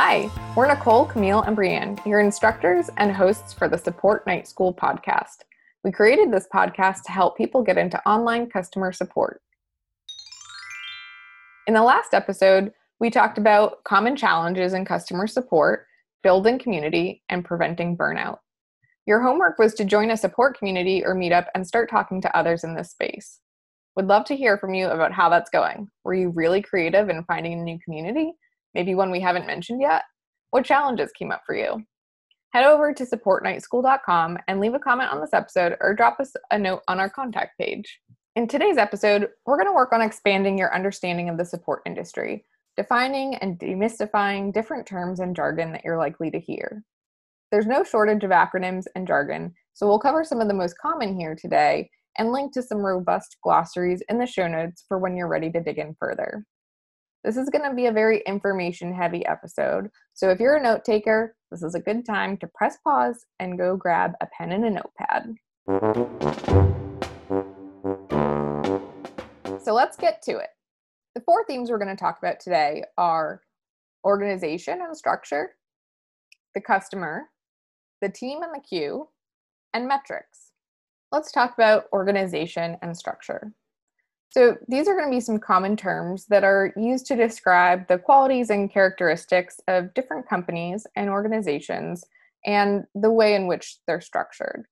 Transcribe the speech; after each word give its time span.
Hi, 0.00 0.30
we're 0.54 0.68
Nicole, 0.68 1.06
Camille, 1.06 1.42
and 1.42 1.56
Brienne, 1.56 1.98
your 2.06 2.20
instructors 2.20 2.88
and 2.98 3.10
hosts 3.10 3.52
for 3.52 3.68
the 3.68 3.76
Support 3.76 4.28
Night 4.28 4.46
School 4.46 4.72
podcast. 4.72 5.38
We 5.82 5.90
created 5.90 6.30
this 6.30 6.46
podcast 6.54 7.02
to 7.06 7.10
help 7.10 7.36
people 7.36 7.64
get 7.64 7.78
into 7.78 8.00
online 8.08 8.48
customer 8.48 8.92
support. 8.92 9.42
In 11.66 11.74
the 11.74 11.82
last 11.82 12.14
episode, 12.14 12.72
we 13.00 13.10
talked 13.10 13.38
about 13.38 13.82
common 13.82 14.14
challenges 14.14 14.72
in 14.72 14.84
customer 14.84 15.26
support, 15.26 15.86
building 16.22 16.60
community, 16.60 17.24
and 17.28 17.44
preventing 17.44 17.96
burnout. 17.96 18.38
Your 19.04 19.20
homework 19.20 19.58
was 19.58 19.74
to 19.74 19.84
join 19.84 20.12
a 20.12 20.16
support 20.16 20.56
community 20.56 21.04
or 21.04 21.16
meetup 21.16 21.46
and 21.56 21.66
start 21.66 21.90
talking 21.90 22.20
to 22.20 22.36
others 22.36 22.62
in 22.62 22.76
this 22.76 22.92
space. 22.92 23.40
We'd 23.96 24.06
love 24.06 24.26
to 24.26 24.36
hear 24.36 24.58
from 24.58 24.74
you 24.74 24.86
about 24.86 25.10
how 25.10 25.28
that's 25.28 25.50
going. 25.50 25.88
Were 26.04 26.14
you 26.14 26.28
really 26.28 26.62
creative 26.62 27.08
in 27.08 27.24
finding 27.24 27.54
a 27.54 27.64
new 27.64 27.80
community? 27.80 28.34
Maybe 28.74 28.94
one 28.94 29.10
we 29.10 29.20
haven't 29.20 29.46
mentioned 29.46 29.80
yet? 29.80 30.02
What 30.50 30.64
challenges 30.64 31.12
came 31.12 31.30
up 31.30 31.42
for 31.46 31.54
you? 31.54 31.82
Head 32.52 32.64
over 32.64 32.94
to 32.94 33.04
supportnightschool.com 33.04 34.38
and 34.48 34.60
leave 34.60 34.74
a 34.74 34.78
comment 34.78 35.12
on 35.12 35.20
this 35.20 35.34
episode 35.34 35.76
or 35.80 35.94
drop 35.94 36.18
us 36.18 36.32
a 36.50 36.58
note 36.58 36.82
on 36.88 36.98
our 36.98 37.10
contact 37.10 37.58
page. 37.58 38.00
In 38.36 38.46
today's 38.48 38.78
episode, 38.78 39.28
we're 39.44 39.56
going 39.56 39.66
to 39.66 39.74
work 39.74 39.92
on 39.92 40.00
expanding 40.00 40.56
your 40.56 40.74
understanding 40.74 41.28
of 41.28 41.36
the 41.36 41.44
support 41.44 41.82
industry, 41.84 42.44
defining 42.76 43.34
and 43.36 43.58
demystifying 43.58 44.52
different 44.52 44.86
terms 44.86 45.20
and 45.20 45.36
jargon 45.36 45.72
that 45.72 45.84
you're 45.84 45.98
likely 45.98 46.30
to 46.30 46.40
hear. 46.40 46.82
There's 47.50 47.66
no 47.66 47.82
shortage 47.82 48.24
of 48.24 48.30
acronyms 48.30 48.84
and 48.94 49.06
jargon, 49.06 49.54
so 49.74 49.86
we'll 49.86 49.98
cover 49.98 50.24
some 50.24 50.40
of 50.40 50.48
the 50.48 50.54
most 50.54 50.78
common 50.78 51.18
here 51.18 51.34
today 51.34 51.90
and 52.18 52.32
link 52.32 52.52
to 52.52 52.62
some 52.62 52.78
robust 52.78 53.36
glossaries 53.42 54.02
in 54.08 54.18
the 54.18 54.26
show 54.26 54.48
notes 54.48 54.84
for 54.86 54.98
when 54.98 55.16
you're 55.16 55.28
ready 55.28 55.50
to 55.50 55.62
dig 55.62 55.78
in 55.78 55.96
further. 55.98 56.44
This 57.28 57.36
is 57.36 57.50
going 57.50 57.68
to 57.68 57.76
be 57.76 57.84
a 57.84 57.92
very 57.92 58.22
information 58.26 58.90
heavy 58.94 59.26
episode. 59.26 59.90
So 60.14 60.30
if 60.30 60.40
you're 60.40 60.56
a 60.56 60.62
note 60.62 60.82
taker, 60.82 61.36
this 61.50 61.62
is 61.62 61.74
a 61.74 61.78
good 61.78 62.06
time 62.06 62.38
to 62.38 62.46
press 62.54 62.78
pause 62.82 63.26
and 63.38 63.58
go 63.58 63.76
grab 63.76 64.12
a 64.22 64.26
pen 64.28 64.52
and 64.52 64.64
a 64.64 64.70
notepad. 64.70 65.34
So 69.62 69.74
let's 69.74 69.98
get 69.98 70.22
to 70.22 70.38
it. 70.38 70.48
The 71.14 71.20
four 71.20 71.44
themes 71.44 71.70
we're 71.70 71.76
going 71.76 71.94
to 71.94 72.02
talk 72.02 72.16
about 72.16 72.40
today 72.40 72.82
are 72.96 73.42
organization 74.06 74.80
and 74.80 74.96
structure, 74.96 75.50
the 76.54 76.62
customer, 76.62 77.24
the 78.00 78.08
team 78.08 78.42
and 78.42 78.54
the 78.54 78.66
queue, 78.66 79.06
and 79.74 79.86
metrics. 79.86 80.52
Let's 81.12 81.30
talk 81.30 81.52
about 81.52 81.88
organization 81.92 82.78
and 82.80 82.96
structure. 82.96 83.52
So, 84.30 84.56
these 84.68 84.88
are 84.88 84.94
going 84.94 85.10
to 85.10 85.16
be 85.16 85.20
some 85.20 85.38
common 85.38 85.76
terms 85.76 86.26
that 86.26 86.44
are 86.44 86.72
used 86.76 87.06
to 87.06 87.16
describe 87.16 87.88
the 87.88 87.98
qualities 87.98 88.50
and 88.50 88.70
characteristics 88.70 89.60
of 89.68 89.94
different 89.94 90.28
companies 90.28 90.86
and 90.96 91.08
organizations 91.08 92.04
and 92.44 92.84
the 92.94 93.10
way 93.10 93.34
in 93.34 93.46
which 93.46 93.78
they're 93.86 94.00
structured. 94.00 94.66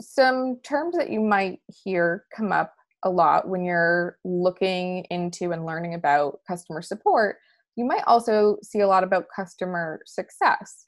Some 0.00 0.60
terms 0.62 0.96
that 0.96 1.10
you 1.10 1.20
might 1.20 1.60
hear 1.84 2.24
come 2.34 2.52
up 2.52 2.74
a 3.04 3.10
lot 3.10 3.48
when 3.48 3.64
you're 3.64 4.18
looking 4.24 5.04
into 5.10 5.52
and 5.52 5.66
learning 5.66 5.94
about 5.94 6.40
customer 6.46 6.82
support, 6.82 7.36
you 7.76 7.84
might 7.84 8.02
also 8.06 8.56
see 8.62 8.80
a 8.80 8.88
lot 8.88 9.04
about 9.04 9.26
customer 9.34 10.00
success. 10.04 10.84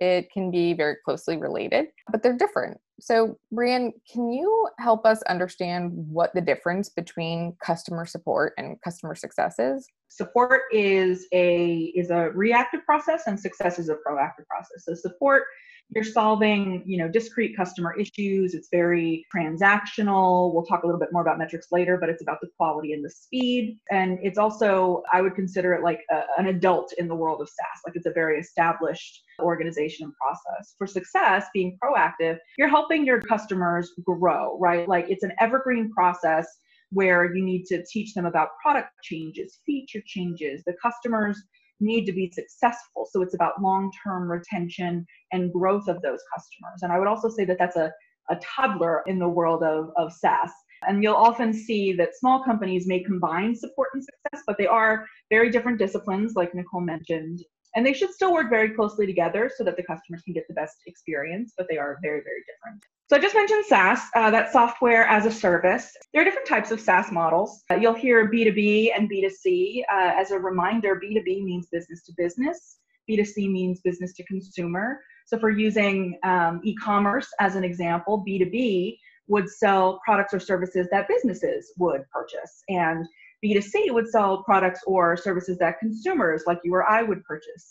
It 0.00 0.30
can 0.32 0.50
be 0.50 0.74
very 0.74 0.96
closely 1.04 1.36
related, 1.36 1.86
but 2.10 2.22
they're 2.22 2.36
different. 2.36 2.78
So, 3.00 3.38
Brienne, 3.50 3.92
can 4.10 4.30
you 4.32 4.68
help 4.78 5.04
us 5.04 5.20
understand 5.22 5.92
what 5.92 6.32
the 6.34 6.40
difference 6.40 6.88
between 6.88 7.56
customer 7.60 8.06
support 8.06 8.54
and 8.56 8.80
customer 8.82 9.14
success 9.14 9.58
is? 9.58 9.88
Support 10.08 10.62
is 10.72 11.26
a 11.32 11.92
is 11.96 12.10
a 12.10 12.30
reactive 12.30 12.84
process 12.84 13.24
and 13.26 13.38
success 13.38 13.78
is 13.78 13.88
a 13.88 13.96
proactive 14.06 14.46
process. 14.48 14.84
So 14.84 14.94
support 14.94 15.44
you're 15.90 16.04
solving 16.04 16.82
you 16.86 16.98
know 16.98 17.08
discrete 17.08 17.56
customer 17.56 17.94
issues. 17.98 18.54
It's 18.54 18.68
very 18.70 19.26
transactional. 19.34 20.52
We'll 20.52 20.64
talk 20.64 20.82
a 20.82 20.86
little 20.86 21.00
bit 21.00 21.10
more 21.12 21.22
about 21.22 21.38
metrics 21.38 21.68
later 21.70 21.98
but 21.98 22.08
it's 22.08 22.22
about 22.22 22.40
the 22.40 22.48
quality 22.56 22.92
and 22.92 23.04
the 23.04 23.10
speed. 23.10 23.78
And 23.90 24.18
it's 24.22 24.38
also 24.38 25.02
i 25.12 25.20
would 25.20 25.34
consider 25.34 25.72
it 25.74 25.82
like 25.82 26.00
a, 26.10 26.22
an 26.38 26.46
adult 26.46 26.92
in 26.98 27.08
the 27.08 27.14
world 27.14 27.40
of 27.40 27.48
saas. 27.48 27.80
Like 27.86 27.96
it's 27.96 28.06
a 28.06 28.12
very 28.12 28.38
established 28.38 29.22
organization 29.40 30.04
and 30.06 30.14
process. 30.16 30.74
For 30.78 30.86
success 30.86 31.46
being 31.52 31.78
proactive 31.82 32.38
you're 32.58 32.68
helping 32.68 33.04
your 33.04 33.20
customers 33.20 33.92
grow 34.04 34.58
right? 34.58 34.88
Like 34.88 35.06
it's 35.08 35.24
an 35.24 35.32
evergreen 35.40 35.92
process 35.92 36.46
where 36.90 37.34
you 37.34 37.44
need 37.44 37.64
to 37.66 37.84
teach 37.90 38.14
them 38.14 38.24
about 38.24 38.48
product 38.62 38.88
changes 39.02 39.58
feature 39.66 40.02
changes. 40.06 40.62
The 40.64 40.74
customers 40.82 41.42
need 41.84 42.06
to 42.06 42.12
be 42.12 42.32
successful. 42.32 43.08
So 43.10 43.22
it's 43.22 43.34
about 43.34 43.62
long 43.62 43.92
term 44.04 44.30
retention 44.30 45.06
and 45.32 45.52
growth 45.52 45.88
of 45.88 46.02
those 46.02 46.20
customers. 46.34 46.82
And 46.82 46.92
I 46.92 46.98
would 46.98 47.08
also 47.08 47.28
say 47.28 47.44
that 47.44 47.58
that's 47.58 47.76
a, 47.76 47.92
a 48.30 48.36
toddler 48.36 49.02
in 49.06 49.18
the 49.18 49.28
world 49.28 49.62
of, 49.62 49.90
of 49.96 50.12
SaaS. 50.12 50.50
And 50.86 51.02
you'll 51.02 51.14
often 51.14 51.52
see 51.52 51.92
that 51.94 52.16
small 52.16 52.44
companies 52.44 52.86
may 52.86 53.02
combine 53.02 53.54
support 53.54 53.90
and 53.94 54.02
success, 54.02 54.42
but 54.46 54.58
they 54.58 54.66
are 54.66 55.06
very 55.30 55.50
different 55.50 55.78
disciplines, 55.78 56.34
like 56.34 56.54
Nicole 56.54 56.80
mentioned. 56.80 57.40
And 57.74 57.84
they 57.84 57.92
should 57.92 58.12
still 58.12 58.32
work 58.32 58.50
very 58.50 58.70
closely 58.70 59.06
together 59.06 59.50
so 59.56 59.64
that 59.64 59.76
the 59.76 59.82
customers 59.82 60.22
can 60.22 60.34
get 60.34 60.44
the 60.48 60.54
best 60.54 60.76
experience, 60.86 61.54
but 61.56 61.66
they 61.68 61.78
are 61.78 61.98
very, 62.02 62.20
very 62.20 62.42
different. 62.46 62.82
So 63.10 63.16
I 63.16 63.20
just 63.20 63.34
mentioned 63.34 63.66
SaaS, 63.66 64.00
uh, 64.16 64.30
that's 64.30 64.52
software 64.54 65.06
as 65.06 65.26
a 65.26 65.30
service. 65.30 65.94
There 66.12 66.22
are 66.22 66.24
different 66.24 66.48
types 66.48 66.70
of 66.70 66.80
SaaS 66.80 67.12
models. 67.12 67.62
Uh, 67.70 67.74
you'll 67.74 67.92
hear 67.92 68.30
B2B 68.30 68.92
and 68.96 69.10
B2C. 69.10 69.82
Uh, 69.92 70.12
as 70.18 70.30
a 70.30 70.38
reminder, 70.38 70.98
B2B 70.98 71.44
means 71.44 71.68
business 71.70 72.02
to 72.04 72.12
business. 72.16 72.78
B2C 73.10 73.52
means 73.52 73.82
business 73.82 74.14
to 74.14 74.24
consumer. 74.24 75.00
So 75.26 75.38
for 75.38 75.50
using 75.50 76.18
um, 76.24 76.62
e-commerce 76.64 77.28
as 77.40 77.56
an 77.56 77.64
example, 77.64 78.24
B2B 78.26 78.96
would 79.28 79.50
sell 79.50 80.00
products 80.02 80.32
or 80.32 80.40
services 80.40 80.88
that 80.90 81.06
businesses 81.06 81.74
would 81.76 82.02
purchase. 82.10 82.62
And 82.70 83.06
B2C 83.44 83.92
would 83.92 84.08
sell 84.08 84.42
products 84.44 84.80
or 84.86 85.14
services 85.18 85.58
that 85.58 85.78
consumers 85.78 86.44
like 86.46 86.58
you 86.64 86.74
or 86.74 86.88
I 86.90 87.02
would 87.02 87.22
purchase. 87.24 87.68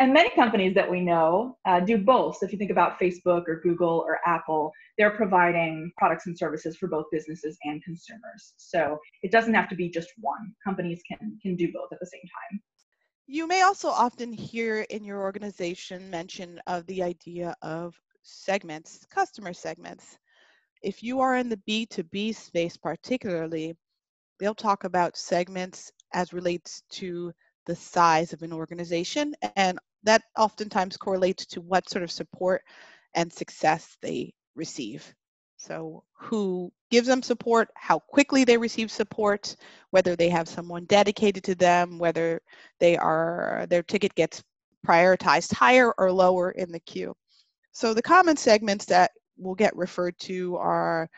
And 0.00 0.14
many 0.14 0.30
companies 0.30 0.74
that 0.76 0.90
we 0.90 1.02
know 1.02 1.58
uh, 1.66 1.80
do 1.80 1.98
both. 1.98 2.38
So 2.38 2.46
if 2.46 2.52
you 2.52 2.58
think 2.58 2.70
about 2.70 2.98
Facebook 2.98 3.44
or 3.46 3.60
Google 3.62 4.02
or 4.06 4.18
Apple, 4.26 4.72
they're 4.96 5.10
providing 5.10 5.92
products 5.98 6.26
and 6.26 6.36
services 6.36 6.78
for 6.78 6.88
both 6.88 7.04
businesses 7.12 7.58
and 7.64 7.84
consumers. 7.84 8.54
So 8.56 8.98
it 9.22 9.30
doesn't 9.30 9.52
have 9.52 9.68
to 9.68 9.76
be 9.76 9.90
just 9.90 10.08
one. 10.18 10.54
Companies 10.64 11.02
can 11.06 11.38
can 11.42 11.54
do 11.54 11.70
both 11.70 11.92
at 11.92 12.00
the 12.00 12.06
same 12.06 12.22
time. 12.22 12.60
You 13.26 13.46
may 13.46 13.60
also 13.60 13.88
often 13.88 14.32
hear 14.32 14.86
in 14.88 15.04
your 15.04 15.20
organization 15.20 16.08
mention 16.08 16.58
of 16.66 16.86
the 16.86 17.02
idea 17.02 17.54
of 17.60 17.94
segments, 18.22 19.06
customer 19.10 19.52
segments. 19.52 20.18
If 20.82 21.02
you 21.02 21.20
are 21.20 21.36
in 21.36 21.50
the 21.50 21.60
B2B 21.68 22.34
space 22.34 22.76
particularly, 22.78 23.76
they'll 24.38 24.54
talk 24.54 24.84
about 24.84 25.18
segments 25.18 25.92
as 26.14 26.32
relates 26.32 26.82
to 26.92 27.32
the 27.66 27.76
size 27.76 28.32
of 28.32 28.42
an 28.42 28.52
organization 28.52 29.34
and 29.56 29.78
that 30.02 30.22
oftentimes 30.36 30.96
correlates 30.96 31.46
to 31.46 31.60
what 31.60 31.88
sort 31.88 32.02
of 32.02 32.10
support 32.10 32.62
and 33.14 33.32
success 33.32 33.96
they 34.02 34.32
receive. 34.54 35.14
So, 35.56 36.04
who 36.14 36.72
gives 36.90 37.06
them 37.06 37.22
support, 37.22 37.68
how 37.76 37.98
quickly 37.98 38.44
they 38.44 38.56
receive 38.56 38.90
support, 38.90 39.54
whether 39.90 40.16
they 40.16 40.30
have 40.30 40.48
someone 40.48 40.86
dedicated 40.86 41.44
to 41.44 41.54
them, 41.54 41.98
whether 41.98 42.40
they 42.78 42.96
are 42.96 43.66
their 43.68 43.82
ticket 43.82 44.14
gets 44.14 44.42
prioritized 44.86 45.52
higher 45.52 45.92
or 45.98 46.10
lower 46.10 46.52
in 46.52 46.72
the 46.72 46.80
queue. 46.80 47.14
So, 47.72 47.92
the 47.92 48.02
common 48.02 48.38
segments 48.38 48.86
that 48.86 49.10
will 49.36 49.54
get 49.54 49.76
referred 49.76 50.18
to 50.20 50.56
are 50.56 51.08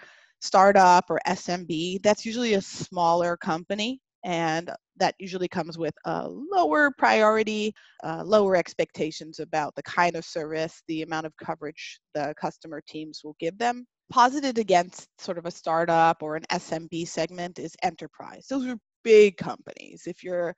startup 0.40 1.04
or 1.08 1.20
SMB. 1.26 2.02
That's 2.02 2.26
usually 2.26 2.54
a 2.54 2.60
smaller 2.60 3.36
company 3.36 4.00
and 4.24 4.70
that 4.96 5.14
usually 5.18 5.48
comes 5.48 5.78
with 5.78 5.94
a 6.04 6.28
lower 6.28 6.92
priority, 6.96 7.72
uh, 8.04 8.22
lower 8.24 8.56
expectations 8.56 9.40
about 9.40 9.74
the 9.74 9.82
kind 9.82 10.16
of 10.16 10.24
service, 10.24 10.82
the 10.88 11.02
amount 11.02 11.26
of 11.26 11.36
coverage 11.36 12.00
the 12.14 12.34
customer 12.40 12.82
teams 12.86 13.22
will 13.24 13.36
give 13.40 13.58
them. 13.58 13.86
Posited 14.10 14.58
against 14.58 15.08
sort 15.18 15.38
of 15.38 15.46
a 15.46 15.50
startup 15.50 16.22
or 16.22 16.36
an 16.36 16.44
SMB 16.50 17.08
segment 17.08 17.58
is 17.58 17.74
enterprise. 17.82 18.46
Those 18.48 18.66
are 18.66 18.76
big 19.02 19.36
companies. 19.36 20.02
If 20.06 20.22
your 20.22 20.54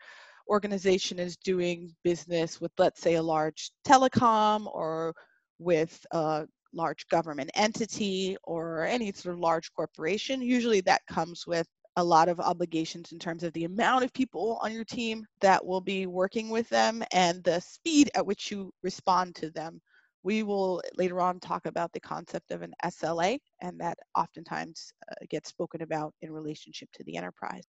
organization 0.49 1.19
is 1.19 1.37
doing 1.37 1.95
business 2.03 2.61
with, 2.61 2.73
let's 2.79 3.01
say, 3.01 3.15
a 3.15 3.23
large 3.23 3.71
telecom 3.87 4.67
or 4.75 5.15
with 5.59 6.05
a 6.11 6.47
large 6.75 7.07
government 7.09 7.51
entity 7.55 8.37
or 8.45 8.85
any 8.85 9.13
sort 9.13 9.35
of 9.35 9.41
large 9.41 9.73
corporation, 9.73 10.43
usually 10.43 10.81
that 10.83 11.03
comes 11.09 11.47
with 11.47 11.67
a 11.97 12.05
lot 12.05 12.29
of 12.29 12.41
obligations 12.41 13.13
in 13.13 13.19
terms 13.19 13.43
of 13.43 13.53
the 13.53 13.65
amount 13.65 14.05
of 14.05 14.13
people 14.13 14.59
on 14.63 14.73
your 14.73 14.85
team 14.85 15.25
that 15.41 15.65
will 15.65 15.81
be 15.81 16.07
working 16.07 16.51
with 16.51 16.69
them 16.69 17.03
and 17.13 17.43
the 17.45 17.61
speed 17.61 18.11
at 18.15 18.27
which 18.27 18.51
you 18.51 18.73
respond 18.83 19.35
to 19.37 19.51
them. 19.51 19.81
We 20.25 20.43
will 20.43 20.83
later 20.97 21.21
on 21.21 21.39
talk 21.39 21.67
about 21.67 21.93
the 21.93 22.01
concept 22.01 22.51
of 22.51 22.63
an 22.63 22.73
SLA, 22.85 23.39
and 23.61 23.79
that 23.79 23.99
oftentimes 24.17 24.93
uh, 25.11 25.15
gets 25.29 25.51
spoken 25.51 25.83
about 25.83 26.15
in 26.23 26.33
relationship 26.33 26.89
to 26.95 27.05
the 27.05 27.17
enterprise. 27.17 27.65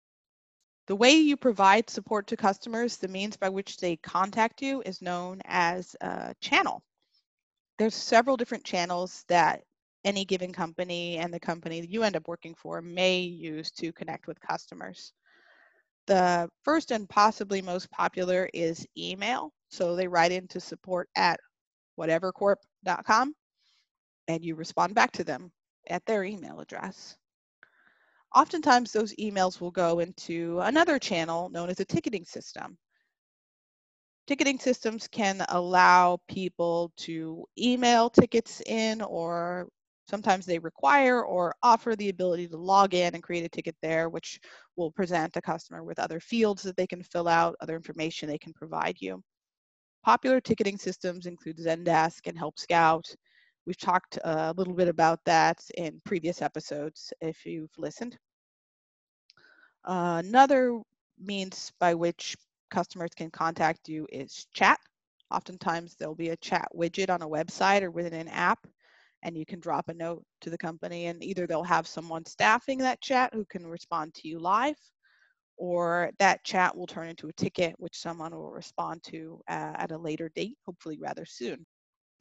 The 0.86 0.96
way 0.96 1.12
you 1.12 1.36
provide 1.36 1.88
support 1.88 2.26
to 2.26 2.36
customers, 2.36 2.96
the 2.98 3.08
means 3.08 3.36
by 3.36 3.48
which 3.48 3.78
they 3.78 3.96
contact 3.96 4.60
you 4.60 4.82
is 4.84 5.00
known 5.00 5.40
as 5.44 5.96
a 6.00 6.34
channel. 6.40 6.82
There's 7.78 7.94
several 7.94 8.36
different 8.36 8.64
channels 8.64 9.24
that 9.28 9.62
any 10.04 10.24
given 10.24 10.52
company 10.52 11.18
and 11.18 11.32
the 11.32 11.40
company 11.40 11.80
that 11.80 11.90
you 11.90 12.02
end 12.02 12.16
up 12.16 12.28
working 12.28 12.54
for 12.54 12.82
may 12.82 13.20
use 13.20 13.70
to 13.72 13.92
connect 13.92 14.26
with 14.26 14.40
customers. 14.40 15.12
The 16.06 16.48
first 16.64 16.90
and 16.90 17.08
possibly 17.08 17.62
most 17.62 17.90
popular 17.90 18.48
is 18.52 18.86
email. 18.98 19.52
So 19.70 19.94
they 19.94 20.08
write 20.08 20.32
into 20.32 20.60
support 20.60 21.08
at 21.16 21.38
whatevercorp.com 21.98 23.34
and 24.28 24.44
you 24.44 24.54
respond 24.54 24.94
back 24.94 25.12
to 25.12 25.24
them 25.24 25.52
at 25.88 26.04
their 26.06 26.24
email 26.24 26.60
address. 26.60 27.16
Oftentimes, 28.34 28.92
those 28.92 29.14
emails 29.16 29.60
will 29.60 29.70
go 29.70 29.98
into 29.98 30.58
another 30.60 30.98
channel 30.98 31.50
known 31.50 31.68
as 31.68 31.80
a 31.80 31.84
ticketing 31.84 32.24
system. 32.24 32.78
Ticketing 34.26 34.58
systems 34.58 35.06
can 35.08 35.44
allow 35.48 36.18
people 36.28 36.92
to 36.96 37.44
email 37.58 38.08
tickets 38.08 38.62
in, 38.64 39.02
or 39.02 39.68
sometimes 40.08 40.46
they 40.46 40.58
require 40.58 41.24
or 41.24 41.54
offer 41.62 41.96
the 41.96 42.08
ability 42.08 42.48
to 42.48 42.56
log 42.56 42.94
in 42.94 43.14
and 43.14 43.22
create 43.22 43.44
a 43.44 43.48
ticket 43.48 43.76
there, 43.82 44.08
which 44.08 44.40
will 44.76 44.90
present 44.90 45.36
a 45.36 45.42
customer 45.42 45.82
with 45.84 45.98
other 45.98 46.20
fields 46.20 46.62
that 46.62 46.76
they 46.76 46.86
can 46.86 47.02
fill 47.02 47.28
out, 47.28 47.56
other 47.60 47.76
information 47.76 48.28
they 48.28 48.38
can 48.38 48.52
provide 48.52 48.96
you. 49.00 49.22
Popular 50.04 50.40
ticketing 50.40 50.78
systems 50.78 51.26
include 51.26 51.58
Zendesk 51.58 52.26
and 52.26 52.36
Help 52.36 52.58
Scout. 52.58 53.06
We've 53.66 53.78
talked 53.78 54.18
a 54.24 54.52
little 54.56 54.74
bit 54.74 54.88
about 54.88 55.20
that 55.24 55.64
in 55.76 56.00
previous 56.04 56.42
episodes 56.42 57.12
if 57.20 57.46
you've 57.46 57.70
listened. 57.78 58.18
Another 59.84 60.80
means 61.18 61.72
by 61.78 61.94
which 61.94 62.36
customers 62.70 63.10
can 63.14 63.30
contact 63.30 63.88
you 63.88 64.06
is 64.10 64.46
chat. 64.52 64.80
Oftentimes 65.30 65.94
there'll 65.94 66.14
be 66.14 66.30
a 66.30 66.36
chat 66.36 66.68
widget 66.74 67.10
on 67.10 67.22
a 67.22 67.28
website 67.28 67.82
or 67.82 67.90
within 67.90 68.14
an 68.14 68.28
app 68.28 68.66
and 69.22 69.36
you 69.36 69.46
can 69.46 69.60
drop 69.60 69.88
a 69.88 69.94
note 69.94 70.24
to 70.40 70.50
the 70.50 70.58
company 70.58 71.06
and 71.06 71.22
either 71.22 71.46
they'll 71.46 71.62
have 71.62 71.86
someone 71.86 72.24
staffing 72.24 72.78
that 72.78 73.00
chat 73.00 73.32
who 73.32 73.44
can 73.44 73.66
respond 73.66 74.12
to 74.14 74.28
you 74.28 74.38
live 74.38 74.76
or 75.56 76.10
that 76.18 76.44
chat 76.44 76.76
will 76.76 76.86
turn 76.86 77.08
into 77.08 77.28
a 77.28 77.32
ticket 77.34 77.74
which 77.78 77.96
someone 77.98 78.34
will 78.34 78.50
respond 78.50 79.02
to 79.04 79.40
uh, 79.48 79.72
at 79.76 79.92
a 79.92 79.98
later 79.98 80.30
date, 80.34 80.56
hopefully 80.66 80.98
rather 81.00 81.24
soon. 81.24 81.64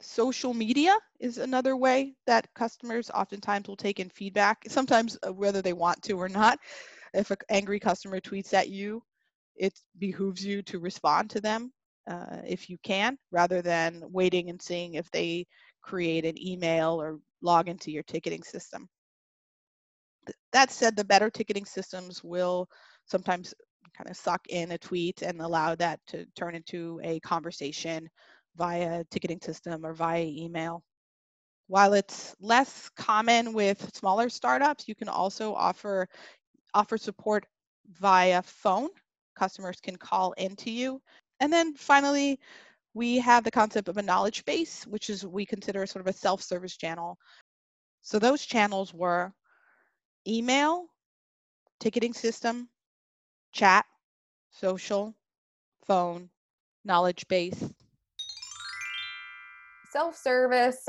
Social 0.00 0.52
media 0.52 0.96
is 1.20 1.38
another 1.38 1.76
way 1.76 2.14
that 2.26 2.46
customers 2.54 3.10
oftentimes 3.10 3.68
will 3.68 3.76
take 3.76 4.00
in 4.00 4.08
feedback, 4.10 4.62
sometimes 4.68 5.18
uh, 5.26 5.32
whether 5.32 5.62
they 5.62 5.72
want 5.72 6.02
to 6.02 6.14
or 6.20 6.28
not. 6.28 6.58
If 7.14 7.30
an 7.30 7.38
angry 7.50 7.78
customer 7.78 8.20
tweets 8.20 8.54
at 8.54 8.68
you, 8.68 9.02
it 9.56 9.78
behooves 9.98 10.44
you 10.44 10.62
to 10.62 10.78
respond 10.78 11.30
to 11.30 11.40
them 11.40 11.72
uh, 12.08 12.38
if 12.46 12.70
you 12.70 12.78
can, 12.82 13.18
rather 13.30 13.62
than 13.62 14.02
waiting 14.10 14.50
and 14.50 14.60
seeing 14.60 14.94
if 14.94 15.10
they 15.10 15.46
create 15.82 16.24
an 16.24 16.40
email 16.40 17.00
or 17.00 17.18
log 17.40 17.68
into 17.68 17.90
your 17.90 18.02
ticketing 18.04 18.42
system. 18.42 18.88
That 20.52 20.70
said, 20.70 20.96
the 20.96 21.04
better 21.04 21.30
ticketing 21.30 21.64
systems 21.64 22.22
will 22.22 22.68
sometimes 23.06 23.54
kind 23.96 24.08
of 24.08 24.16
suck 24.16 24.40
in 24.48 24.72
a 24.72 24.78
tweet 24.78 25.22
and 25.22 25.40
allow 25.40 25.74
that 25.74 26.00
to 26.08 26.24
turn 26.36 26.54
into 26.54 27.00
a 27.02 27.20
conversation 27.20 28.08
via 28.56 29.04
ticketing 29.10 29.40
system 29.40 29.84
or 29.84 29.92
via 29.92 30.24
email. 30.24 30.82
While 31.66 31.94
it's 31.94 32.34
less 32.40 32.90
common 32.96 33.52
with 33.52 33.90
smaller 33.94 34.28
startups, 34.28 34.86
you 34.88 34.94
can 34.94 35.08
also 35.08 35.54
offer 35.54 36.08
offer 36.74 36.98
support 36.98 37.46
via 37.98 38.42
phone. 38.42 38.88
Customers 39.36 39.80
can 39.80 39.96
call 39.96 40.32
into 40.32 40.70
you. 40.70 41.00
And 41.40 41.52
then 41.52 41.74
finally, 41.74 42.38
we 42.94 43.18
have 43.18 43.44
the 43.44 43.50
concept 43.50 43.88
of 43.88 43.96
a 43.96 44.02
knowledge 44.02 44.44
base, 44.44 44.86
which 44.86 45.08
is 45.08 45.26
we 45.26 45.46
consider 45.46 45.86
sort 45.86 46.06
of 46.06 46.14
a 46.14 46.16
self-service 46.16 46.76
channel. 46.76 47.18
So 48.02 48.18
those 48.18 48.44
channels 48.44 48.92
were 48.92 49.32
email, 50.26 50.86
ticketing 51.80 52.12
system, 52.12 52.68
chat, 53.52 53.86
social, 54.50 55.14
phone, 55.86 56.28
knowledge 56.84 57.26
base. 57.28 57.64
Self 59.90 60.16
service 60.16 60.88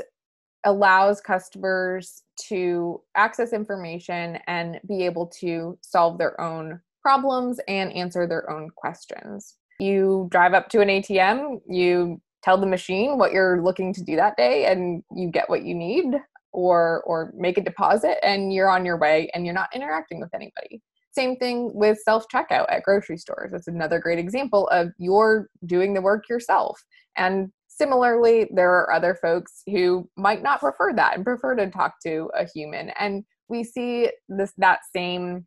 allows 0.64 1.20
customers 1.20 2.22
to 2.48 3.00
access 3.14 3.52
information 3.52 4.38
and 4.46 4.80
be 4.88 5.04
able 5.04 5.26
to 5.26 5.78
solve 5.82 6.18
their 6.18 6.40
own 6.40 6.80
problems 7.02 7.60
and 7.68 7.92
answer 7.92 8.26
their 8.26 8.50
own 8.50 8.70
questions. 8.70 9.56
You 9.78 10.28
drive 10.30 10.54
up 10.54 10.68
to 10.70 10.80
an 10.80 10.88
ATM, 10.88 11.60
you 11.68 12.20
tell 12.42 12.58
the 12.58 12.66
machine 12.66 13.18
what 13.18 13.32
you're 13.32 13.62
looking 13.62 13.92
to 13.94 14.02
do 14.02 14.16
that 14.16 14.36
day 14.36 14.66
and 14.66 15.02
you 15.14 15.30
get 15.30 15.48
what 15.48 15.64
you 15.64 15.74
need 15.74 16.14
or 16.52 17.02
or 17.06 17.32
make 17.36 17.58
a 17.58 17.64
deposit 17.64 18.24
and 18.24 18.52
you're 18.52 18.68
on 18.68 18.84
your 18.84 18.98
way 18.98 19.28
and 19.34 19.44
you're 19.44 19.54
not 19.54 19.74
interacting 19.74 20.20
with 20.20 20.32
anybody. 20.34 20.80
Same 21.12 21.36
thing 21.36 21.70
with 21.74 21.98
self 22.04 22.26
checkout 22.32 22.66
at 22.68 22.82
grocery 22.82 23.18
stores. 23.18 23.50
That's 23.52 23.68
another 23.68 23.98
great 23.98 24.18
example 24.18 24.68
of 24.68 24.90
you're 24.98 25.48
doing 25.66 25.94
the 25.94 26.02
work 26.02 26.28
yourself. 26.28 26.80
And 27.16 27.50
similarly, 27.68 28.48
there 28.52 28.72
are 28.72 28.92
other 28.92 29.16
folks 29.20 29.62
who 29.66 30.08
might 30.16 30.42
not 30.42 30.60
prefer 30.60 30.92
that 30.94 31.16
and 31.16 31.24
prefer 31.24 31.54
to 31.56 31.70
talk 31.70 31.94
to 32.04 32.30
a 32.34 32.46
human. 32.52 32.90
And 32.98 33.24
we 33.48 33.64
see 33.64 34.10
this 34.28 34.52
that 34.58 34.80
same 34.94 35.46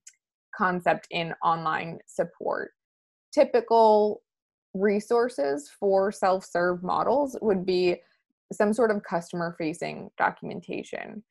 concept 0.55 1.07
in 1.11 1.33
online 1.43 1.99
support. 2.07 2.71
Typical 3.37 4.21
resources 4.73 5.69
for 5.79 6.11
self-serve 6.11 6.81
models 6.81 7.37
would 7.41 7.65
be 7.65 7.97
some 8.51 8.73
sort 8.73 8.89
of 8.89 9.03
customer 9.03 9.55
facing 9.59 10.09
documentation 10.17 11.23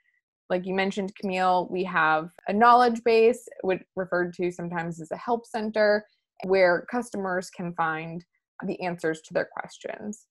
like 0.49 0.67
you 0.67 0.75
mentioned, 0.75 1.14
Camille, 1.20 1.69
we 1.70 1.85
have 1.85 2.31
a 2.49 2.53
knowledge 2.53 3.03
base, 3.05 3.49
referred 3.97 4.32
to 4.35 4.50
sometimes 4.50 5.00
as 5.00 5.11
a 5.11 5.17
help 5.17 5.47
center, 5.47 6.06
where 6.44 6.87
customers 6.91 7.50
can 7.50 7.75
find 7.75 8.25
the 8.64 8.81
answers 8.81 9.20
to 9.23 9.35
their 9.35 9.49
questions. 9.59 10.26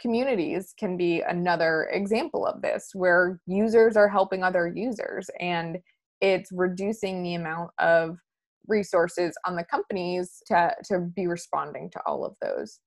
Communities 0.00 0.74
can 0.78 0.96
be 0.96 1.22
another 1.22 1.88
example 1.90 2.46
of 2.46 2.62
this, 2.62 2.90
where 2.94 3.40
users 3.46 3.96
are 3.96 4.08
helping 4.08 4.44
other 4.44 4.68
users, 4.68 5.28
and 5.40 5.78
it's 6.20 6.50
reducing 6.52 7.22
the 7.22 7.34
amount 7.34 7.70
of 7.78 8.18
resources 8.68 9.34
on 9.46 9.56
the 9.56 9.64
companies 9.64 10.42
to, 10.46 10.72
to 10.84 11.00
be 11.00 11.26
responding 11.26 11.90
to 11.90 12.00
all 12.06 12.24
of 12.24 12.36
those. 12.40 12.80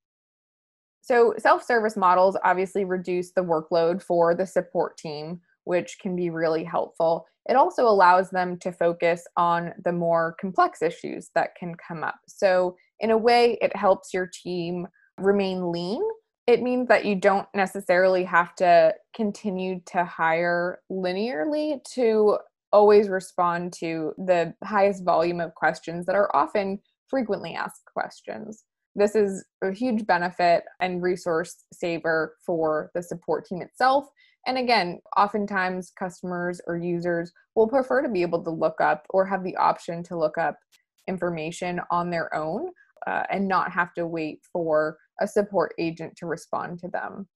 So, 1.01 1.33
self 1.38 1.63
service 1.63 1.98
models 1.98 2.38
obviously 2.43 2.86
reduce 2.86 3.31
the 3.31 3.43
workload 3.43 4.03
for 4.03 4.36
the 4.36 4.45
support 4.45 4.98
team 4.98 5.41
which 5.69 6.00
can 6.01 6.15
be 6.15 6.31
really 6.31 6.63
helpful. 6.63 7.27
It 7.48 7.55
also 7.55 7.83
allows 7.83 8.31
them 8.31 8.57
to 8.62 8.71
focus 8.71 9.24
on 9.38 9.71
the 9.86 9.91
more 9.91 10.36
complex 10.41 10.81
issues 10.81 11.29
that 11.36 11.55
can 11.55 11.75
come 11.75 12.03
up. 12.03 12.19
So, 12.27 12.75
in 13.00 13.12
a 13.12 13.17
way, 13.17 13.55
it 13.62 13.75
helps 13.75 14.12
your 14.12 14.27
team 14.27 14.88
remain 15.19 15.71
lean. 15.71 16.01
It 16.48 16.63
means 16.63 16.88
that 16.88 17.05
you 17.05 17.15
don't 17.15 17.48
necessarily 17.53 18.24
have 18.24 18.55
to 18.55 18.95
continue 19.15 19.79
to 19.91 20.03
hire 20.03 20.79
linearly 20.91 21.83
to 21.93 22.39
always 22.71 23.09
respond 23.09 23.73
to 23.73 24.13
the 24.17 24.53
highest 24.63 25.03
volume 25.03 25.39
of 25.39 25.55
questions 25.55 26.05
that 26.05 26.15
are 26.15 26.35
often 26.35 26.79
frequently 27.07 27.55
asked 27.55 27.83
questions. 27.91 28.63
This 28.95 29.15
is 29.15 29.45
a 29.63 29.71
huge 29.71 30.05
benefit 30.05 30.63
and 30.79 31.01
resource 31.01 31.63
saver 31.73 32.35
for 32.45 32.91
the 32.93 33.01
support 33.03 33.45
team 33.45 33.61
itself 33.61 34.07
and 34.47 34.57
again, 34.57 34.99
oftentimes 35.17 35.91
customers 35.97 36.61
or 36.67 36.77
users 36.77 37.31
will 37.55 37.67
prefer 37.67 38.01
to 38.01 38.09
be 38.09 38.21
able 38.21 38.43
to 38.43 38.49
look 38.49 38.79
up 38.81 39.05
or 39.09 39.25
have 39.25 39.43
the 39.43 39.55
option 39.57 40.03
to 40.03 40.17
look 40.17 40.38
up 40.38 40.57
information 41.07 41.79
on 41.91 42.09
their 42.09 42.33
own 42.33 42.69
uh, 43.07 43.23
and 43.29 43.47
not 43.47 43.71
have 43.71 43.93
to 43.95 44.07
wait 44.07 44.39
for 44.51 44.97
a 45.21 45.27
support 45.27 45.73
agent 45.77 46.15
to 46.17 46.25
respond 46.25 46.79
to 46.79 46.88
them. 46.88 47.27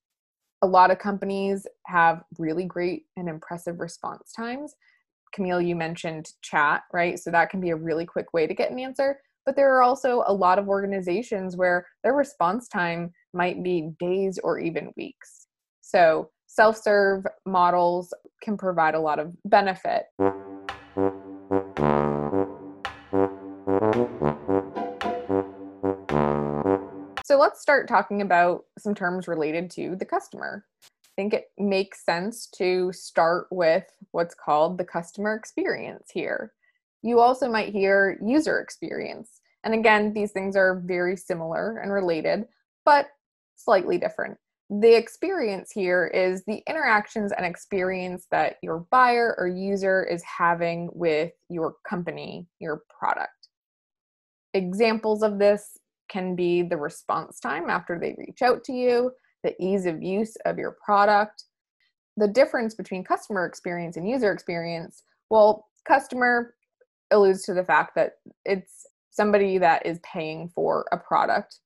A 0.61 0.67
lot 0.67 0.91
of 0.91 0.99
companies 0.99 1.67
have 1.87 2.23
really 2.37 2.63
great 2.63 3.03
and 3.17 3.27
impressive 3.27 3.79
response 3.79 4.31
times. 4.31 4.73
Camille, 5.33 5.61
you 5.61 5.75
mentioned 5.75 6.29
chat, 6.41 6.83
right? 6.93 7.19
So 7.19 7.31
that 7.31 7.49
can 7.49 7.59
be 7.59 7.71
a 7.71 7.75
really 7.75 8.05
quick 8.05 8.33
way 8.33 8.47
to 8.47 8.53
get 8.53 8.71
an 8.71 8.79
answer. 8.79 9.19
But 9.45 9.55
there 9.57 9.75
are 9.75 9.83
also 9.83 10.23
a 10.25 10.33
lot 10.33 10.59
of 10.59 10.69
organizations 10.69 11.57
where 11.57 11.85
their 12.03 12.13
response 12.13 12.69
time 12.69 13.11
might 13.33 13.61
be 13.61 13.91
days 13.99 14.39
or 14.41 14.59
even 14.59 14.93
weeks. 14.95 15.47
So 15.81 16.29
self 16.47 16.77
serve 16.77 17.25
models 17.45 18.13
can 18.41 18.57
provide 18.57 18.95
a 18.95 18.99
lot 18.99 19.19
of 19.19 19.33
benefit. 19.43 20.05
So 27.25 27.37
let's 27.37 27.61
start 27.61 27.87
talking 27.87 28.21
about 28.21 28.65
some 28.77 28.93
terms 28.93 29.27
related 29.27 29.71
to 29.71 29.95
the 29.95 30.05
customer. 30.05 30.65
Think 31.15 31.33
it 31.33 31.51
makes 31.57 32.03
sense 32.05 32.47
to 32.57 32.91
start 32.91 33.47
with 33.51 33.85
what's 34.11 34.35
called 34.35 34.77
the 34.77 34.85
customer 34.85 35.35
experience 35.35 36.09
here. 36.11 36.53
You 37.03 37.19
also 37.19 37.49
might 37.49 37.73
hear 37.73 38.17
user 38.25 38.59
experience. 38.59 39.41
And 39.63 39.73
again, 39.73 40.13
these 40.13 40.31
things 40.31 40.55
are 40.55 40.81
very 40.85 41.15
similar 41.15 41.77
and 41.77 41.91
related, 41.91 42.45
but 42.85 43.07
slightly 43.55 43.97
different. 43.97 44.37
The 44.69 44.95
experience 44.97 45.71
here 45.71 46.07
is 46.07 46.43
the 46.45 46.63
interactions 46.67 47.31
and 47.31 47.45
experience 47.45 48.25
that 48.31 48.55
your 48.63 48.87
buyer 48.89 49.35
or 49.37 49.47
user 49.47 50.03
is 50.03 50.23
having 50.23 50.89
with 50.93 51.31
your 51.49 51.75
company, 51.87 52.47
your 52.59 52.81
product. 52.89 53.49
Examples 54.53 55.21
of 55.21 55.37
this 55.37 55.77
can 56.09 56.35
be 56.35 56.63
the 56.63 56.77
response 56.77 57.39
time 57.39 57.69
after 57.69 57.99
they 57.99 58.15
reach 58.17 58.41
out 58.41 58.63
to 58.63 58.73
you, 58.73 59.11
the 59.43 59.55
ease 59.61 59.85
of 59.85 60.01
use 60.01 60.35
of 60.45 60.57
your 60.57 60.77
product. 60.83 61.45
The 62.17 62.27
difference 62.27 62.75
between 62.75 63.03
customer 63.03 63.45
experience 63.45 63.97
and 63.97 64.07
user 64.07 64.31
experience, 64.31 65.03
well, 65.29 65.67
customer 65.87 66.53
alludes 67.11 67.43
to 67.43 67.53
the 67.53 67.63
fact 67.63 67.95
that 67.95 68.13
it's 68.45 68.85
somebody 69.11 69.57
that 69.59 69.85
is 69.85 69.99
paying 70.03 70.49
for 70.49 70.85
a 70.91 70.97
product 70.97 71.59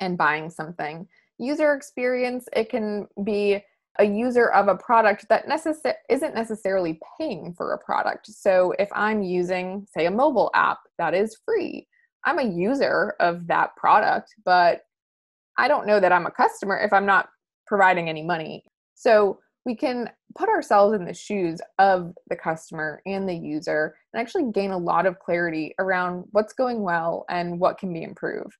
and 0.00 0.18
buying 0.18 0.50
something. 0.50 1.06
User 1.38 1.74
experience, 1.74 2.48
it 2.54 2.68
can 2.68 3.06
be 3.24 3.62
a 3.98 4.04
user 4.04 4.50
of 4.50 4.68
a 4.68 4.76
product 4.76 5.26
that 5.28 5.46
necess- 5.46 5.94
isn't 6.08 6.34
necessarily 6.34 7.00
paying 7.18 7.52
for 7.54 7.72
a 7.72 7.78
product. 7.78 8.26
So 8.28 8.72
if 8.78 8.88
I'm 8.92 9.22
using, 9.22 9.86
say, 9.92 10.06
a 10.06 10.10
mobile 10.10 10.50
app 10.54 10.78
that 10.98 11.14
is 11.14 11.36
free, 11.44 11.86
I'm 12.24 12.38
a 12.38 12.44
user 12.44 13.14
of 13.20 13.46
that 13.48 13.74
product, 13.76 14.34
but 14.44 14.82
I 15.58 15.68
don't 15.68 15.86
know 15.86 16.00
that 16.00 16.12
I'm 16.12 16.26
a 16.26 16.30
customer 16.30 16.78
if 16.78 16.92
I'm 16.92 17.06
not 17.06 17.28
providing 17.66 18.08
any 18.08 18.22
money. 18.22 18.64
So 18.94 19.40
we 19.66 19.74
can 19.74 20.08
put 20.34 20.48
ourselves 20.48 20.94
in 20.94 21.04
the 21.04 21.12
shoes 21.12 21.60
of 21.78 22.14
the 22.30 22.36
customer 22.36 23.02
and 23.04 23.28
the 23.28 23.34
user 23.34 23.94
and 24.12 24.20
actually 24.20 24.50
gain 24.52 24.70
a 24.70 24.78
lot 24.78 25.04
of 25.04 25.18
clarity 25.18 25.74
around 25.78 26.24
what's 26.30 26.54
going 26.54 26.82
well 26.82 27.26
and 27.28 27.60
what 27.60 27.76
can 27.76 27.92
be 27.92 28.02
improved. 28.02 28.56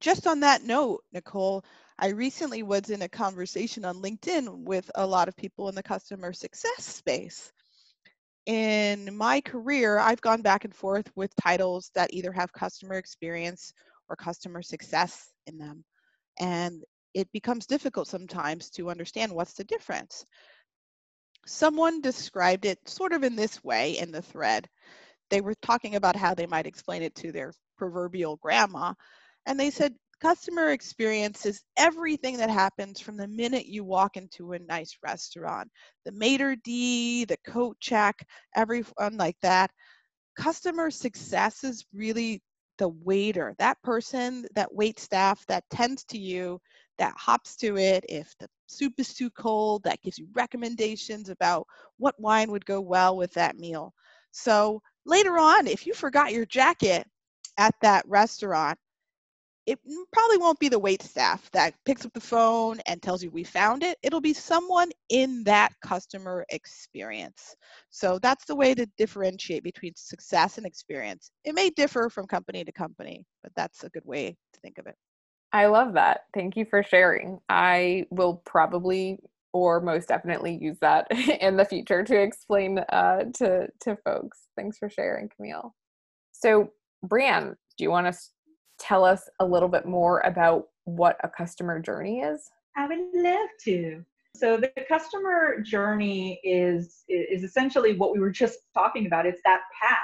Just 0.00 0.26
on 0.26 0.40
that 0.40 0.62
note, 0.62 1.00
Nicole, 1.12 1.64
I 1.98 2.08
recently 2.08 2.62
was 2.62 2.90
in 2.90 3.02
a 3.02 3.08
conversation 3.08 3.84
on 3.84 4.02
LinkedIn 4.02 4.64
with 4.64 4.90
a 4.94 5.06
lot 5.06 5.28
of 5.28 5.36
people 5.36 5.68
in 5.68 5.74
the 5.74 5.82
customer 5.82 6.32
success 6.32 6.84
space. 6.84 7.52
In 8.46 9.16
my 9.16 9.40
career, 9.40 9.98
I've 9.98 10.20
gone 10.20 10.42
back 10.42 10.64
and 10.64 10.74
forth 10.74 11.08
with 11.14 11.30
titles 11.40 11.90
that 11.94 12.12
either 12.12 12.32
have 12.32 12.52
customer 12.52 12.94
experience 12.94 13.72
or 14.08 14.16
customer 14.16 14.62
success 14.62 15.30
in 15.46 15.58
them. 15.58 15.84
And 16.38 16.82
it 17.14 17.30
becomes 17.32 17.66
difficult 17.66 18.08
sometimes 18.08 18.70
to 18.70 18.90
understand 18.90 19.32
what's 19.32 19.54
the 19.54 19.64
difference. 19.64 20.24
Someone 21.46 22.00
described 22.00 22.64
it 22.64 22.78
sort 22.88 23.12
of 23.12 23.24
in 23.24 23.36
this 23.36 23.62
way 23.64 23.98
in 23.98 24.12
the 24.12 24.22
thread. 24.22 24.68
They 25.30 25.40
were 25.40 25.54
talking 25.62 25.96
about 25.96 26.16
how 26.16 26.34
they 26.34 26.46
might 26.46 26.66
explain 26.66 27.02
it 27.02 27.14
to 27.16 27.32
their 27.32 27.52
proverbial 27.76 28.36
grandma. 28.36 28.94
And 29.46 29.58
they 29.58 29.70
said, 29.70 29.94
customer 30.20 30.68
experience 30.68 31.46
is 31.46 31.64
everything 31.76 32.36
that 32.36 32.50
happens 32.50 33.00
from 33.00 33.16
the 33.16 33.26
minute 33.26 33.66
you 33.66 33.82
walk 33.82 34.16
into 34.16 34.52
a 34.52 34.58
nice 34.60 34.96
restaurant. 35.02 35.68
The 36.04 36.12
maitre 36.12 36.56
d', 36.62 37.24
the 37.24 37.38
coat 37.44 37.76
check, 37.80 38.24
everyone 38.54 39.16
like 39.16 39.36
that. 39.42 39.70
Customer 40.36 40.90
success 40.90 41.64
is 41.64 41.84
really 41.92 42.40
the 42.82 42.88
waiter, 42.88 43.54
that 43.58 43.80
person, 43.82 44.44
that 44.56 44.74
wait 44.74 44.98
staff 44.98 45.46
that 45.46 45.62
tends 45.70 46.02
to 46.02 46.18
you 46.18 46.60
that 46.98 47.14
hops 47.16 47.54
to 47.56 47.78
it. 47.78 48.04
If 48.08 48.34
the 48.40 48.48
soup 48.66 48.94
is 48.98 49.14
too 49.14 49.30
cold, 49.30 49.84
that 49.84 50.02
gives 50.02 50.18
you 50.18 50.26
recommendations 50.34 51.28
about 51.28 51.68
what 51.98 52.18
wine 52.18 52.50
would 52.50 52.66
go 52.66 52.80
well 52.80 53.16
with 53.16 53.32
that 53.34 53.56
meal. 53.56 53.94
So 54.32 54.82
later 55.06 55.38
on, 55.38 55.68
if 55.68 55.86
you 55.86 55.94
forgot 55.94 56.32
your 56.32 56.44
jacket 56.44 57.06
at 57.56 57.76
that 57.82 58.04
restaurant, 58.08 58.76
it 59.66 59.78
probably 60.12 60.38
won't 60.38 60.58
be 60.58 60.68
the 60.68 60.78
wait 60.78 61.02
staff 61.02 61.48
that 61.52 61.74
picks 61.84 62.04
up 62.04 62.12
the 62.12 62.20
phone 62.20 62.80
and 62.86 63.00
tells 63.00 63.22
you 63.22 63.30
we 63.30 63.44
found 63.44 63.82
it. 63.82 63.96
It'll 64.02 64.20
be 64.20 64.32
someone 64.32 64.90
in 65.08 65.44
that 65.44 65.72
customer 65.84 66.44
experience. 66.48 67.54
So 67.90 68.18
that's 68.18 68.44
the 68.44 68.56
way 68.56 68.74
to 68.74 68.86
differentiate 68.98 69.62
between 69.62 69.92
success 69.94 70.58
and 70.58 70.66
experience. 70.66 71.30
It 71.44 71.54
may 71.54 71.70
differ 71.70 72.10
from 72.10 72.26
company 72.26 72.64
to 72.64 72.72
company, 72.72 73.24
but 73.42 73.52
that's 73.54 73.84
a 73.84 73.90
good 73.90 74.04
way 74.04 74.36
to 74.52 74.60
think 74.60 74.78
of 74.78 74.86
it. 74.86 74.96
I 75.52 75.66
love 75.66 75.92
that. 75.94 76.22
Thank 76.34 76.56
you 76.56 76.64
for 76.64 76.82
sharing. 76.82 77.38
I 77.48 78.06
will 78.10 78.42
probably 78.44 79.18
or 79.52 79.80
most 79.80 80.08
definitely 80.08 80.58
use 80.60 80.78
that 80.80 81.06
in 81.40 81.56
the 81.56 81.64
future 81.64 82.02
to 82.02 82.20
explain 82.20 82.78
uh, 82.78 83.24
to 83.34 83.68
to 83.82 83.96
folks. 84.04 84.46
Thanks 84.56 84.78
for 84.78 84.88
sharing, 84.88 85.28
Camille. 85.28 85.74
So, 86.32 86.70
Brienne, 87.02 87.54
do 87.76 87.84
you 87.84 87.90
want 87.90 88.06
to 88.06 88.18
tell 88.78 89.04
us 89.04 89.28
a 89.40 89.46
little 89.46 89.68
bit 89.68 89.86
more 89.86 90.20
about 90.20 90.68
what 90.84 91.16
a 91.22 91.28
customer 91.28 91.78
journey 91.80 92.20
is? 92.20 92.50
I 92.76 92.86
would 92.86 92.98
love 93.14 93.48
to. 93.64 94.04
So 94.34 94.56
the 94.56 94.72
customer 94.88 95.60
journey 95.60 96.40
is 96.42 97.04
is 97.08 97.44
essentially 97.44 97.96
what 97.96 98.12
we 98.12 98.20
were 98.20 98.30
just 98.30 98.60
talking 98.74 99.06
about. 99.06 99.26
It's 99.26 99.42
that 99.44 99.60
path 99.80 99.98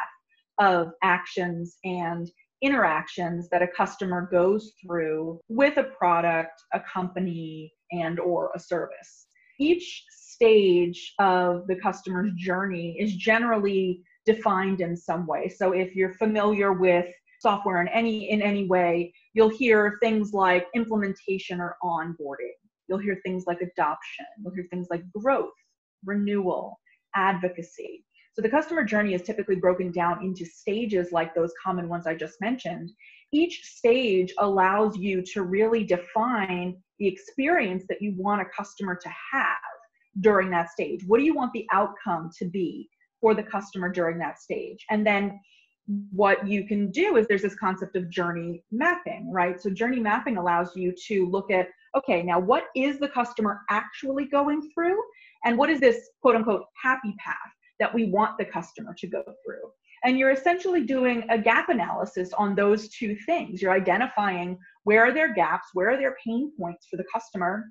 of 0.59 0.93
actions 1.03 1.79
and 1.85 2.31
interactions 2.61 3.49
that 3.51 3.63
a 3.63 3.69
customer 3.69 4.29
goes 4.31 4.73
through 4.83 5.41
with 5.49 5.77
a 5.79 5.85
product, 5.85 6.63
a 6.75 6.81
company, 6.81 7.73
and 7.93 8.21
or 8.21 8.51
a 8.55 8.59
service. 8.59 9.29
Each 9.59 10.05
stage 10.11 11.15
of 11.19 11.67
the 11.67 11.77
customer's 11.77 12.33
journey 12.35 12.97
is 12.99 13.17
generally 13.17 14.03
defined 14.27 14.81
in 14.81 14.97
some 14.97 15.27
way. 15.27 15.49
So 15.49 15.73
if 15.73 15.95
you're 15.95 16.15
familiar 16.15 16.73
with 16.73 17.07
software 17.41 17.81
in 17.81 17.89
any 17.89 18.31
in 18.31 18.43
any 18.43 18.67
way, 18.67 19.13
you'll 19.35 19.49
hear 19.49 19.99
things 20.03 20.33
like 20.33 20.67
implementation 20.75 21.61
or 21.61 21.77
onboarding. 21.83 22.57
You'll 22.89 22.99
hear 22.99 23.21
things 23.25 23.45
like 23.47 23.61
adoption. 23.61 24.27
You'll 24.43 24.55
hear 24.55 24.67
things 24.71 24.89
like 24.91 25.03
growth, 25.13 25.53
renewal, 26.05 26.81
advocacy. 27.15 28.05
So 28.33 28.43
the 28.43 28.49
customer 28.49 28.85
journey 28.85 29.15
is 29.15 29.23
typically 29.23 29.57
broken 29.57 29.91
down 29.91 30.23
into 30.23 30.45
stages 30.45 31.11
like 31.11 31.35
those 31.35 31.53
common 31.63 31.89
ones 31.89 32.07
I 32.07 32.15
just 32.15 32.41
mentioned. 32.41 32.91
Each 33.33 33.65
stage 33.65 34.33
allows 34.39 34.97
you 34.97 35.23
to 35.33 35.43
really 35.43 35.83
define 35.83 36.77
the 36.99 37.09
experience 37.09 37.85
that 37.89 38.01
you 38.01 38.15
want 38.17 38.41
a 38.41 38.45
customer 38.57 38.97
to 39.03 39.09
have 39.33 39.59
during 40.21 40.51
that 40.51 40.71
stage. 40.71 41.03
What 41.07 41.19
do 41.19 41.25
you 41.25 41.35
want 41.35 41.53
the 41.53 41.67
outcome 41.73 42.31
to 42.39 42.45
be 42.45 42.89
for 43.21 43.35
the 43.35 43.43
customer 43.43 43.89
during 43.89 44.19
that 44.19 44.41
stage? 44.41 44.85
And 44.89 45.07
then 45.07 45.41
what 46.11 46.47
you 46.47 46.67
can 46.67 46.91
do 46.91 47.17
is 47.17 47.27
there's 47.27 47.43
this 47.43 47.57
concept 47.57 47.97
of 47.97 48.11
journey 48.11 48.63
mapping, 48.71 49.31
right? 49.33 49.61
So 49.61 49.71
journey 49.71 50.01
mapping 50.01 50.37
allows 50.37 50.77
you 50.77 50.95
to 51.07 51.27
look 51.27 51.51
at, 51.51 51.69
okay, 51.97 52.23
now 52.23 52.39
what 52.39 52.65
is 52.77 52.99
the 52.99 53.09
customer 53.09 53.61
actually 53.71 54.27
going 54.27 54.71
through? 54.75 55.01
And 55.45 55.57
what 55.57 55.71
is 55.71 55.81
this 55.81 56.11
quote 56.21 56.37
unquote 56.37 56.65
happy 56.83 57.15
path 57.19 57.37
that 57.79 57.95
we 57.95 58.07
want 58.07 58.39
the 58.39 58.45
customer 58.45 58.95
to 58.99 59.07
go 59.07 59.23
through. 59.23 59.71
And 60.05 60.19
you're 60.19 60.31
essentially 60.31 60.85
doing 60.85 61.25
a 61.29 61.39
gap 61.39 61.69
analysis 61.69 62.33
on 62.37 62.55
those 62.55 62.89
two 62.89 63.17
things. 63.27 63.61
You're 63.61 63.73
identifying 63.73 64.59
where 64.85 65.05
are 65.05 65.13
their 65.13 65.35
gaps, 65.35 65.69
where 65.75 65.91
are 65.91 65.97
their 65.97 66.17
pain 66.25 66.53
points 66.59 66.87
for 66.89 66.97
the 66.97 67.05
customer, 67.13 67.65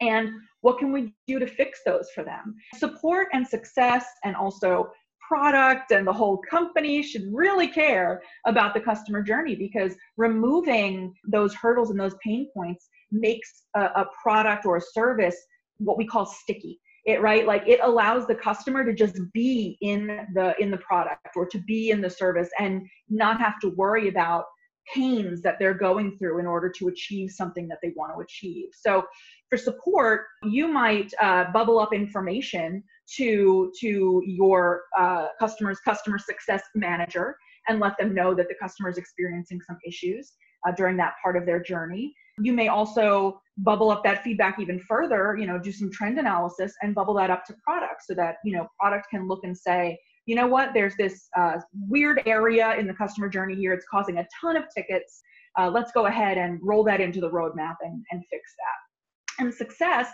and 0.00 0.30
what 0.60 0.78
can 0.78 0.92
we 0.92 1.14
do 1.26 1.38
to 1.38 1.46
fix 1.46 1.80
those 1.84 2.08
for 2.14 2.24
them. 2.24 2.54
Support 2.74 3.28
and 3.32 3.46
success, 3.46 4.06
and 4.24 4.34
also 4.36 4.90
product 5.26 5.90
and 5.90 6.06
the 6.06 6.12
whole 6.12 6.38
company 6.48 7.02
should 7.02 7.24
really 7.32 7.68
care 7.68 8.22
about 8.46 8.74
the 8.74 8.80
customer 8.80 9.22
journey 9.22 9.54
because 9.54 9.94
removing 10.16 11.14
those 11.26 11.54
hurdles 11.54 11.90
and 11.90 11.98
those 11.98 12.14
pain 12.22 12.48
points 12.54 12.88
makes 13.10 13.64
a, 13.74 13.80
a 13.80 14.06
product 14.22 14.66
or 14.66 14.76
a 14.76 14.80
service 14.80 15.36
what 15.78 15.98
we 15.98 16.06
call 16.06 16.26
sticky 16.26 16.78
it 17.06 17.22
right? 17.22 17.46
Like 17.46 17.62
it 17.68 17.78
allows 17.82 18.26
the 18.26 18.34
customer 18.34 18.84
to 18.84 18.92
just 18.92 19.16
be 19.32 19.78
in 19.80 20.26
the 20.34 20.54
in 20.60 20.70
the 20.72 20.78
product 20.78 21.36
or 21.36 21.46
to 21.46 21.58
be 21.60 21.90
in 21.90 22.00
the 22.00 22.10
service 22.10 22.50
and 22.58 22.86
not 23.08 23.40
have 23.40 23.60
to 23.60 23.70
worry 23.70 24.08
about 24.08 24.44
pains 24.92 25.40
that 25.42 25.56
they're 25.58 25.74
going 25.74 26.16
through 26.18 26.40
in 26.40 26.46
order 26.46 26.68
to 26.68 26.88
achieve 26.88 27.30
something 27.30 27.66
that 27.68 27.78
they 27.82 27.92
want 27.96 28.12
to 28.12 28.20
achieve. 28.20 28.68
So 28.72 29.04
for 29.48 29.56
support 29.56 30.22
you 30.42 30.66
might 30.66 31.12
uh, 31.22 31.44
bubble 31.52 31.78
up 31.78 31.92
information 31.92 32.82
to 33.16 33.72
to 33.80 34.22
your 34.26 34.82
uh, 34.98 35.26
customers 35.38 35.78
customer 35.84 36.18
success 36.18 36.62
manager 36.74 37.36
and 37.68 37.80
let 37.80 37.96
them 37.98 38.14
know 38.14 38.34
that 38.34 38.48
the 38.48 38.54
customer 38.60 38.88
is 38.88 38.98
experiencing 38.98 39.60
some 39.66 39.78
issues 39.86 40.32
uh, 40.66 40.72
during 40.72 40.96
that 40.96 41.14
part 41.22 41.36
of 41.36 41.46
their 41.46 41.62
journey 41.62 42.14
you 42.38 42.52
may 42.52 42.68
also 42.68 43.40
bubble 43.58 43.90
up 43.90 44.04
that 44.04 44.22
feedback 44.22 44.58
even 44.60 44.78
further, 44.80 45.36
you 45.38 45.46
know, 45.46 45.58
do 45.58 45.72
some 45.72 45.90
trend 45.90 46.18
analysis 46.18 46.74
and 46.82 46.94
bubble 46.94 47.14
that 47.14 47.30
up 47.30 47.44
to 47.46 47.54
product 47.64 48.02
so 48.06 48.14
that, 48.14 48.36
you 48.44 48.54
know, 48.54 48.66
product 48.78 49.06
can 49.10 49.26
look 49.26 49.40
and 49.44 49.56
say, 49.56 49.98
you 50.26 50.34
know 50.34 50.46
what, 50.46 50.74
there's 50.74 50.96
this 50.96 51.28
uh, 51.36 51.58
weird 51.88 52.22
area 52.26 52.74
in 52.76 52.86
the 52.86 52.92
customer 52.92 53.28
journey 53.28 53.54
here. 53.54 53.72
It's 53.72 53.86
causing 53.90 54.18
a 54.18 54.26
ton 54.40 54.56
of 54.56 54.64
tickets. 54.74 55.22
Uh, 55.58 55.70
let's 55.70 55.92
go 55.92 56.06
ahead 56.06 56.36
and 56.36 56.58
roll 56.62 56.84
that 56.84 57.00
into 57.00 57.20
the 57.20 57.30
roadmap 57.30 57.76
and, 57.80 58.04
and 58.10 58.22
fix 58.30 58.52
that. 58.58 59.42
And 59.42 59.54
success, 59.54 60.10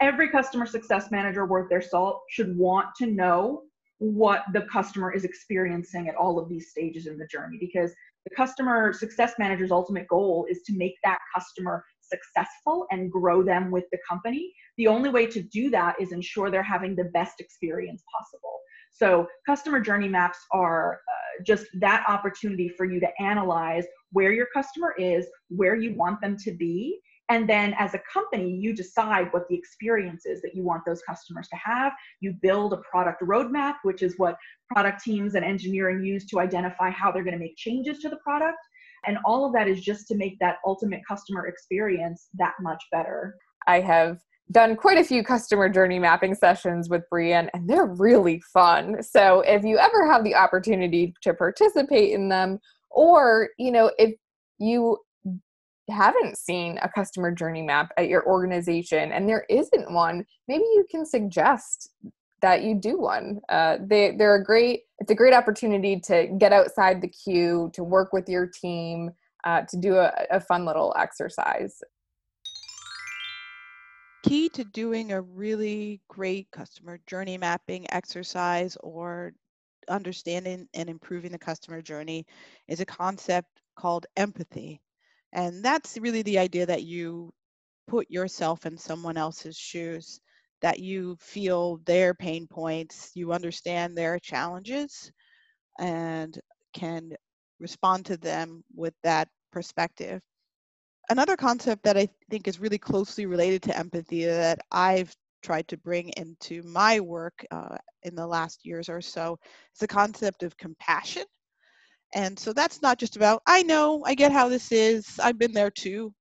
every 0.00 0.28
customer 0.28 0.66
success 0.66 1.10
manager 1.10 1.46
worth 1.46 1.68
their 1.68 1.82
salt 1.82 2.22
should 2.30 2.56
want 2.56 2.88
to 2.98 3.06
know 3.06 3.62
what 3.98 4.44
the 4.52 4.62
customer 4.72 5.12
is 5.12 5.24
experiencing 5.24 6.08
at 6.08 6.16
all 6.16 6.38
of 6.38 6.48
these 6.48 6.70
stages 6.70 7.06
in 7.06 7.16
the 7.16 7.26
journey 7.26 7.56
because 7.60 7.92
the 8.24 8.34
customer 8.34 8.92
success 8.92 9.34
manager's 9.38 9.70
ultimate 9.70 10.08
goal 10.08 10.46
is 10.50 10.62
to 10.62 10.76
make 10.76 10.94
that 11.04 11.18
customer 11.34 11.84
successful 12.00 12.86
and 12.90 13.10
grow 13.10 13.42
them 13.42 13.70
with 13.70 13.84
the 13.92 13.98
company. 14.08 14.52
The 14.78 14.88
only 14.88 15.10
way 15.10 15.26
to 15.26 15.42
do 15.42 15.70
that 15.70 15.96
is 16.00 16.12
ensure 16.12 16.50
they're 16.50 16.62
having 16.62 16.96
the 16.96 17.04
best 17.04 17.40
experience 17.40 18.02
possible. 18.16 18.58
So, 18.90 19.26
customer 19.44 19.80
journey 19.80 20.08
maps 20.08 20.38
are 20.52 20.94
uh, 20.94 21.42
just 21.44 21.66
that 21.80 22.04
opportunity 22.08 22.68
for 22.68 22.84
you 22.84 23.00
to 23.00 23.08
analyze 23.20 23.84
where 24.12 24.32
your 24.32 24.46
customer 24.54 24.94
is, 24.96 25.26
where 25.48 25.74
you 25.74 25.94
want 25.94 26.20
them 26.20 26.36
to 26.44 26.52
be, 26.52 27.00
and 27.30 27.48
then 27.48 27.74
as 27.78 27.94
a 27.94 28.00
company, 28.12 28.50
you 28.50 28.74
decide 28.74 29.28
what 29.32 29.48
the 29.48 29.56
experience 29.56 30.26
is 30.26 30.42
that 30.42 30.54
you 30.54 30.62
want 30.62 30.82
those 30.84 31.00
customers 31.08 31.48
to 31.48 31.56
have. 31.56 31.92
You 32.20 32.34
build 32.42 32.74
a 32.74 32.78
product 32.78 33.22
roadmap, 33.22 33.76
which 33.82 34.02
is 34.02 34.14
what 34.18 34.36
product 34.70 35.02
teams 35.02 35.34
and 35.34 35.44
engineering 35.44 36.04
use 36.04 36.26
to 36.26 36.40
identify 36.40 36.90
how 36.90 37.10
they're 37.10 37.24
going 37.24 37.38
to 37.38 37.42
make 37.42 37.56
changes 37.56 38.00
to 38.00 38.10
the 38.10 38.16
product. 38.16 38.58
And 39.06 39.18
all 39.24 39.46
of 39.46 39.54
that 39.54 39.68
is 39.68 39.80
just 39.80 40.06
to 40.08 40.16
make 40.16 40.38
that 40.40 40.56
ultimate 40.66 41.00
customer 41.08 41.46
experience 41.46 42.28
that 42.34 42.54
much 42.60 42.82
better. 42.92 43.36
I 43.66 43.80
have 43.80 44.18
done 44.52 44.76
quite 44.76 44.98
a 44.98 45.04
few 45.04 45.24
customer 45.24 45.70
journey 45.70 45.98
mapping 45.98 46.34
sessions 46.34 46.90
with 46.90 47.02
Brienne, 47.08 47.50
and 47.54 47.68
they're 47.68 47.86
really 47.86 48.42
fun. 48.52 49.02
So 49.02 49.40
if 49.40 49.64
you 49.64 49.78
ever 49.78 50.10
have 50.10 50.24
the 50.24 50.34
opportunity 50.34 51.14
to 51.22 51.32
participate 51.32 52.12
in 52.12 52.28
them, 52.28 52.58
or 52.90 53.48
you 53.58 53.72
know, 53.72 53.90
if 53.98 54.14
you 54.58 54.98
haven't 55.88 56.38
seen 56.38 56.78
a 56.82 56.88
customer 56.88 57.30
journey 57.30 57.62
map 57.62 57.92
at 57.98 58.08
your 58.08 58.26
organization 58.26 59.12
and 59.12 59.28
there 59.28 59.44
isn't 59.48 59.90
one, 59.92 60.24
maybe 60.48 60.64
you 60.64 60.86
can 60.90 61.04
suggest 61.04 61.90
that 62.44 62.62
you 62.62 62.74
do 62.74 62.98
one. 62.98 63.40
Uh, 63.48 63.78
they 63.80 64.14
they're 64.16 64.36
a 64.36 64.44
great. 64.44 64.82
It's 64.98 65.10
a 65.10 65.14
great 65.14 65.34
opportunity 65.34 65.98
to 66.00 66.28
get 66.38 66.52
outside 66.52 67.00
the 67.00 67.08
queue, 67.08 67.70
to 67.72 67.82
work 67.82 68.12
with 68.12 68.28
your 68.28 68.46
team, 68.46 69.10
uh, 69.44 69.62
to 69.62 69.76
do 69.78 69.96
a, 69.96 70.12
a 70.30 70.40
fun 70.40 70.66
little 70.66 70.94
exercise. 70.98 71.82
Key 74.24 74.48
to 74.50 74.64
doing 74.64 75.12
a 75.12 75.20
really 75.20 76.00
great 76.08 76.50
customer 76.50 76.98
journey 77.06 77.38
mapping 77.38 77.86
exercise 77.92 78.76
or 78.82 79.32
understanding 79.88 80.68
and 80.74 80.88
improving 80.88 81.32
the 81.32 81.38
customer 81.38 81.82
journey 81.82 82.26
is 82.68 82.80
a 82.80 82.86
concept 82.86 83.60
called 83.76 84.06
empathy. 84.16 84.80
And 85.34 85.64
that's 85.64 85.98
really 85.98 86.22
the 86.22 86.38
idea 86.38 86.64
that 86.66 86.84
you 86.84 87.32
put 87.88 88.10
yourself 88.10 88.66
in 88.66 88.78
someone 88.78 89.16
else's 89.18 89.56
shoes, 89.56 90.20
that 90.62 90.78
you 90.78 91.16
feel 91.20 91.78
their 91.84 92.14
pain 92.14 92.46
points, 92.46 93.10
you 93.14 93.32
understand 93.32 93.96
their 93.96 94.18
challenges, 94.18 95.12
and 95.78 96.38
can 96.72 97.12
respond 97.60 98.06
to 98.06 98.16
them 98.16 98.64
with 98.74 98.94
that 99.02 99.28
perspective. 99.52 100.22
Another 101.10 101.36
concept 101.36 101.82
that 101.84 101.98
I 101.98 102.08
think 102.30 102.48
is 102.48 102.60
really 102.60 102.78
closely 102.78 103.26
related 103.26 103.62
to 103.64 103.78
empathy 103.78 104.24
that 104.24 104.60
I've 104.72 105.14
tried 105.42 105.68
to 105.68 105.76
bring 105.76 106.10
into 106.16 106.62
my 106.62 107.00
work 107.00 107.44
uh, 107.50 107.76
in 108.04 108.14
the 108.14 108.26
last 108.26 108.64
years 108.64 108.88
or 108.88 109.02
so 109.02 109.38
is 109.74 109.80
the 109.80 109.88
concept 109.88 110.42
of 110.42 110.56
compassion. 110.56 111.24
And 112.14 112.38
so 112.38 112.52
that's 112.52 112.80
not 112.82 112.98
just 112.98 113.16
about, 113.16 113.42
I 113.46 113.62
know, 113.62 114.02
I 114.06 114.14
get 114.14 114.32
how 114.32 114.48
this 114.48 114.72
is, 114.72 115.18
I've 115.18 115.38
been 115.38 115.52
there 115.52 115.70
too, 115.70 116.12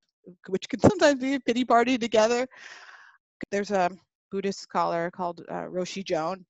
which 0.47 0.67
can 0.69 0.79
sometimes 0.79 1.21
be 1.21 1.35
a 1.35 1.39
pity 1.39 1.65
party 1.65 1.97
together. 1.97 2.47
There's 3.51 3.71
a 3.71 3.89
Buddhist 4.31 4.59
scholar 4.59 5.11
called 5.11 5.41
uh, 5.49 5.65
Roshi 5.69 6.03
Joan, 6.03 6.45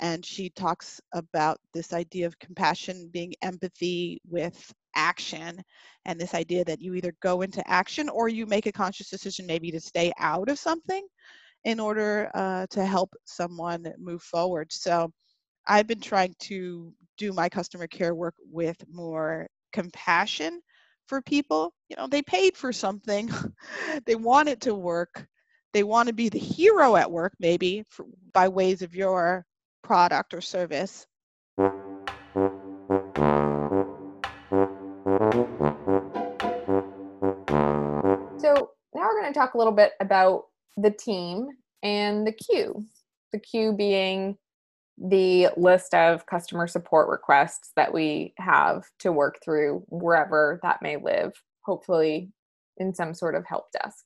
and 0.00 0.24
she 0.24 0.50
talks 0.50 1.00
about 1.14 1.58
this 1.74 1.92
idea 1.92 2.26
of 2.26 2.38
compassion 2.38 3.08
being 3.12 3.34
empathy 3.42 4.20
with 4.28 4.72
action 4.96 5.62
and 6.04 6.20
this 6.20 6.34
idea 6.34 6.64
that 6.64 6.80
you 6.80 6.94
either 6.94 7.14
go 7.22 7.42
into 7.42 7.66
action 7.68 8.08
or 8.08 8.28
you 8.28 8.46
make 8.46 8.66
a 8.66 8.72
conscious 8.72 9.08
decision 9.10 9.46
maybe 9.46 9.70
to 9.70 9.80
stay 9.80 10.12
out 10.18 10.48
of 10.48 10.58
something 10.58 11.06
in 11.64 11.80
order 11.80 12.30
uh, 12.34 12.66
to 12.70 12.84
help 12.84 13.14
someone 13.24 13.84
move 13.98 14.22
forward. 14.22 14.72
So 14.72 15.12
I've 15.66 15.86
been 15.86 16.00
trying 16.00 16.34
to 16.42 16.92
do 17.18 17.32
my 17.32 17.48
customer 17.48 17.86
care 17.86 18.14
work 18.14 18.34
with 18.50 18.76
more 18.92 19.46
compassion 19.72 20.60
for 21.06 21.20
people. 21.22 21.74
You 21.88 21.96
know, 21.96 22.06
they 22.06 22.22
paid 22.22 22.56
for 22.56 22.72
something, 22.72 23.30
they 24.06 24.14
want 24.14 24.48
it 24.48 24.60
to 24.62 24.74
work, 24.74 25.26
they 25.72 25.82
want 25.82 26.08
to 26.08 26.14
be 26.14 26.28
the 26.28 26.38
hero 26.38 26.96
at 26.96 27.10
work, 27.10 27.32
maybe 27.38 27.84
for, 27.90 28.06
by 28.32 28.48
ways 28.48 28.82
of 28.82 28.94
your 28.94 29.44
product 29.82 30.34
or 30.34 30.40
service. 30.40 31.06
So 38.38 38.70
now 38.94 39.02
we're 39.02 39.20
going 39.20 39.32
to 39.32 39.38
talk 39.38 39.54
a 39.54 39.58
little 39.58 39.72
bit 39.72 39.92
about 40.00 40.44
the 40.76 40.90
team 40.90 41.48
and 41.82 42.26
the 42.26 42.32
queue. 42.32 42.84
The 43.32 43.38
queue 43.38 43.72
being 43.72 44.36
the 45.02 45.48
list 45.56 45.94
of 45.94 46.26
customer 46.26 46.66
support 46.66 47.08
requests 47.08 47.72
that 47.76 47.92
we 47.92 48.34
have 48.38 48.84
to 49.00 49.12
work 49.12 49.38
through 49.44 49.84
wherever 49.88 50.60
that 50.62 50.80
may 50.80 50.96
live, 50.96 51.32
hopefully 51.64 52.30
in 52.76 52.94
some 52.94 53.12
sort 53.12 53.34
of 53.34 53.44
help 53.46 53.70
desk. 53.72 54.04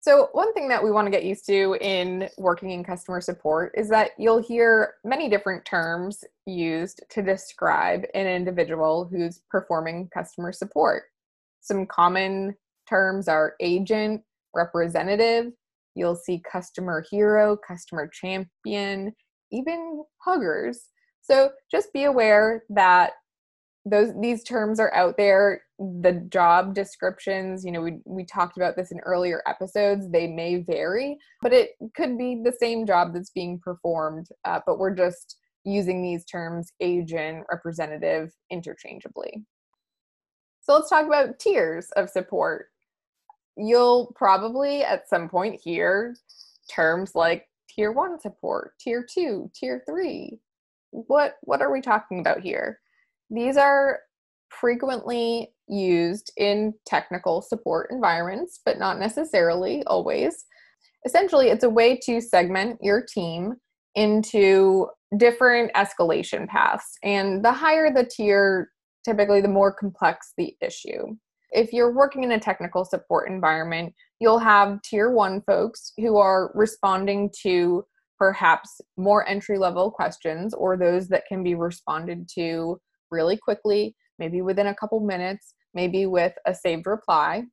So, 0.00 0.28
one 0.32 0.54
thing 0.54 0.68
that 0.68 0.82
we 0.84 0.92
want 0.92 1.06
to 1.06 1.10
get 1.10 1.24
used 1.24 1.46
to 1.46 1.76
in 1.80 2.28
working 2.38 2.70
in 2.70 2.84
customer 2.84 3.20
support 3.20 3.72
is 3.76 3.88
that 3.88 4.12
you'll 4.18 4.40
hear 4.40 4.94
many 5.04 5.28
different 5.28 5.64
terms 5.64 6.22
used 6.46 7.02
to 7.10 7.22
describe 7.22 8.04
an 8.14 8.26
individual 8.26 9.08
who's 9.10 9.42
performing 9.50 10.08
customer 10.14 10.52
support. 10.52 11.04
Some 11.60 11.86
common 11.86 12.54
terms 12.88 13.26
are 13.26 13.54
agent, 13.60 14.22
representative, 14.54 15.52
you'll 15.96 16.14
see 16.14 16.40
customer 16.50 17.04
hero, 17.10 17.56
customer 17.56 18.08
champion, 18.08 19.12
even 19.52 20.04
huggers. 20.18 20.88
So 21.22 21.50
just 21.70 21.92
be 21.92 22.04
aware 22.04 22.64
that 22.70 23.12
those 23.84 24.12
these 24.20 24.42
terms 24.42 24.80
are 24.80 24.92
out 24.94 25.16
there. 25.16 25.62
The 25.78 26.26
job 26.28 26.74
descriptions, 26.74 27.64
you 27.64 27.70
know, 27.70 27.80
we 27.80 27.98
we 28.04 28.24
talked 28.24 28.56
about 28.56 28.76
this 28.76 28.90
in 28.90 28.98
earlier 29.00 29.42
episodes. 29.46 30.10
They 30.10 30.26
may 30.26 30.62
vary, 30.62 31.18
but 31.42 31.52
it 31.52 31.70
could 31.94 32.18
be 32.18 32.40
the 32.42 32.52
same 32.52 32.86
job 32.86 33.14
that's 33.14 33.30
being 33.30 33.60
performed. 33.60 34.28
Uh, 34.44 34.60
but 34.66 34.78
we're 34.78 34.94
just 34.94 35.36
using 35.64 36.02
these 36.02 36.24
terms 36.24 36.72
agent, 36.80 37.44
representative 37.50 38.32
interchangeably. 38.50 39.44
So 40.62 40.74
let's 40.74 40.90
talk 40.90 41.06
about 41.06 41.38
tiers 41.38 41.90
of 41.96 42.08
support. 42.10 42.66
You'll 43.56 44.12
probably 44.16 44.82
at 44.82 45.08
some 45.08 45.28
point 45.28 45.60
hear 45.62 46.16
terms 46.68 47.14
like 47.14 47.46
tier 47.76 47.92
one 47.92 48.18
support, 48.18 48.72
tier 48.80 49.06
two, 49.08 49.50
tier 49.54 49.82
three. 49.86 50.38
What 50.90 51.34
what 51.42 51.60
are 51.60 51.72
we 51.72 51.80
talking 51.80 52.20
about 52.20 52.40
here? 52.40 52.80
These 53.30 53.56
are 53.56 54.00
frequently 54.48 55.52
used 55.68 56.32
in 56.36 56.74
technical 56.86 57.42
support 57.42 57.90
environments, 57.90 58.60
but 58.64 58.78
not 58.78 58.98
necessarily 58.98 59.82
always. 59.86 60.44
Essentially, 61.04 61.48
it's 61.48 61.64
a 61.64 61.70
way 61.70 61.98
to 62.04 62.20
segment 62.20 62.78
your 62.80 63.02
team 63.02 63.54
into 63.94 64.88
different 65.16 65.72
escalation 65.74 66.46
paths. 66.46 66.96
And 67.02 67.44
the 67.44 67.52
higher 67.52 67.92
the 67.92 68.04
tier, 68.04 68.70
typically 69.04 69.40
the 69.40 69.48
more 69.48 69.72
complex 69.72 70.32
the 70.36 70.54
issue. 70.60 71.16
If 71.52 71.72
you're 71.72 71.94
working 71.94 72.24
in 72.24 72.32
a 72.32 72.40
technical 72.40 72.84
support 72.84 73.30
environment, 73.30 73.94
you'll 74.20 74.38
have 74.38 74.82
tier 74.82 75.10
one 75.10 75.42
folks 75.42 75.92
who 75.96 76.16
are 76.16 76.50
responding 76.54 77.30
to 77.42 77.84
perhaps 78.18 78.80
more 78.96 79.28
entry 79.28 79.58
level 79.58 79.90
questions 79.90 80.54
or 80.54 80.76
those 80.76 81.08
that 81.08 81.26
can 81.28 81.42
be 81.42 81.54
responded 81.54 82.28
to 82.34 82.80
really 83.10 83.36
quickly, 83.36 83.94
maybe 84.18 84.42
within 84.42 84.68
a 84.68 84.74
couple 84.74 85.00
minutes, 85.00 85.54
maybe 85.74 86.06
with 86.06 86.32
a 86.46 86.54
saved 86.54 86.86
reply. 86.86 87.44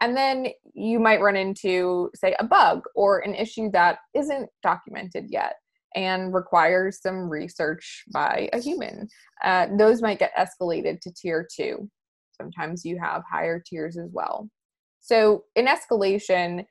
And 0.00 0.16
then 0.16 0.48
you 0.72 0.98
might 0.98 1.20
run 1.20 1.36
into, 1.36 2.10
say, 2.14 2.34
a 2.38 2.44
bug 2.44 2.82
or 2.94 3.18
an 3.18 3.34
issue 3.34 3.70
that 3.72 3.98
isn't 4.14 4.48
documented 4.62 5.26
yet 5.28 5.56
and 5.94 6.32
requires 6.32 7.02
some 7.02 7.28
research 7.28 8.04
by 8.12 8.48
a 8.52 8.60
human. 8.60 9.08
Uh, 9.44 9.66
those 9.76 10.00
might 10.00 10.18
get 10.18 10.32
escalated 10.36 11.00
to 11.00 11.12
tier 11.12 11.46
two. 11.54 11.90
Sometimes 12.40 12.84
you 12.84 12.98
have 12.98 13.22
higher 13.30 13.60
tiers 13.60 13.98
as 13.98 14.08
well. 14.12 14.48
So 15.00 15.44
in 15.56 15.66
escalation, 15.66 16.64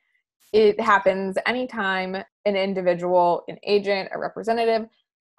it 0.51 0.79
happens 0.79 1.37
anytime 1.45 2.15
an 2.45 2.55
individual, 2.55 3.43
an 3.47 3.57
agent, 3.63 4.09
a 4.11 4.19
representative 4.19 4.87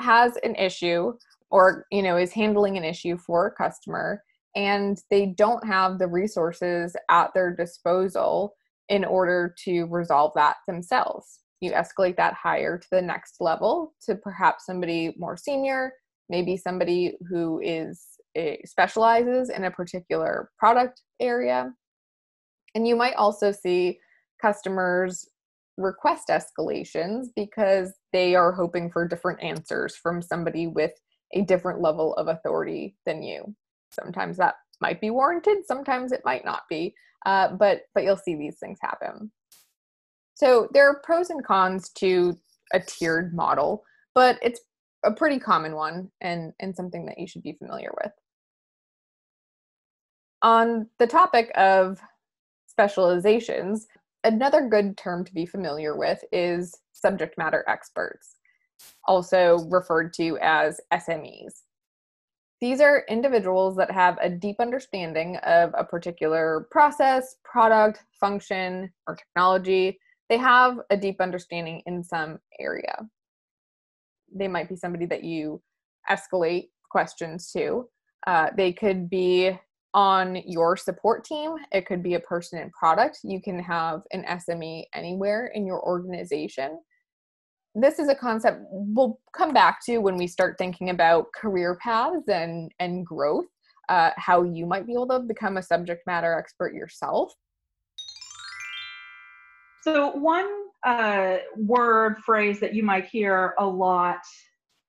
has 0.01 0.37
an 0.43 0.55
issue 0.55 1.13
or 1.51 1.87
you 1.91 2.03
know 2.03 2.17
is 2.17 2.33
handling 2.33 2.77
an 2.79 2.85
issue 2.85 3.19
for 3.19 3.47
a 3.47 3.51
customer 3.51 4.23
and 4.57 5.03
they 5.11 5.27
don't 5.27 5.65
have 5.67 5.99
the 5.99 6.07
resources 6.07 6.97
at 7.11 7.33
their 7.35 7.55
disposal 7.55 8.55
in 8.89 9.05
order 9.05 9.55
to 9.65 9.85
resolve 9.87 10.33
that 10.35 10.57
themselves. 10.67 11.41
you 11.61 11.73
escalate 11.73 12.17
that 12.17 12.35
higher 12.35 12.79
to 12.79 12.89
the 12.91 13.03
next 13.03 13.37
level 13.41 13.93
to 14.01 14.15
perhaps 14.15 14.65
somebody 14.65 15.15
more 15.19 15.37
senior, 15.37 15.93
maybe 16.31 16.57
somebody 16.57 17.17
who 17.29 17.61
is 17.63 18.20
eh, 18.35 18.57
specializes 18.65 19.51
in 19.51 19.65
a 19.65 19.71
particular 19.71 20.51
product 20.59 21.03
area. 21.21 21.73
And 22.75 22.87
you 22.87 22.97
might 22.97 23.15
also 23.15 23.53
see 23.53 23.99
customers 24.41 25.29
request 25.77 26.29
escalations 26.29 27.27
because 27.35 27.93
they 28.13 28.35
are 28.35 28.53
hoping 28.53 28.91
for 28.91 29.09
different 29.09 29.43
answers 29.43 29.97
from 29.97 30.23
somebody 30.23 30.67
with 30.67 30.93
a 31.33 31.43
different 31.43 31.81
level 31.81 32.15
of 32.15 32.29
authority 32.29 32.97
than 33.07 33.23
you. 33.23 33.55
Sometimes 33.93 34.37
that 34.37 34.57
might 34.81 35.01
be 35.01 35.11
warranted, 35.11 35.59
sometimes 35.67 36.13
it 36.13 36.23
might 36.25 36.45
not 36.45 36.63
be, 36.69 36.95
uh, 37.27 37.49
but 37.49 37.83
but 37.95 38.05
you'll 38.05 38.17
see 38.17 38.35
these 38.35 38.59
things 38.59 38.79
happen. 38.81 39.31
So 40.35 40.69
there 40.73 40.89
are 40.89 41.03
pros 41.05 41.31
and 41.31 41.45
cons 41.45 41.91
to 41.99 42.39
a 42.73 42.81
tiered 42.81 43.35
model, 43.35 43.83
but 44.15 44.39
it's 44.43 44.61
a 45.05 45.13
pretty 45.13 45.39
common 45.39 45.75
one 45.75 46.11
and, 46.21 46.53
and 46.61 46.75
something 46.75 47.07
that 47.07 47.19
you 47.19 47.27
should 47.27 47.43
be 47.43 47.57
familiar 47.59 47.91
with. 48.03 48.13
On 50.43 50.89
the 50.99 51.07
topic 51.07 51.51
of 51.55 52.01
specializations, 52.67 53.87
another 54.25 54.69
good 54.69 54.97
term 54.97 55.25
to 55.25 55.35
be 55.35 55.45
familiar 55.45 55.97
with 55.97 56.25
is 56.33 56.75
subject 56.93 57.37
matter 57.37 57.65
experts, 57.69 58.37
also 59.07 59.59
referred 59.69 60.15
to 60.15 60.39
as 60.41 60.81
SMEs. 60.93 61.63
These 62.61 62.81
are 62.81 63.05
individuals 63.09 63.77
that 63.77 63.91
have 63.91 64.19
a 64.21 64.29
deep 64.31 64.57
understanding 64.61 65.37
of 65.39 65.73
a 65.77 65.85
particular 65.85 66.67
process, 66.71 67.37
product, 67.45 68.05
function, 68.19 68.93
or 69.07 69.17
technology. 69.17 69.99
They 70.29 70.37
have 70.39 70.79
a 70.91 70.97
deep 70.97 71.21
understanding 71.21 71.83
in 71.87 72.03
some 72.05 72.39
area. 72.59 72.95
They 74.35 74.49
might 74.49 74.69
be 74.69 74.77
somebody 74.77 75.07
that 75.07 75.25
you 75.25 75.63
escalate 76.11 76.69
questions 76.91 77.51
to. 77.53 77.89
Uh, 78.27 78.51
they 78.55 78.73
could 78.73 79.09
be 79.09 79.59
on 79.95 80.37
your 80.47 80.77
support 80.77 81.25
team. 81.25 81.57
It 81.73 81.87
could 81.87 82.03
be 82.03 82.15
a 82.15 82.21
person 82.21 82.61
in 82.61 82.71
product. 82.71 83.19
You 83.25 83.41
can 83.41 83.59
have 83.59 84.03
an 84.13 84.25
SME 84.25 84.85
anywhere 84.95 85.51
in 85.55 85.67
your 85.67 85.83
organization. 85.83 86.79
This 87.75 87.99
is 87.99 88.09
a 88.09 88.15
concept 88.15 88.63
we'll 88.71 89.21
come 89.33 89.53
back 89.53 89.85
to 89.87 89.99
when 89.99 90.17
we 90.17 90.27
start 90.27 90.57
thinking 90.59 90.91
about 90.91 91.33
career 91.33 91.79
paths 91.81 92.29
and, 92.29 92.73
and 92.81 93.07
growth, 93.07 93.47
uh, 93.89 94.11
how 94.17 94.43
you 94.43 94.67
might 94.67 94.87
be 94.87 94.93
able 94.93 95.09
to 95.09 95.21
become 95.21 95.57
a 95.57 95.63
subject 95.63 96.03
matter 96.07 96.37
expert 96.37 96.75
yourself. 96.75 97.33
So, 99.83 100.11
one 100.11 100.49
uh, 100.85 101.39
word 101.57 102.19
phrase 102.19 102.61
that 102.61 102.75
you 102.75 102.83
might 102.83 103.07
hear 103.07 103.55
a 103.59 103.67
lot 103.67 104.21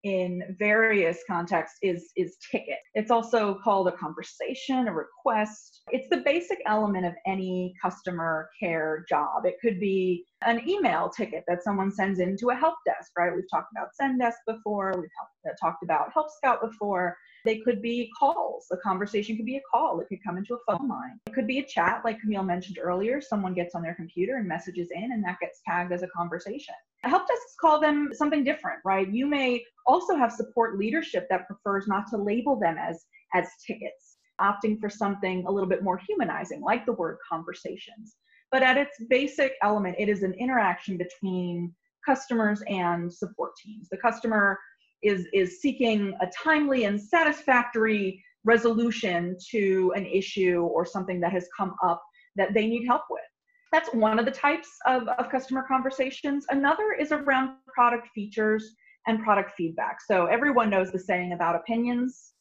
in 0.03 0.55
various 0.57 1.19
contexts 1.27 1.77
is 1.81 2.11
is 2.15 2.37
ticket. 2.51 2.79
It's 2.95 3.11
also 3.11 3.59
called 3.63 3.87
a 3.87 3.91
conversation, 3.91 4.87
a 4.87 4.93
request. 4.93 5.81
It's 5.91 6.09
the 6.09 6.17
basic 6.17 6.59
element 6.65 7.05
of 7.05 7.13
any 7.27 7.73
customer 7.81 8.49
care 8.59 9.05
job. 9.07 9.45
It 9.45 9.55
could 9.61 9.79
be 9.79 10.25
an 10.45 10.67
email 10.67 11.09
ticket 11.09 11.43
that 11.47 11.63
someone 11.63 11.91
sends 11.91 12.19
into 12.19 12.49
a 12.49 12.55
help 12.55 12.75
desk, 12.85 13.11
right? 13.17 13.33
We've 13.35 13.49
talked 13.49 13.71
about 13.75 13.89
Zendesk 13.99 14.37
before. 14.47 14.93
We've 14.97 15.09
uh, 15.47 15.53
talked 15.61 15.83
about 15.83 16.11
Help 16.13 16.27
Scout 16.31 16.61
before. 16.61 17.15
They 17.45 17.59
could 17.59 17.81
be 17.81 18.09
calls. 18.19 18.65
A 18.71 18.77
conversation 18.77 19.35
could 19.35 19.45
be 19.45 19.57
a 19.57 19.61
call. 19.71 19.99
It 19.99 20.07
could 20.09 20.23
come 20.25 20.37
into 20.37 20.55
a 20.55 20.59
phone 20.67 20.87
line. 20.87 21.19
It 21.27 21.33
could 21.33 21.47
be 21.47 21.59
a 21.59 21.65
chat, 21.65 22.01
like 22.03 22.19
Camille 22.21 22.43
mentioned 22.43 22.77
earlier. 22.81 23.21
Someone 23.21 23.53
gets 23.53 23.75
on 23.75 23.81
their 23.81 23.95
computer 23.95 24.37
and 24.37 24.47
messages 24.47 24.89
in, 24.91 25.11
and 25.11 25.23
that 25.23 25.39
gets 25.39 25.61
tagged 25.67 25.91
as 25.91 26.03
a 26.03 26.07
conversation. 26.07 26.75
Help 27.03 27.27
desks 27.27 27.55
call 27.59 27.79
them 27.79 28.09
something 28.13 28.43
different, 28.43 28.79
right? 28.85 29.11
You 29.11 29.25
may 29.25 29.63
also 29.87 30.15
have 30.15 30.31
support 30.31 30.77
leadership 30.77 31.27
that 31.29 31.47
prefers 31.47 31.87
not 31.87 32.07
to 32.09 32.17
label 32.17 32.59
them 32.59 32.77
as 32.77 33.05
as 33.33 33.47
tickets, 33.65 34.17
opting 34.39 34.79
for 34.79 34.89
something 34.89 35.45
a 35.47 35.51
little 35.51 35.69
bit 35.69 35.83
more 35.83 35.99
humanizing, 36.07 36.61
like 36.61 36.85
the 36.85 36.93
word 36.93 37.17
conversations. 37.29 38.17
But 38.51 38.63
at 38.63 38.77
its 38.77 39.01
basic 39.09 39.53
element, 39.63 39.95
it 39.97 40.09
is 40.09 40.23
an 40.23 40.33
interaction 40.33 40.97
between 40.97 41.73
customers 42.05 42.61
and 42.67 43.11
support 43.11 43.51
teams. 43.63 43.87
The 43.89 43.97
customer 43.97 44.59
is, 45.01 45.27
is 45.33 45.61
seeking 45.61 46.13
a 46.21 46.27
timely 46.27 46.83
and 46.83 47.01
satisfactory 47.01 48.21
resolution 48.43 49.37
to 49.51 49.93
an 49.95 50.05
issue 50.05 50.61
or 50.61 50.85
something 50.85 51.19
that 51.21 51.31
has 51.31 51.47
come 51.57 51.75
up 51.83 52.03
that 52.35 52.53
they 52.53 52.67
need 52.67 52.85
help 52.85 53.03
with. 53.09 53.21
That's 53.71 53.89
one 53.93 54.19
of 54.19 54.25
the 54.25 54.31
types 54.31 54.69
of, 54.85 55.07
of 55.07 55.29
customer 55.29 55.63
conversations. 55.67 56.45
Another 56.49 56.93
is 56.99 57.11
around 57.11 57.55
product 57.73 58.09
features 58.13 58.75
and 59.07 59.23
product 59.23 59.51
feedback. 59.57 59.97
So 60.05 60.25
everyone 60.25 60.69
knows 60.69 60.91
the 60.91 60.99
saying 60.99 61.33
about 61.33 61.55
opinions. 61.55 62.33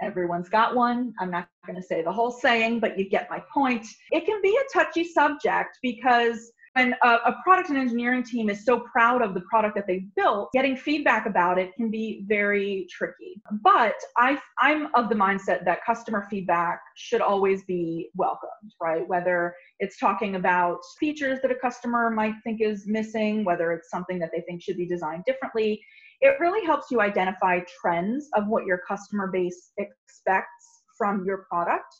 Everyone's 0.00 0.48
got 0.48 0.74
one. 0.74 1.12
I'm 1.20 1.30
not 1.30 1.46
going 1.66 1.76
to 1.76 1.86
say 1.86 2.02
the 2.02 2.12
whole 2.12 2.30
saying, 2.30 2.80
but 2.80 2.98
you 2.98 3.08
get 3.08 3.30
my 3.30 3.42
point. 3.52 3.86
It 4.10 4.26
can 4.26 4.40
be 4.42 4.56
a 4.56 4.78
touchy 4.78 5.04
subject 5.04 5.78
because 5.82 6.50
when 6.74 6.94
uh, 7.02 7.18
a, 7.24 7.30
a, 7.30 7.36
product 7.42 7.68
and 7.68 7.78
engineering 7.78 8.22
team 8.22 8.48
is 8.48 8.64
so 8.64 8.80
proud 8.80 9.22
of 9.22 9.34
the 9.34 9.40
product 9.42 9.74
that 9.74 9.86
they've 9.86 10.06
built, 10.14 10.48
getting 10.52 10.76
feedback 10.76 11.26
about 11.26 11.58
it 11.58 11.74
can 11.74 11.90
be 11.90 12.24
very 12.26 12.86
tricky. 12.90 13.42
But 13.62 13.94
I, 14.16 14.38
I'm 14.58 14.88
of 14.94 15.08
the 15.08 15.14
mindset 15.14 15.64
that 15.64 15.84
customer 15.84 16.26
feedback 16.30 16.80
should 16.96 17.20
always 17.20 17.64
be 17.64 18.10
welcomed, 18.14 18.72
right? 18.80 19.06
Whether 19.06 19.54
it's 19.80 19.98
talking 19.98 20.36
about 20.36 20.78
features 20.98 21.40
that 21.42 21.50
a 21.50 21.56
customer 21.56 22.10
might 22.10 22.34
think 22.44 22.60
is 22.60 22.84
missing, 22.86 23.44
whether 23.44 23.72
it's 23.72 23.90
something 23.90 24.18
that 24.20 24.30
they 24.34 24.42
think 24.42 24.62
should 24.62 24.76
be 24.76 24.86
designed 24.86 25.24
differently. 25.26 25.80
It 26.20 26.36
really 26.38 26.64
helps 26.64 26.90
you 26.90 27.00
identify 27.00 27.60
trends 27.80 28.28
of 28.34 28.46
what 28.46 28.64
your 28.64 28.80
customer 28.88 29.28
base 29.32 29.72
expects 29.76 30.82
from 30.96 31.24
your 31.24 31.46
product 31.50 31.92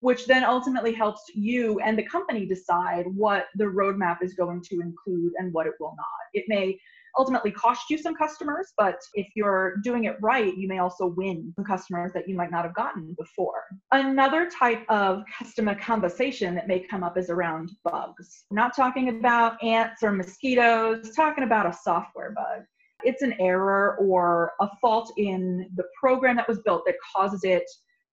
which 0.00 0.26
then 0.26 0.44
ultimately 0.44 0.92
helps 0.92 1.22
you 1.34 1.78
and 1.80 1.98
the 1.98 2.02
company 2.04 2.46
decide 2.46 3.06
what 3.14 3.46
the 3.56 3.64
roadmap 3.64 4.18
is 4.22 4.34
going 4.34 4.62
to 4.62 4.80
include 4.80 5.32
and 5.38 5.52
what 5.52 5.66
it 5.66 5.72
will 5.80 5.94
not. 5.96 6.06
It 6.34 6.44
may 6.48 6.78
ultimately 7.18 7.50
cost 7.50 7.88
you 7.88 7.98
some 7.98 8.14
customers, 8.14 8.72
but 8.76 8.98
if 9.14 9.26
you're 9.34 9.76
doing 9.82 10.04
it 10.04 10.16
right, 10.20 10.56
you 10.56 10.68
may 10.68 10.78
also 10.78 11.06
win 11.06 11.52
some 11.56 11.64
customers 11.64 12.12
that 12.12 12.28
you 12.28 12.36
might 12.36 12.50
not 12.50 12.64
have 12.64 12.74
gotten 12.74 13.14
before. 13.18 13.62
Another 13.92 14.50
type 14.50 14.84
of 14.88 15.22
customer 15.38 15.74
conversation 15.74 16.54
that 16.54 16.68
may 16.68 16.80
come 16.80 17.02
up 17.02 17.16
is 17.16 17.30
around 17.30 17.72
bugs. 17.84 18.44
We're 18.50 18.56
not 18.56 18.76
talking 18.76 19.08
about 19.08 19.62
ants 19.62 20.02
or 20.02 20.12
mosquitoes, 20.12 21.12
talking 21.14 21.44
about 21.44 21.66
a 21.66 21.72
software 21.72 22.32
bug. 22.32 22.64
It's 23.02 23.22
an 23.22 23.34
error 23.40 23.96
or 24.00 24.52
a 24.60 24.68
fault 24.80 25.12
in 25.16 25.70
the 25.76 25.84
program 25.98 26.36
that 26.36 26.48
was 26.48 26.60
built 26.60 26.82
that 26.86 26.96
causes 27.14 27.44
it 27.44 27.64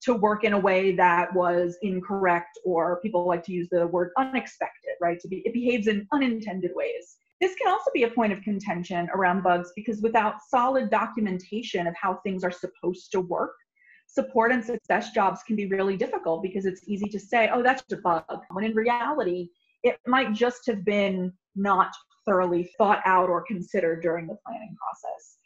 to 0.04 0.14
work 0.14 0.44
in 0.44 0.54
a 0.54 0.60
way 0.60 0.96
that 0.96 1.34
was 1.34 1.78
incorrect 1.82 2.60
or 2.66 3.00
people 3.02 3.26
like 3.28 3.44
to 3.44 3.54
use 3.54 3.68
the 3.72 3.88
word 3.88 4.12
unexpected 4.18 4.94
right? 5.02 5.20
To 5.20 5.28
be 5.28 5.42
it 5.46 5.54
behaves 5.54 5.88
in 5.88 6.08
unintended 6.12 6.72
ways. 6.74 7.18
This 7.42 7.56
can 7.56 7.68
also 7.68 7.92
be 7.94 8.04
a 8.04 8.10
point 8.10 8.32
of 8.32 8.42
contention 8.42 9.10
around 9.14 9.44
bugs 9.44 9.72
because 9.76 10.02
without 10.02 10.36
solid 10.48 10.90
documentation 10.90 11.88
of 11.88 11.94
how 12.02 12.20
things 12.24 12.44
are 12.44 12.52
supposed 12.52 13.12
to 13.12 13.22
work 13.22 13.52
support 14.08 14.52
and 14.52 14.64
success 14.64 15.12
jobs 15.12 15.42
can 15.44 15.56
be 15.56 15.66
really 15.68 15.98
difficult 15.98 16.44
because 16.44 16.66
it's 16.66 16.88
easy 16.88 17.08
to 17.08 17.20
say 17.20 17.50
oh 17.52 17.64
that's 17.64 17.84
a 17.92 17.98
bug 17.98 18.24
when 18.52 18.64
in 18.64 18.76
reality 18.76 19.48
it 19.82 19.98
might 20.06 20.34
just 20.34 20.66
have 20.68 20.86
been 20.86 21.34
not 21.56 21.92
thoroughly 22.26 22.70
thought 22.78 23.02
out 23.06 23.30
or 23.30 23.44
considered 23.44 24.02
during 24.02 24.28
the 24.28 24.38
planning 24.46 24.76
process 24.78 25.38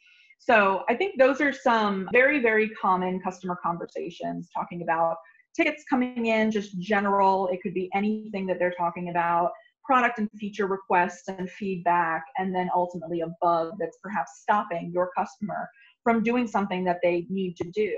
so 0.48 0.86
I 0.88 0.96
think 0.96 1.20
those 1.20 1.42
are 1.42 1.52
some 1.52 2.08
very, 2.14 2.40
very 2.40 2.70
common 2.70 3.20
customer 3.20 3.58
conversations 3.62 4.48
talking 4.56 4.82
about 4.82 5.18
tickets 5.54 5.84
coming 5.90 6.28
in, 6.28 6.52
just 6.52 6.80
general. 6.80 7.50
It 7.50 7.62
could 7.62 7.74
be 7.74 7.90
anything 7.94 8.46
that 8.48 8.58
they're 8.58 8.74
talking 8.78 9.10
about, 9.10 9.52
product 9.84 10.20
and 10.20 10.30
feature 10.40 10.68
requests 10.68 11.28
and 11.28 11.50
feedback, 11.50 12.24
and 12.38 12.56
then 12.56 12.70
ultimately 12.74 13.22
a 13.22 13.28
bug 13.42 13.74
that's 13.78 13.98
perhaps 14.02 14.40
stopping 14.42 14.90
your 14.94 15.10
customer 15.18 15.68
from 16.04 16.24
doing 16.24 16.48
something 16.48 16.86
that 16.86 17.00
they 17.04 17.28
need 17.30 17.58
to 17.58 17.70
do. 17.72 17.94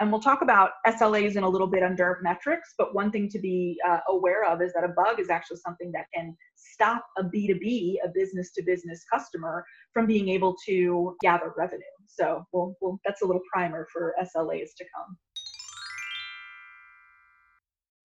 And 0.00 0.12
we'll 0.12 0.20
talk 0.20 0.42
about 0.42 0.72
SLAs 0.86 1.36
in 1.36 1.44
a 1.44 1.48
little 1.48 1.66
bit 1.66 1.82
under 1.82 2.18
metrics, 2.22 2.74
but 2.76 2.94
one 2.94 3.10
thing 3.10 3.30
to 3.30 3.38
be 3.38 3.78
uh, 3.88 4.00
aware 4.08 4.44
of 4.44 4.60
is 4.60 4.74
that 4.74 4.84
a 4.84 4.88
bug 4.88 5.18
is 5.18 5.30
actually 5.30 5.56
something 5.64 5.90
that 5.92 6.04
can 6.14 6.36
stop 6.56 7.06
a 7.16 7.24
B2B, 7.24 7.94
a 8.04 8.08
business 8.12 8.52
to 8.52 8.62
business 8.62 9.04
customer, 9.10 9.64
from 9.94 10.06
being 10.06 10.28
able 10.28 10.54
to 10.66 11.16
gather 11.22 11.54
revenue. 11.56 11.80
So 12.18 12.44
we'll, 12.52 12.76
we'll, 12.80 12.98
that's 13.04 13.22
a 13.22 13.26
little 13.26 13.42
primer 13.52 13.86
for 13.92 14.14
SLAs 14.22 14.74
to 14.78 14.84
come. 14.94 15.16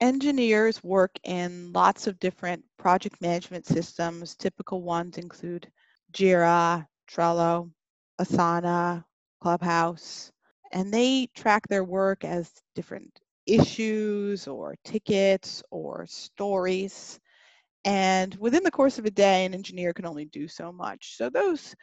Engineers 0.01 0.83
work 0.83 1.11
in 1.23 1.73
lots 1.73 2.07
of 2.07 2.19
different 2.19 2.63
project 2.77 3.19
management 3.21 3.65
systems. 3.65 4.35
Typical 4.35 4.81
ones 4.83 5.17
include 5.17 5.67
Jira, 6.13 6.85
Trello, 7.09 7.71
Asana, 8.21 9.03
Clubhouse, 9.41 10.31
and 10.71 10.93
they 10.93 11.27
track 11.35 11.67
their 11.67 11.83
work 11.83 12.23
as 12.23 12.51
different 12.75 13.19
issues 13.47 14.47
or 14.47 14.75
tickets 14.85 15.63
or 15.71 16.05
stories. 16.07 17.19
And 17.85 18.35
within 18.35 18.63
the 18.63 18.71
course 18.71 18.99
of 18.99 19.05
a 19.05 19.11
day, 19.11 19.45
an 19.45 19.53
engineer 19.53 19.93
can 19.93 20.05
only 20.05 20.25
do 20.25 20.47
so 20.47 20.71
much. 20.71 21.17
So 21.17 21.29
those 21.29 21.75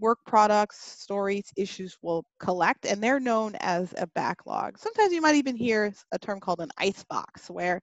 work 0.00 0.18
products, 0.26 0.78
stories, 0.80 1.52
issues 1.56 1.96
will 2.02 2.24
collect, 2.40 2.86
and 2.86 3.02
they're 3.02 3.20
known 3.20 3.54
as 3.60 3.94
a 3.98 4.06
backlog. 4.08 4.78
Sometimes 4.78 5.12
you 5.12 5.20
might 5.20 5.36
even 5.36 5.56
hear 5.56 5.92
a 6.12 6.18
term 6.18 6.40
called 6.40 6.60
an 6.60 6.70
icebox, 6.78 7.50
where 7.50 7.80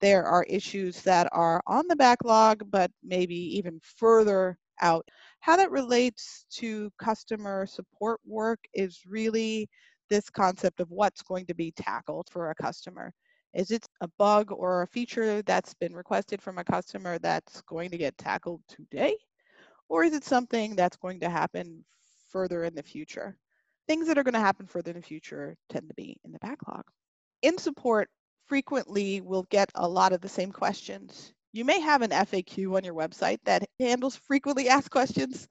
there 0.00 0.24
are 0.24 0.44
issues 0.44 1.02
that 1.02 1.28
are 1.32 1.62
on 1.66 1.86
the 1.88 1.96
backlog, 1.96 2.62
but 2.70 2.90
maybe 3.02 3.34
even 3.56 3.80
further 3.82 4.58
out. 4.80 5.06
How 5.40 5.56
that 5.56 5.70
relates 5.70 6.46
to 6.52 6.90
customer 6.98 7.66
support 7.66 8.20
work 8.24 8.60
is 8.74 9.00
really 9.06 9.68
this 10.08 10.30
concept 10.30 10.80
of 10.80 10.90
what's 10.90 11.22
going 11.22 11.46
to 11.46 11.54
be 11.54 11.72
tackled 11.72 12.28
for 12.30 12.50
a 12.50 12.54
customer. 12.54 13.12
Is 13.54 13.70
it 13.70 13.86
a 14.00 14.08
bug 14.18 14.52
or 14.52 14.82
a 14.82 14.86
feature 14.88 15.42
that's 15.42 15.74
been 15.74 15.94
requested 15.94 16.40
from 16.42 16.58
a 16.58 16.64
customer 16.64 17.18
that's 17.18 17.60
going 17.62 17.90
to 17.90 17.98
get 17.98 18.16
tackled 18.18 18.62
today? 18.68 19.16
Or 19.88 20.04
is 20.04 20.12
it 20.12 20.24
something 20.24 20.76
that's 20.76 20.96
going 20.96 21.20
to 21.20 21.30
happen 21.30 21.84
further 22.30 22.64
in 22.64 22.74
the 22.74 22.82
future? 22.82 23.36
Things 23.86 24.06
that 24.06 24.18
are 24.18 24.24
going 24.24 24.34
to 24.34 24.40
happen 24.40 24.66
further 24.66 24.90
in 24.90 24.96
the 24.96 25.02
future 25.02 25.56
tend 25.70 25.88
to 25.88 25.94
be 25.94 26.18
in 26.24 26.32
the 26.32 26.38
backlog. 26.40 26.84
In 27.42 27.56
support, 27.56 28.08
frequently 28.46 29.20
we'll 29.20 29.46
get 29.50 29.70
a 29.74 29.88
lot 29.88 30.12
of 30.12 30.20
the 30.20 30.28
same 30.28 30.52
questions. 30.52 31.32
You 31.52 31.64
may 31.64 31.80
have 31.80 32.02
an 32.02 32.10
FAQ 32.10 32.76
on 32.76 32.84
your 32.84 32.94
website 32.94 33.38
that 33.44 33.68
handles 33.80 34.16
frequently 34.16 34.68
asked 34.68 34.90
questions, 34.90 35.48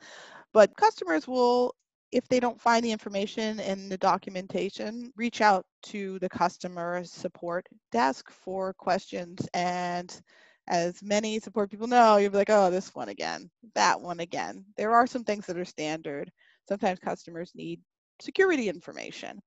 but 0.54 0.76
customers 0.78 1.28
will 1.28 1.74
if 2.12 2.28
they 2.28 2.40
don't 2.40 2.62
find 2.62 2.84
the 2.84 2.92
information 2.92 3.60
in 3.60 3.90
the 3.90 3.98
documentation, 3.98 5.12
reach 5.16 5.42
out 5.42 5.66
to 5.84 6.20
the 6.20 6.30
customer 6.30 7.04
support 7.04 7.68
desk 7.92 8.32
for 8.32 8.74
questions. 8.74 9.48
And 9.54 10.22
as 10.68 11.02
many 11.02 11.40
support 11.40 11.72
people 11.72 11.88
know, 11.88 12.18
you'll 12.18 12.32
be 12.32 12.38
like, 12.38 12.50
oh, 12.50 12.70
this 12.70 12.94
one 12.94 13.10
again, 13.10 13.50
that 13.76 14.00
one 14.00 14.20
again. 14.20 14.66
There 14.76 14.94
are 14.94 15.08
some 15.08 15.24
things 15.24 15.46
that 15.46 15.58
are 15.58 15.66
standard. 15.66 16.32
Sometimes 16.68 17.00
customers 17.00 17.52
need 17.56 17.80
security 18.22 18.70
information. 18.70 19.40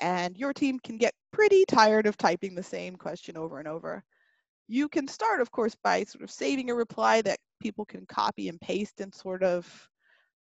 And 0.00 0.36
your 0.36 0.52
team 0.52 0.78
can 0.82 0.98
get 0.98 1.14
pretty 1.32 1.64
tired 1.68 2.06
of 2.06 2.16
typing 2.16 2.54
the 2.54 2.62
same 2.62 2.96
question 2.96 3.36
over 3.36 3.58
and 3.58 3.68
over. 3.68 4.02
You 4.66 4.88
can 4.88 5.06
start, 5.06 5.40
of 5.40 5.50
course, 5.50 5.76
by 5.84 6.04
sort 6.04 6.24
of 6.24 6.30
saving 6.30 6.70
a 6.70 6.74
reply 6.74 7.20
that 7.22 7.38
people 7.60 7.84
can 7.84 8.06
copy 8.06 8.48
and 8.48 8.60
paste 8.60 9.00
and 9.00 9.14
sort 9.14 9.42
of 9.42 9.68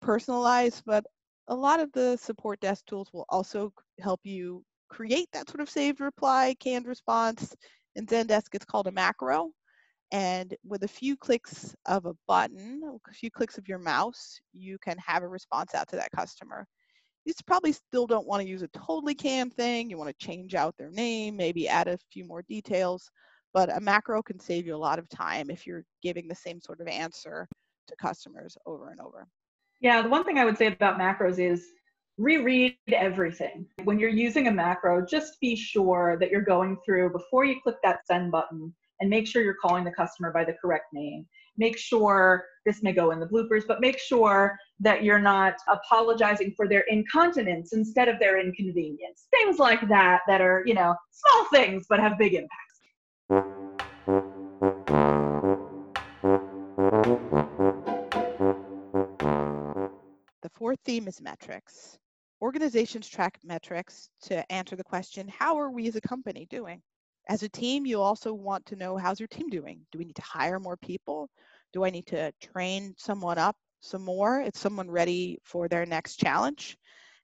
personalize, 0.04 0.82
but 0.86 1.06
a 1.48 1.56
lot 1.56 1.80
of 1.80 1.92
the 1.94 2.18
support 2.18 2.60
desk 2.60 2.86
tools 2.88 3.10
will 3.14 3.26
also 3.30 3.72
help 4.00 4.20
you 4.24 4.64
create 4.90 5.28
that 5.34 5.50
sort 5.50 5.62
of 5.62 5.70
saved 5.70 6.02
reply, 6.02 6.56
canned 6.60 6.88
response. 6.88 7.56
In 7.96 8.06
Zendesk, 8.06 8.54
it's 8.54 8.66
called 8.66 8.88
a 8.88 8.92
macro. 8.92 9.52
And 10.12 10.56
with 10.64 10.84
a 10.84 10.88
few 10.88 11.18
clicks 11.18 11.76
of 11.86 12.06
a 12.06 12.14
button, 12.28 12.82
a 13.10 13.14
few 13.14 13.30
clicks 13.30 13.58
of 13.58 13.68
your 13.68 13.80
mouse, 13.80 14.40
you 14.54 14.78
can 14.80 14.98
have 15.06 15.24
a 15.24 15.28
response 15.28 15.76
out 15.76 15.90
to 15.90 15.98
that 15.98 16.12
customer. 16.16 16.66
You 17.26 17.34
probably 17.46 17.74
still 17.74 18.08
don't 18.08 18.28
want 18.28 18.42
to 18.42 18.48
use 18.48 18.62
a 18.62 18.70
totally 18.70 19.14
canned 19.14 19.54
thing. 19.54 19.90
You 19.90 19.98
want 19.98 20.10
to 20.10 20.26
change 20.26 20.56
out 20.56 20.76
their 20.78 20.92
name, 20.92 21.36
maybe 21.36 21.68
add 21.68 21.90
a 21.90 21.98
few 22.10 22.24
more 22.26 22.42
details. 22.44 23.10
But 23.54 23.76
a 23.76 23.82
macro 23.82 24.22
can 24.22 24.40
save 24.40 24.66
you 24.66 24.76
a 24.76 24.78
lot 24.78 24.98
of 24.98 25.10
time 25.10 25.50
if 25.50 25.68
you're 25.68 25.84
giving 26.02 26.28
the 26.28 26.36
same 26.36 26.62
sort 26.62 26.80
of 26.80 26.88
answer 26.88 27.48
to 27.88 27.96
customers 27.98 28.58
over 28.66 28.92
and 28.92 29.02
over. 29.02 29.28
Yeah, 29.82 30.02
the 30.02 30.10
one 30.10 30.24
thing 30.24 30.38
I 30.38 30.46
would 30.46 30.58
say 30.58 30.68
about 30.68 30.98
macros 30.98 31.38
is 31.38 31.66
reread 32.18 32.78
everything. 32.92 33.66
When 33.84 34.00
you're 34.00 34.10
using 34.10 34.48
a 34.48 34.52
macro, 34.52 35.06
just 35.06 35.40
be 35.42 35.56
sure 35.56 36.18
that 36.20 36.32
you're 36.32 36.42
going 36.42 36.78
through 36.86 37.12
before 37.12 37.44
you 37.44 37.60
click 37.62 37.76
that 37.84 38.08
send 38.08 38.32
button 38.32 38.74
and 39.00 39.10
make 39.10 39.28
sure 39.28 39.42
you're 39.44 39.56
calling 39.62 39.84
the 39.84 39.92
customer 39.92 40.32
by 40.32 40.44
the 40.44 40.54
correct 40.54 40.86
name. 40.94 41.26
Make 41.58 41.78
sure 41.78 42.46
this 42.66 42.84
may 42.84 42.92
go 42.94 43.12
in 43.12 43.20
the 43.20 43.26
bloopers, 43.26 43.64
but 43.68 43.82
make 43.82 43.98
sure 43.98 44.58
that 44.80 45.04
you're 45.04 45.20
not 45.20 45.56
apologizing 45.68 46.54
for 46.56 46.68
their 46.68 46.82
incontinence 46.88 47.74
instead 47.74 48.08
of 48.08 48.20
their 48.20 48.40
inconvenience. 48.40 49.28
Things 49.32 49.58
like 49.58 49.88
that 49.90 50.22
that 50.28 50.42
are, 50.42 50.64
you 50.66 50.74
know, 50.74 50.96
small 51.12 51.46
things 51.52 51.86
but 51.90 52.00
have 52.00 52.18
big 52.18 52.34
impacts. 52.34 52.82
The 60.44 60.50
fourth 60.54 60.80
theme 60.86 61.08
is 61.08 61.22
metrics. 61.22 61.98
Organizations 62.42 63.10
track 63.10 63.40
metrics 63.44 64.10
to 64.22 64.50
answer 64.52 64.76
the 64.76 64.84
question, 64.84 65.28
how 65.28 65.58
are 65.60 65.72
we 65.72 65.88
as 65.88 65.96
a 65.96 66.02
company 66.02 66.46
doing? 66.50 66.82
As 67.28 67.44
a 67.44 67.50
team, 67.50 67.86
you 67.86 68.02
also 68.02 68.34
want 68.34 68.66
to 68.68 68.76
know 68.76 68.98
how's 68.98 69.20
your 69.20 69.28
team 69.28 69.50
doing? 69.50 69.86
Do 69.92 70.00
we 70.00 70.06
need 70.06 70.16
to 70.16 70.22
hire 70.22 70.60
more 70.60 70.78
people? 70.78 71.30
Do 71.74 71.84
I 71.84 71.90
need 71.90 72.08
to 72.08 72.32
train 72.42 72.96
someone 72.98 73.38
up 73.38 73.56
some 73.82 74.04
more? 74.04 74.42
Is 74.42 74.54
someone 74.56 74.90
ready 74.90 75.40
for 75.44 75.68
their 75.68 75.86
next 75.86 76.18
challenge? 76.18 76.78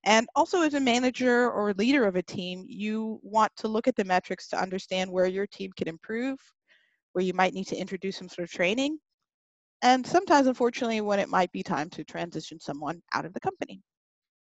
And 0.06 0.28
also 0.36 0.62
as 0.62 0.74
a 0.74 0.80
manager 0.80 1.50
or 1.50 1.74
leader 1.74 2.06
of 2.06 2.18
a 2.18 2.24
team, 2.24 2.66
you 2.68 3.20
want 3.24 3.52
to 3.58 3.70
look 3.70 3.88
at 3.88 3.96
the 3.96 4.04
metrics 4.04 4.48
to 4.50 4.62
understand 4.62 5.10
where 5.12 5.28
your 5.28 5.48
team 5.48 5.72
can 5.78 5.88
improve, 5.88 6.38
where 7.14 7.24
you 7.24 7.34
might 7.34 7.54
need 7.54 7.68
to 7.68 7.78
introduce 7.78 8.18
some 8.18 8.28
sort 8.30 8.44
of 8.48 8.52
training, 8.52 9.00
and 9.82 10.06
sometimes, 10.06 10.48
unfortunately, 10.48 11.02
when 11.02 11.20
it 11.20 11.30
might 11.30 11.52
be 11.52 11.64
time 11.64 11.90
to 11.92 12.04
transition 12.04 12.60
someone 12.60 13.02
out 13.14 13.26
of 13.26 13.34
the 13.34 13.40
company. 13.40 13.82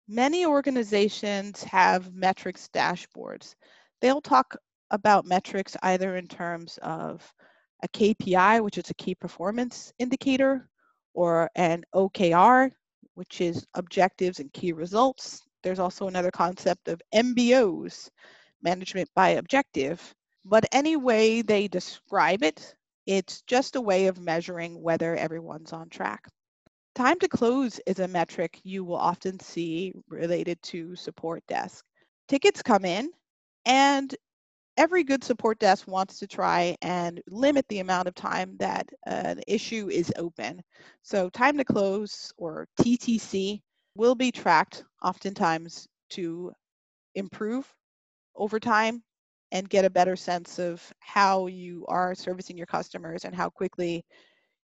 Many 0.09 0.47
organizations 0.47 1.63
have 1.65 2.15
metrics 2.15 2.69
dashboards. 2.75 3.55
They'll 4.01 4.21
talk 4.21 4.57
about 4.91 5.27
metrics 5.27 5.77
either 5.83 6.17
in 6.17 6.27
terms 6.27 6.79
of 6.83 7.33
a 7.83 7.89
KPI, 7.89 8.63
which 8.63 8.79
is 8.79 8.91
a 8.91 8.95
key 8.95 9.15
performance 9.15 9.93
indicator, 9.99 10.69
or 11.15 11.51
an 11.55 11.85
OKR, 11.95 12.71
which 13.15 13.41
is 13.41 13.67
objectives 13.75 14.41
and 14.41 14.53
key 14.53 14.73
results. 14.73 15.43
There's 15.63 15.79
also 15.79 16.09
another 16.09 16.31
concept 16.31 16.89
of 16.89 17.01
MBOs, 17.15 18.09
management 18.63 19.09
by 19.15 19.31
objective. 19.31 20.15
But 20.45 20.67
any 20.73 20.97
way 20.97 21.43
they 21.43 21.67
describe 21.69 22.43
it, 22.43 22.75
it's 23.07 23.43
just 23.43 23.77
a 23.77 23.81
way 23.81 24.07
of 24.07 24.21
measuring 24.21 24.81
whether 24.81 25.17
everyone's 25.17 25.73
on 25.73 25.89
track. 25.89 26.29
Time 26.95 27.19
to 27.19 27.29
close 27.29 27.81
is 27.87 27.99
a 27.99 28.09
metric 28.09 28.61
you 28.63 28.85
will 28.85 28.97
often 28.97 29.39
see 29.41 29.93
related 30.09 30.63
to 30.63 30.97
support 30.97 31.43
desk. 31.47 31.85
Tickets 32.29 32.63
come 32.63 32.85
in 32.85 33.11
and 33.65 34.15
every 34.77 35.05
good 35.05 35.25
support 35.25 35.59
desk 35.59 35.87
wants 35.89 36.19
to 36.19 36.27
try 36.27 36.77
and 36.83 37.23
limit 37.29 37.67
the 37.69 37.81
amount 37.81 38.09
of 38.09 38.15
time 38.15 38.57
that 38.59 38.89
uh, 39.07 39.11
an 39.11 39.41
issue 39.47 39.89
is 39.91 40.13
open. 40.17 40.63
So 41.03 41.29
time 41.31 41.57
to 41.59 41.65
close 41.65 42.33
or 42.37 42.67
TTC 42.81 43.63
will 43.95 44.15
be 44.15 44.31
tracked 44.31 44.85
oftentimes 45.03 45.89
to 46.11 46.53
improve 47.15 47.73
over 48.35 48.61
time 48.61 49.03
and 49.53 49.69
get 49.69 49.85
a 49.85 49.91
better 49.91 50.17
sense 50.17 50.59
of 50.59 50.83
how 51.01 51.47
you 51.47 51.85
are 51.89 52.15
servicing 52.15 52.57
your 52.57 52.67
customers 52.67 53.25
and 53.25 53.35
how 53.35 53.49
quickly 53.49 54.05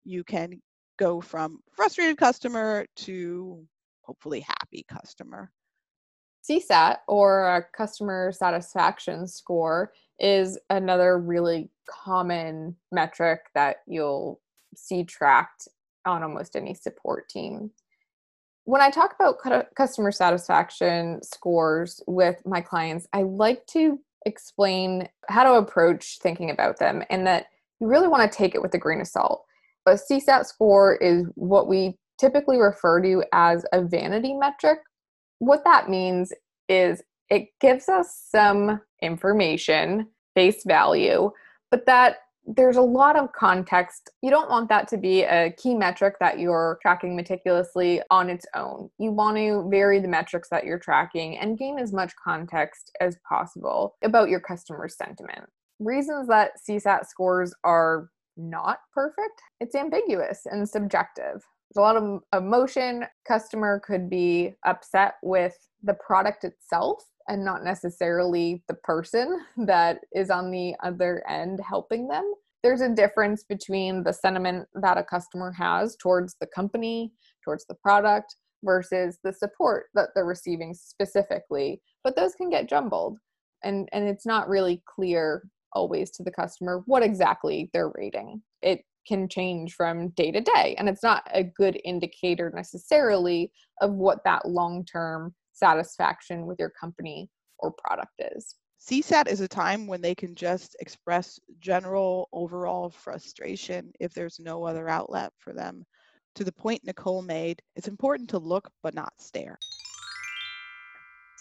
you 0.04 0.24
can 0.24 0.62
go 0.98 1.22
from 1.22 1.60
frustrated 1.76 2.18
customer 2.18 2.86
to 2.96 3.66
hopefully 4.02 4.42
happy 4.42 4.84
customer. 4.88 5.52
CSAT 6.48 6.98
or 7.08 7.56
a 7.56 7.64
customer 7.76 8.32
satisfaction 8.32 9.28
score 9.28 9.94
is 10.20 10.58
another 10.70 11.18
really 11.18 11.70
common 11.90 12.76
metric 12.92 13.42
that 13.54 13.78
you'll 13.88 14.40
see 14.76 15.04
tracked 15.04 15.68
on 16.06 16.24
almost 16.24 16.56
any 16.56 16.74
support 16.74 17.30
team. 17.30 17.72
When 18.66 18.82
I 18.82 18.90
talk 18.90 19.16
about 19.20 19.40
customer 19.76 20.12
satisfaction 20.12 21.22
scores 21.24 22.02
with 22.08 22.42
my 22.46 22.62
clients, 22.62 23.08
I 23.12 23.24
like 23.24 23.66
to 23.68 24.00
explain 24.26 25.10
how 25.30 25.44
to 25.44 25.54
approach 25.54 26.20
thinking 26.22 26.52
about 26.52 26.78
them 26.78 27.04
and 27.10 27.26
that 27.26 27.48
you 27.80 27.88
really 27.88 28.08
want 28.08 28.32
to 28.32 28.38
take 28.38 28.54
it 28.54 28.62
with 28.62 28.74
a 28.76 28.78
grain 28.78 29.02
of 29.02 29.08
salt. 29.08 29.46
A 29.88 29.94
CSAT 29.94 30.46
score 30.46 30.96
is 30.98 31.26
what 31.34 31.68
we 31.68 31.98
typically 32.20 32.58
refer 32.58 33.02
to 33.02 33.24
as 33.34 33.66
a 33.74 33.82
vanity 33.82 34.36
metric. 34.36 34.80
What 35.42 35.64
that 35.64 35.90
means 35.90 36.32
is 36.70 37.02
it 37.32 37.48
gives 37.60 37.90
us 37.90 38.28
some 38.30 38.80
information, 39.02 40.06
face 40.36 40.64
value, 40.68 41.32
but 41.72 41.88
that 41.88 42.18
there's 42.46 42.78
a 42.78 42.82
lot 42.82 43.16
of 43.16 43.32
context. 43.32 44.12
You 44.22 44.30
don't 44.30 44.52
want 44.52 44.70
that 44.70 44.88
to 44.90 44.98
be 44.98 45.24
a 45.24 45.52
key 45.58 45.74
metric 45.74 46.18
that 46.20 46.38
you're 46.38 46.78
tracking 46.84 47.16
meticulously 47.16 48.04
on 48.12 48.30
its 48.30 48.46
own. 48.56 48.92
You 49.00 49.14
want 49.14 49.38
to 49.38 49.68
vary 49.72 50.00
the 50.00 50.08
metrics 50.08 50.48
that 50.50 50.64
you're 50.64 50.78
tracking 50.78 51.40
and 51.40 51.58
gain 51.58 51.80
as 51.80 51.92
much 51.92 52.14
context 52.24 52.92
as 53.02 53.18
possible 53.28 53.96
about 54.04 54.30
your 54.30 54.42
customer 54.42 54.88
sentiment. 54.88 55.50
Reasons 55.80 56.28
that 56.28 56.52
CSAT 56.70 57.08
scores 57.08 57.52
are 57.64 58.12
not 58.38 58.78
perfect, 58.94 59.42
it's 59.60 59.74
ambiguous 59.74 60.42
and 60.46 60.70
subjective. 60.70 61.42
A 61.76 61.80
lot 61.80 61.96
of 61.96 62.22
emotion. 62.36 63.06
Customer 63.28 63.80
could 63.80 64.10
be 64.10 64.54
upset 64.66 65.16
with 65.24 65.56
the 65.84 65.94
product 65.96 66.44
itself 66.44 67.04
and 67.28 67.46
not 67.46 67.64
necessarily 67.64 68.64
the 68.68 68.74
person 68.74 69.40
that 69.66 70.00
is 70.14 70.30
on 70.30 70.52
the 70.52 70.76
other 70.84 71.24
end 71.28 71.60
helping 71.68 72.08
them. 72.08 72.34
there's 72.64 72.82
a 72.82 72.90
difference 72.90 73.44
between 73.44 74.04
the 74.04 74.14
sentiment 74.14 74.68
that 74.76 74.98
a 74.98 75.04
customer 75.04 75.52
has 75.52 75.96
towards 75.96 76.36
the 76.40 76.46
company, 76.48 77.12
towards 77.44 77.66
the 77.66 77.74
product, 77.76 78.36
versus 78.64 79.18
the 79.24 79.34
support 79.34 79.86
that 79.96 80.10
they're 80.14 80.26
receiving 80.26 80.74
specifically. 80.74 81.82
But 82.04 82.16
those 82.16 82.36
can 82.36 82.50
get 82.50 82.70
jumbled. 82.70 83.18
And, 83.64 83.90
and 83.94 84.08
it's 84.08 84.26
not 84.26 84.50
really 84.50 84.84
clear 84.86 85.44
always 85.74 86.12
to 86.12 86.24
the 86.24 86.32
customer 86.32 86.84
what 86.86 87.04
exactly 87.04 87.70
they're 87.74 87.92
rating. 87.96 88.42
It 88.62 88.84
can 89.08 89.28
change 89.28 89.74
from 89.74 90.10
day 90.10 90.32
to 90.32 90.42
day, 90.42 90.76
and 90.78 90.88
it's 90.88 91.04
not 91.04 91.24
a 91.34 91.44
good 91.44 91.80
indicator 91.84 92.52
necessarily 92.56 93.52
of 93.82 93.94
what 93.94 94.24
that 94.26 94.48
long 94.48 94.86
term 94.86 95.34
satisfaction 95.54 96.46
with 96.46 96.60
your 96.60 96.72
company 96.72 97.30
or 97.60 97.72
product 97.72 98.22
is. 98.36 98.56
CSAT 98.80 99.28
is 99.28 99.42
a 99.42 99.48
time 99.48 99.86
when 99.86 100.02
they 100.02 100.16
can 100.16 100.34
just 100.34 100.76
express 100.80 101.40
general 101.60 102.28
overall 102.34 102.90
frustration 102.90 103.92
if 104.00 104.12
there's 104.14 104.40
no 104.40 104.64
other 104.64 104.90
outlet 104.90 105.32
for 105.38 105.54
them. 105.54 105.86
To 106.36 106.44
the 106.44 106.52
point 106.52 106.84
Nicole 106.84 107.22
made, 107.22 107.62
it's 107.76 107.88
important 107.88 108.30
to 108.32 108.40
look 108.40 108.70
but 108.82 108.96
not 108.96 109.14
stare. 109.20 109.60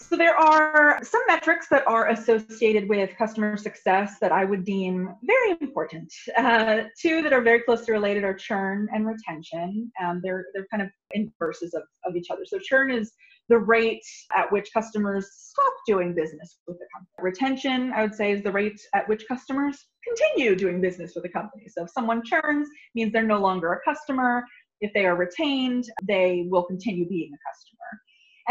So 0.09 0.17
there 0.17 0.35
are 0.35 0.99
some 1.03 1.21
metrics 1.27 1.67
that 1.69 1.87
are 1.87 2.09
associated 2.09 2.89
with 2.89 3.15
customer 3.17 3.55
success 3.55 4.17
that 4.19 4.31
I 4.31 4.45
would 4.45 4.65
deem 4.65 5.15
very 5.23 5.57
important. 5.61 6.11
Uh, 6.35 6.83
two 6.99 7.21
that 7.21 7.33
are 7.33 7.41
very 7.41 7.61
closely 7.61 7.93
related 7.93 8.23
are 8.23 8.33
churn 8.33 8.89
and 8.93 9.05
retention. 9.05 9.91
Um, 10.03 10.19
they're 10.23 10.47
they're 10.53 10.67
kind 10.71 10.81
of 10.81 10.89
inverses 11.11 11.73
of, 11.73 11.83
of 12.03 12.15
each 12.15 12.29
other. 12.31 12.45
So 12.45 12.57
churn 12.59 12.91
is 12.91 13.11
the 13.47 13.59
rate 13.59 14.03
at 14.35 14.51
which 14.51 14.73
customers 14.73 15.29
stop 15.33 15.73
doing 15.85 16.13
business 16.13 16.57
with 16.67 16.79
the 16.79 16.87
company. 16.93 17.11
Retention, 17.19 17.93
I 17.93 18.01
would 18.01 18.15
say, 18.15 18.31
is 18.31 18.43
the 18.43 18.51
rate 18.51 18.81
at 18.93 19.07
which 19.07 19.27
customers 19.27 19.85
continue 20.03 20.55
doing 20.55 20.81
business 20.81 21.13
with 21.15 21.23
the 21.23 21.29
company. 21.29 21.67
So 21.67 21.83
if 21.83 21.91
someone 21.91 22.23
churns, 22.23 22.67
means 22.95 23.13
they're 23.13 23.23
no 23.23 23.39
longer 23.39 23.73
a 23.73 23.79
customer. 23.83 24.43
If 24.81 24.93
they 24.93 25.05
are 25.05 25.15
retained, 25.15 25.85
they 26.03 26.47
will 26.49 26.63
continue 26.63 27.07
being 27.07 27.31
a 27.33 27.49
customer 27.49 28.01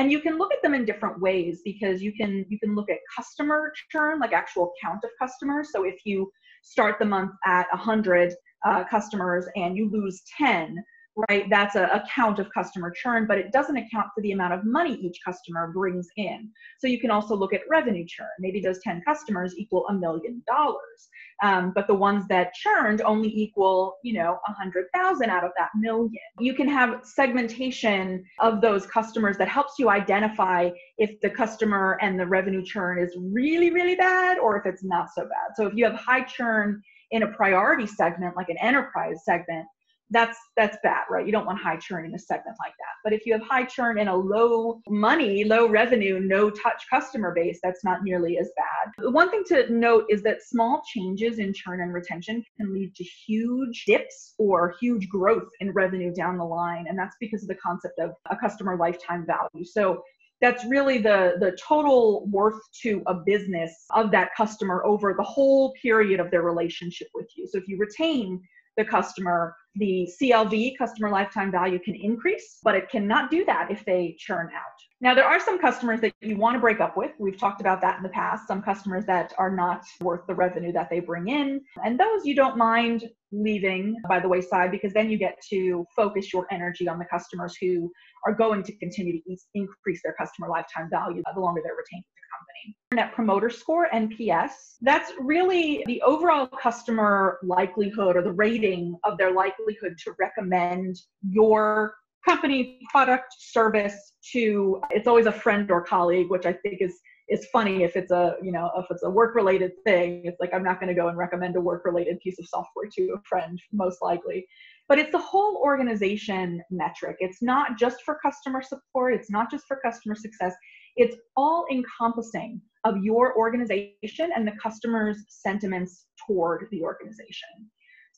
and 0.01 0.11
you 0.11 0.21
can 0.21 0.39
look 0.39 0.51
at 0.51 0.63
them 0.63 0.73
in 0.73 0.87
different 0.87 1.21
ways 1.21 1.61
because 1.63 2.01
you 2.01 2.11
can 2.15 2.47
you 2.49 2.59
can 2.59 2.75
look 2.75 2.89
at 2.89 2.97
customer 3.15 3.71
churn 3.91 4.19
like 4.19 4.33
actual 4.33 4.73
count 4.83 5.05
of 5.05 5.11
customers. 5.19 5.69
So 5.73 5.85
if 5.85 6.07
you 6.07 6.33
start 6.63 6.99
the 6.99 7.05
month 7.05 7.33
at 7.45 7.67
100 7.71 8.33
uh, 8.67 8.85
customers 8.85 9.45
and 9.57 9.77
you 9.77 9.91
lose 9.91 10.23
10 10.39 10.83
right 11.29 11.49
that's 11.51 11.77
a, 11.77 12.03
count 12.15 12.39
of 12.39 12.49
customer 12.53 12.91
churn 12.91 13.27
but 13.27 13.39
it 13.39 13.53
doesn't 13.53 13.77
account 13.77 14.07
for 14.15 14.21
the 14.23 14.33
amount 14.33 14.53
of 14.53 14.65
money 14.65 14.95
each 14.95 15.19
customer 15.25 15.71
brings 15.73 16.09
in 16.17 16.49
so 16.79 16.87
you 16.87 17.01
can 17.01 17.11
also 17.11 17.35
look 17.35 17.53
at 17.53 17.61
revenue 17.69 18.05
churn 18.07 18.29
maybe 18.39 18.61
those 18.61 18.81
10 18.83 19.03
customers 19.07 19.55
equal 19.57 19.87
a 19.89 19.95
million 19.95 20.43
dollars 20.47 21.09
um, 21.43 21.73
but 21.75 21.87
the 21.87 21.95
ones 21.95 22.27
that 22.29 22.53
churned 22.55 23.01
only 23.03 23.29
equal, 23.29 23.97
you 24.03 24.13
know, 24.13 24.39
a 24.47 24.53
hundred 24.53 24.87
thousand 24.95 25.31
out 25.31 25.43
of 25.43 25.53
that 25.57 25.71
million. 25.75 26.11
You 26.39 26.55
can 26.55 26.69
have 26.69 27.01
segmentation 27.03 28.25
of 28.41 28.61
those 28.61 28.87
customers 28.87 29.39
that 29.39 29.49
helps 29.49 29.79
you 29.79 29.89
identify 29.89 30.71
if 30.99 31.19
the 31.23 31.31
customer 31.31 31.99
and 32.03 32.21
the 32.21 32.27
revenue 32.27 32.63
churn 32.63 32.99
is 32.99 33.17
really, 33.19 33.71
really 33.71 33.95
bad 33.95 34.39
or 34.39 34.59
if 34.59 34.67
it's 34.67 34.85
not 34.85 35.09
so 35.15 35.23
bad. 35.23 35.57
So 35.57 35.67
if 35.67 35.75
you 35.75 35.85
have 35.85 35.95
high 35.95 36.23
churn 36.23 36.83
in 37.11 37.23
a 37.23 37.29
priority 37.29 37.87
segment, 37.87 38.37
like 38.37 38.51
an 38.51 38.59
enterprise 38.59 39.25
segment, 39.25 39.67
that's 40.11 40.39
that's 40.57 40.77
bad, 40.83 41.05
right? 41.09 41.25
You 41.25 41.33
don't 41.33 41.47
want 41.47 41.61
high 41.61 41.77
churn 41.77 42.05
in 42.05 42.15
a 42.15 42.19
segment 42.19 42.57
like 42.59 42.73
that. 42.79 42.95
But 43.05 43.13
if 43.13 43.25
you 43.25 43.33
have 43.33 43.43
high 43.43 43.65
churn 43.65 43.99
in 43.99 44.09
a 44.09 44.17
low 44.17 44.81
money, 44.89 45.45
low 45.45 45.69
revenue, 45.69 46.21
no 46.21 46.51
touch 46.51 46.85
customer 46.91 47.33
base, 47.35 47.61
that's 47.63 47.85
not 47.85 48.03
nearly 48.03 48.39
as 48.39 48.51
bad. 48.57 49.13
One 49.13 49.31
thing 49.31 49.45
to 49.49 49.73
note 49.73 50.07
is 50.09 50.23
that 50.23 50.43
small 50.43 50.83
changes 50.93 51.39
in 51.39 51.53
churn 51.55 51.81
and 51.81 51.93
retention 51.93 52.45
can 52.57 52.73
lead 52.75 52.95
to 52.97 53.05
huge 53.05 53.85
dips 53.87 54.35
or 54.39 54.75
huge 54.81 55.09
growth 55.09 55.49
in 55.61 55.73
revenue 55.73 56.13
down 56.13 56.39
the 56.39 56.45
line, 56.45 56.87
and 56.89 56.99
that's 56.99 57.17
because 57.21 57.43
of 57.43 57.49
the 57.49 57.55
concept 57.55 57.99
of 57.99 58.11
a 58.31 58.37
customer 58.37 58.77
lifetime 58.77 59.27
value. 59.27 59.65
So 59.65 60.03
that's 60.41 60.65
really 60.65 60.99
the 60.99 61.35
the 61.39 61.57
total 61.63 62.27
worth 62.27 62.61
to 62.83 63.03
a 63.07 63.15
business 63.15 63.85
of 63.91 64.11
that 64.11 64.31
customer 64.37 64.83
over 64.85 65.15
the 65.15 65.23
whole 65.23 65.73
period 65.81 66.19
of 66.19 66.31
their 66.31 66.43
relationship 66.43 67.09
with 67.15 67.29
you. 67.37 67.47
So 67.47 67.59
if 67.59 67.69
you 67.69 67.79
retain 67.79 68.41
the 68.81 68.91
customer, 68.91 69.55
the 69.75 70.11
CLV, 70.21 70.79
customer 70.79 71.11
lifetime 71.11 71.53
value, 71.53 71.79
can 71.79 71.95
increase, 71.95 72.59
but 72.65 72.75
it 72.75 72.89
cannot 72.91 73.31
do 73.31 73.45
that 73.45 73.71
if 73.71 73.85
they 73.85 74.17
churn 74.19 74.47
out. 74.47 74.79
Now, 75.03 75.15
there 75.15 75.27
are 75.27 75.39
some 75.39 75.59
customers 75.59 76.01
that 76.01 76.13
you 76.23 76.37
want 76.37 76.55
to 76.55 76.61
break 76.61 76.81
up 76.81 76.97
with. 76.97 77.13
We've 77.19 77.39
talked 77.39 77.61
about 77.61 77.81
that 77.83 77.99
in 77.99 78.03
the 78.03 78.09
past. 78.09 78.49
Some 78.49 78.63
customers 78.63 79.05
that 79.07 79.35
are 79.39 79.55
not 79.55 79.83
worth 80.01 80.27
the 80.27 80.35
revenue 80.35 80.73
that 80.73 80.89
they 80.91 81.01
bring 81.01 81.29
in. 81.29 81.61
And 81.85 82.01
those 82.01 82.25
you 82.25 82.35
don't 82.35 82.57
mind 82.57 83.05
leaving 83.33 83.97
by 84.09 84.19
the 84.19 84.29
wayside 84.29 84.71
because 84.71 84.93
then 84.93 85.11
you 85.11 85.19
get 85.19 85.39
to 85.51 85.85
focus 85.95 86.33
your 86.33 86.47
energy 86.51 86.89
on 86.89 86.99
the 86.99 87.05
customers 87.05 87.55
who 87.61 87.91
are 88.27 88.35
going 88.35 88.63
to 88.63 88.77
continue 88.79 89.21
to 89.23 89.37
increase 89.55 90.01
their 90.03 90.15
customer 90.19 90.49
lifetime 90.49 90.89
value 90.91 91.23
the 91.35 91.41
longer 91.41 91.61
they're 91.63 91.77
retained 91.77 92.05
company. 92.41 92.77
Net 92.95 93.13
Promoter 93.15 93.51
Score, 93.51 93.89
NPS, 93.93 94.51
that's 94.81 95.13
really 95.21 95.85
the 95.87 96.03
overall 96.03 96.47
customer 96.47 97.39
likelihood 97.43 98.17
or 98.17 98.23
the 98.23 98.33
rating 98.33 98.97
of 99.05 99.19
their 99.19 99.33
likelihood 99.33 99.97
to 100.05 100.15
recommend 100.19 100.97
your 101.29 101.95
company 102.29 102.81
product 102.91 103.33
service 103.39 104.13
to 104.33 104.81
it's 104.91 105.09
always 105.09 105.25
a 105.25 105.33
friend 105.33 105.71
or 105.71 105.83
colleague 105.83 106.29
which 106.29 106.45
i 106.45 106.53
think 106.53 106.83
is 106.83 107.01
is 107.31 107.47
funny 107.53 107.85
if 107.85 107.97
it's 107.97 108.11
a 108.11 108.35
you 108.43 108.53
know 108.53 108.71
if 108.77 108.87
it's 108.91 109.05
a 109.05 109.11
work 109.11 109.35
related 109.35 109.73
thing. 109.85 110.23
It's 110.25 110.41
like 110.41 110.53
i'm 110.53 110.65
not 110.65 110.81
going 110.81 110.89
to 110.89 111.01
go 111.01 111.09
and 111.09 111.17
recommend 111.17 111.57
a 111.57 111.61
work 111.61 111.85
related 111.85 112.19
piece 112.21 112.39
of 112.39 112.47
software 112.47 112.89
to 112.97 113.15
a 113.17 113.23
friend 113.27 113.59
most 113.73 114.03
likely. 114.03 114.47
But 114.89 114.99
it's 114.99 115.13
the 115.13 115.19
whole 115.19 115.63
organization 115.63 116.61
metric. 116.71 117.17
It's 117.21 117.41
not 117.41 117.79
just 117.79 118.03
for 118.03 118.19
customer 118.21 118.61
support. 118.61 119.15
It's 119.15 119.31
not 119.31 119.49
just 119.49 119.67
for 119.69 119.77
customer 119.77 120.17
success 120.17 120.55
it's 120.97 121.17
all 121.37 121.67
encompassing 121.71 122.61
of 122.85 122.97
your 123.03 123.37
organization 123.37 124.31
and 124.35 124.47
the 124.47 124.53
customer's 124.63 125.19
sentiments 125.29 126.07
toward 126.27 126.67
the 126.71 126.83
organization 126.83 127.71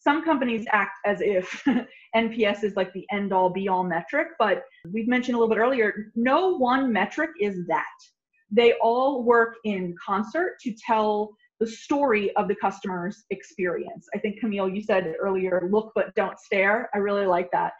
some 0.03 0.25
companies 0.25 0.67
act 0.73 0.99
as 1.07 1.21
if 1.21 1.65
NPS 2.17 2.65
is 2.65 2.75
like 2.77 2.93
the 2.93 3.07
end 3.13 3.33
all 3.33 3.51
be 3.51 3.69
all 3.69 3.85
metric, 3.85 4.29
but 4.39 4.65
we've 4.91 5.09
mentioned 5.09 5.37
a 5.37 5.39
little 5.39 5.55
bit 5.55 5.61
earlier, 5.61 6.13
no 6.17 6.57
one 6.57 6.93
metric 6.93 7.31
is 7.41 7.67
that. 7.69 7.85
They 8.51 8.75
all 8.83 9.23
work 9.23 9.55
in 9.65 9.95
concert 10.05 10.57
to 10.63 10.75
tell 10.87 11.35
the 11.61 11.67
story 11.67 12.35
of 12.37 12.49
the 12.49 12.57
customer's 12.57 13.25
experience. 13.31 14.09
I 14.15 14.19
think 14.19 14.41
Camille, 14.41 14.69
you 14.69 14.83
said 14.83 15.15
earlier, 15.21 15.69
look 15.71 15.93
but 15.95 16.13
don't 16.17 16.39
stare. 16.39 16.91
I 16.93 16.99
really 16.99 17.27
like 17.27 17.51
that. 17.53 17.73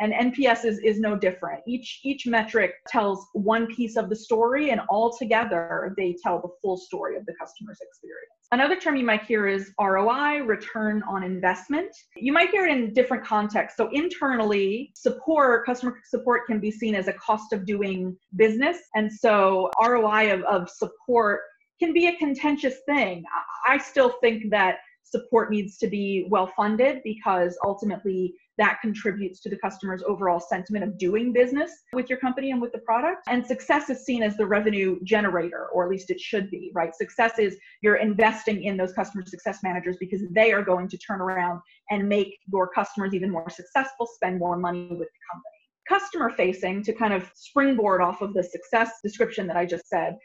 And 0.00 0.12
NPS 0.12 0.64
is, 0.64 0.78
is 0.78 1.00
no 1.00 1.16
different. 1.16 1.62
Each 1.66 2.00
each 2.02 2.26
metric 2.26 2.74
tells 2.88 3.26
one 3.32 3.66
piece 3.66 3.96
of 3.96 4.08
the 4.08 4.16
story 4.16 4.70
and 4.70 4.80
all 4.88 5.16
together 5.16 5.94
they 5.96 6.16
tell 6.22 6.40
the 6.40 6.48
full 6.62 6.76
story 6.76 7.16
of 7.16 7.26
the 7.26 7.34
customer's 7.34 7.78
experience. 7.80 8.30
Another 8.52 8.76
term 8.76 8.96
you 8.96 9.04
might 9.04 9.24
hear 9.24 9.48
is 9.48 9.72
ROI, 9.80 10.44
return 10.44 11.02
on 11.08 11.24
investment. 11.24 11.88
You 12.16 12.32
might 12.32 12.50
hear 12.50 12.66
it 12.66 12.70
in 12.70 12.92
different 12.92 13.24
contexts. 13.24 13.76
So 13.76 13.88
internally, 13.92 14.92
support, 14.94 15.66
customer 15.66 15.98
support 16.04 16.46
can 16.46 16.60
be 16.60 16.70
seen 16.70 16.94
as 16.94 17.08
a 17.08 17.12
cost 17.14 17.52
of 17.52 17.66
doing 17.66 18.16
business. 18.36 18.78
And 18.94 19.12
so 19.12 19.70
ROI 19.82 20.32
of, 20.34 20.42
of 20.42 20.70
support 20.70 21.40
can 21.80 21.92
be 21.92 22.06
a 22.06 22.16
contentious 22.16 22.76
thing. 22.86 23.24
I 23.66 23.78
still 23.78 24.14
think 24.20 24.50
that 24.50 24.76
support 25.04 25.50
needs 25.50 25.76
to 25.78 25.86
be 25.86 26.26
well 26.28 26.50
funded 26.56 27.00
because 27.04 27.56
ultimately 27.64 28.34
that 28.56 28.78
contributes 28.80 29.40
to 29.40 29.48
the 29.48 29.56
customer's 29.56 30.02
overall 30.02 30.40
sentiment 30.40 30.84
of 30.84 30.96
doing 30.96 31.32
business 31.32 31.70
with 31.92 32.08
your 32.08 32.18
company 32.18 32.52
and 32.52 32.62
with 32.62 32.72
the 32.72 32.78
product. 32.78 33.22
And 33.28 33.44
success 33.44 33.90
is 33.90 34.04
seen 34.04 34.22
as 34.22 34.36
the 34.36 34.46
revenue 34.46 34.98
generator, 35.04 35.68
or 35.72 35.84
at 35.84 35.90
least 35.90 36.10
it 36.10 36.20
should 36.20 36.50
be, 36.50 36.70
right? 36.74 36.94
Success 36.94 37.38
is 37.38 37.56
you're 37.82 37.96
investing 37.96 38.64
in 38.64 38.76
those 38.76 38.92
customer 38.92 39.24
success 39.26 39.58
managers 39.62 39.96
because 39.98 40.22
they 40.30 40.52
are 40.52 40.62
going 40.62 40.88
to 40.88 40.98
turn 40.98 41.20
around 41.20 41.60
and 41.90 42.08
make 42.08 42.38
your 42.52 42.68
customers 42.68 43.12
even 43.12 43.30
more 43.30 43.50
successful, 43.50 44.06
spend 44.06 44.38
more 44.38 44.56
money 44.56 44.88
with 44.90 44.98
the 44.98 45.20
company. 45.30 45.50
Customer 45.88 46.30
facing, 46.30 46.82
to 46.82 46.92
kind 46.92 47.12
of 47.12 47.30
springboard 47.34 48.00
off 48.00 48.22
of 48.22 48.32
the 48.32 48.42
success 48.42 48.92
description 49.02 49.46
that 49.48 49.56
I 49.56 49.66
just 49.66 49.86
said, 49.88 50.16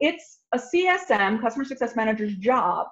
it's 0.00 0.40
a 0.52 0.58
CSM, 0.58 1.40
customer 1.40 1.64
success 1.64 1.94
manager's 1.94 2.34
job 2.36 2.88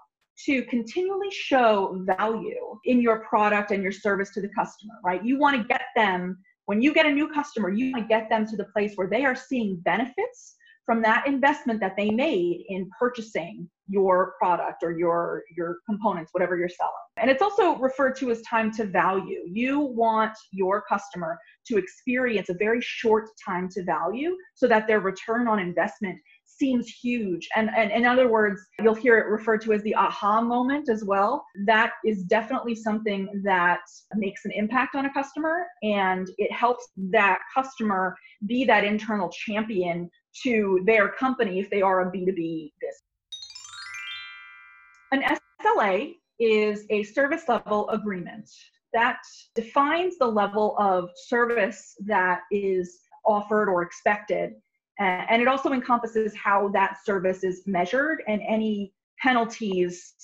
to 0.46 0.62
continually 0.64 1.30
show 1.30 2.04
value 2.18 2.78
in 2.84 3.00
your 3.00 3.20
product 3.20 3.70
and 3.70 3.82
your 3.82 3.92
service 3.92 4.30
to 4.34 4.40
the 4.40 4.48
customer, 4.48 4.94
right? 5.04 5.24
You 5.24 5.38
want 5.38 5.56
to 5.56 5.68
get 5.68 5.82
them, 5.94 6.38
when 6.66 6.80
you 6.80 6.92
get 6.92 7.06
a 7.06 7.12
new 7.12 7.28
customer, 7.28 7.70
you 7.70 7.92
want 7.92 8.04
to 8.04 8.08
get 8.08 8.28
them 8.28 8.46
to 8.46 8.56
the 8.56 8.64
place 8.64 8.92
where 8.96 9.08
they 9.08 9.24
are 9.24 9.36
seeing 9.36 9.76
benefits 9.84 10.56
from 10.84 11.02
that 11.02 11.26
investment 11.26 11.80
that 11.80 11.96
they 11.96 12.10
made 12.10 12.64
in 12.68 12.90
purchasing 12.98 13.68
your 13.88 14.34
product 14.38 14.82
or 14.82 14.96
your 14.96 15.42
your 15.56 15.78
components 15.86 16.30
whatever 16.32 16.56
you're 16.56 16.68
selling 16.68 16.92
and 17.18 17.30
it's 17.30 17.42
also 17.42 17.76
referred 17.76 18.16
to 18.16 18.30
as 18.30 18.40
time 18.42 18.70
to 18.70 18.84
value 18.84 19.40
you 19.46 19.80
want 19.80 20.32
your 20.50 20.82
customer 20.88 21.38
to 21.66 21.76
experience 21.76 22.48
a 22.48 22.54
very 22.54 22.80
short 22.80 23.28
time 23.44 23.68
to 23.68 23.82
value 23.84 24.36
so 24.54 24.66
that 24.66 24.86
their 24.86 25.00
return 25.00 25.46
on 25.46 25.58
investment 25.58 26.18
seems 26.58 26.88
huge. 26.88 27.48
And, 27.56 27.70
and 27.76 27.90
in 27.90 28.04
other 28.04 28.28
words, 28.28 28.60
you'll 28.80 28.94
hear 28.94 29.18
it 29.18 29.26
referred 29.26 29.60
to 29.62 29.72
as 29.72 29.82
the 29.82 29.94
aha 29.94 30.40
moment 30.40 30.88
as 30.88 31.04
well. 31.04 31.44
That 31.66 31.92
is 32.04 32.24
definitely 32.24 32.74
something 32.74 33.42
that 33.44 33.80
makes 34.14 34.44
an 34.44 34.52
impact 34.52 34.94
on 34.94 35.06
a 35.06 35.12
customer 35.12 35.66
and 35.82 36.28
it 36.38 36.52
helps 36.52 36.88
that 37.10 37.38
customer 37.54 38.16
be 38.46 38.64
that 38.64 38.84
internal 38.84 39.28
champion 39.30 40.10
to 40.44 40.82
their 40.86 41.08
company 41.08 41.60
if 41.60 41.70
they 41.70 41.82
are 41.82 42.02
a 42.02 42.10
B2B 42.10 42.72
business. 42.80 43.02
An 45.12 45.22
SLA 45.62 46.14
is 46.40 46.86
a 46.90 47.02
service 47.02 47.44
level 47.48 47.88
agreement 47.90 48.48
that 48.92 49.18
defines 49.54 50.18
the 50.18 50.26
level 50.26 50.76
of 50.78 51.10
service 51.28 51.94
that 52.04 52.40
is 52.50 53.00
offered 53.24 53.68
or 53.68 53.82
expected 53.82 54.54
and 55.02 55.42
it 55.42 55.48
also 55.48 55.72
encompasses 55.72 56.34
how 56.34 56.68
that 56.68 56.98
service 57.04 57.44
is 57.44 57.62
measured 57.66 58.22
and 58.28 58.40
any 58.46 58.92
penalties 59.20 60.14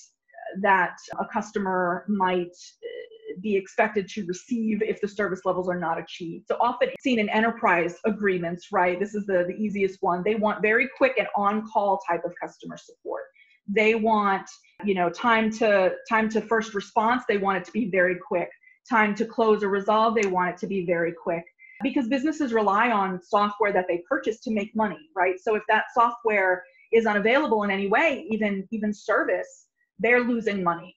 that 0.60 0.96
a 1.18 1.24
customer 1.26 2.04
might 2.08 2.46
uh, 2.48 3.34
be 3.40 3.54
expected 3.54 4.08
to 4.08 4.24
receive 4.26 4.82
if 4.82 5.00
the 5.00 5.08
service 5.08 5.42
levels 5.44 5.68
are 5.68 5.78
not 5.78 5.98
achieved. 5.98 6.46
So 6.48 6.56
often 6.60 6.88
seen 7.00 7.18
in 7.18 7.28
enterprise 7.28 7.96
agreements, 8.04 8.68
right? 8.72 8.98
This 8.98 9.14
is 9.14 9.26
the, 9.26 9.44
the 9.46 9.54
easiest 9.54 9.98
one. 10.00 10.22
They 10.24 10.34
want 10.34 10.62
very 10.62 10.88
quick 10.96 11.14
and 11.18 11.28
on-call 11.36 12.00
type 12.08 12.24
of 12.24 12.32
customer 12.40 12.76
support. 12.76 13.24
They 13.68 13.94
want, 13.94 14.48
you 14.84 14.94
know, 14.94 15.10
time 15.10 15.50
to 15.58 15.92
time 16.08 16.28
to 16.30 16.40
first 16.40 16.74
response, 16.74 17.24
they 17.28 17.36
want 17.36 17.58
it 17.58 17.64
to 17.64 17.72
be 17.72 17.90
very 17.90 18.16
quick. 18.16 18.48
Time 18.88 19.14
to 19.16 19.26
close 19.26 19.62
or 19.62 19.68
resolve, 19.68 20.14
they 20.14 20.26
want 20.26 20.50
it 20.50 20.56
to 20.58 20.66
be 20.66 20.86
very 20.86 21.12
quick 21.12 21.44
because 21.82 22.08
businesses 22.08 22.52
rely 22.52 22.90
on 22.90 23.20
software 23.22 23.72
that 23.72 23.86
they 23.88 24.02
purchase 24.08 24.40
to 24.40 24.50
make 24.50 24.74
money, 24.74 24.98
right? 25.14 25.38
So 25.40 25.54
if 25.54 25.62
that 25.68 25.84
software 25.94 26.64
is 26.92 27.06
unavailable 27.06 27.62
in 27.64 27.70
any 27.70 27.86
way, 27.86 28.26
even 28.30 28.66
even 28.70 28.92
service, 28.92 29.66
they're 29.98 30.24
losing 30.24 30.62
money. 30.62 30.96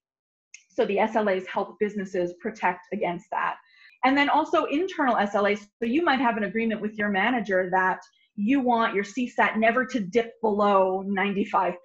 So 0.70 0.86
the 0.86 0.98
SLAs 0.98 1.46
help 1.48 1.78
businesses 1.80 2.34
protect 2.42 2.88
against 2.94 3.26
that. 3.32 3.58
And 4.04 4.18
then 4.18 4.30
also 4.30 4.66
internal 4.66 5.16
SLAs. 5.16 5.60
So 5.80 5.86
you 5.86 6.04
might 6.04 6.20
have 6.20 6.38
an 6.38 6.46
agreement 6.46 6.82
with 6.82 6.98
your 6.98 7.10
manager 7.10 7.70
that 7.72 8.00
you 8.36 8.62
want 8.62 8.96
your 8.96 9.04
CSAT 9.04 9.58
never 9.58 9.86
to 9.86 10.00
dip 10.00 10.40
below 10.42 11.04
95%, 11.06 11.76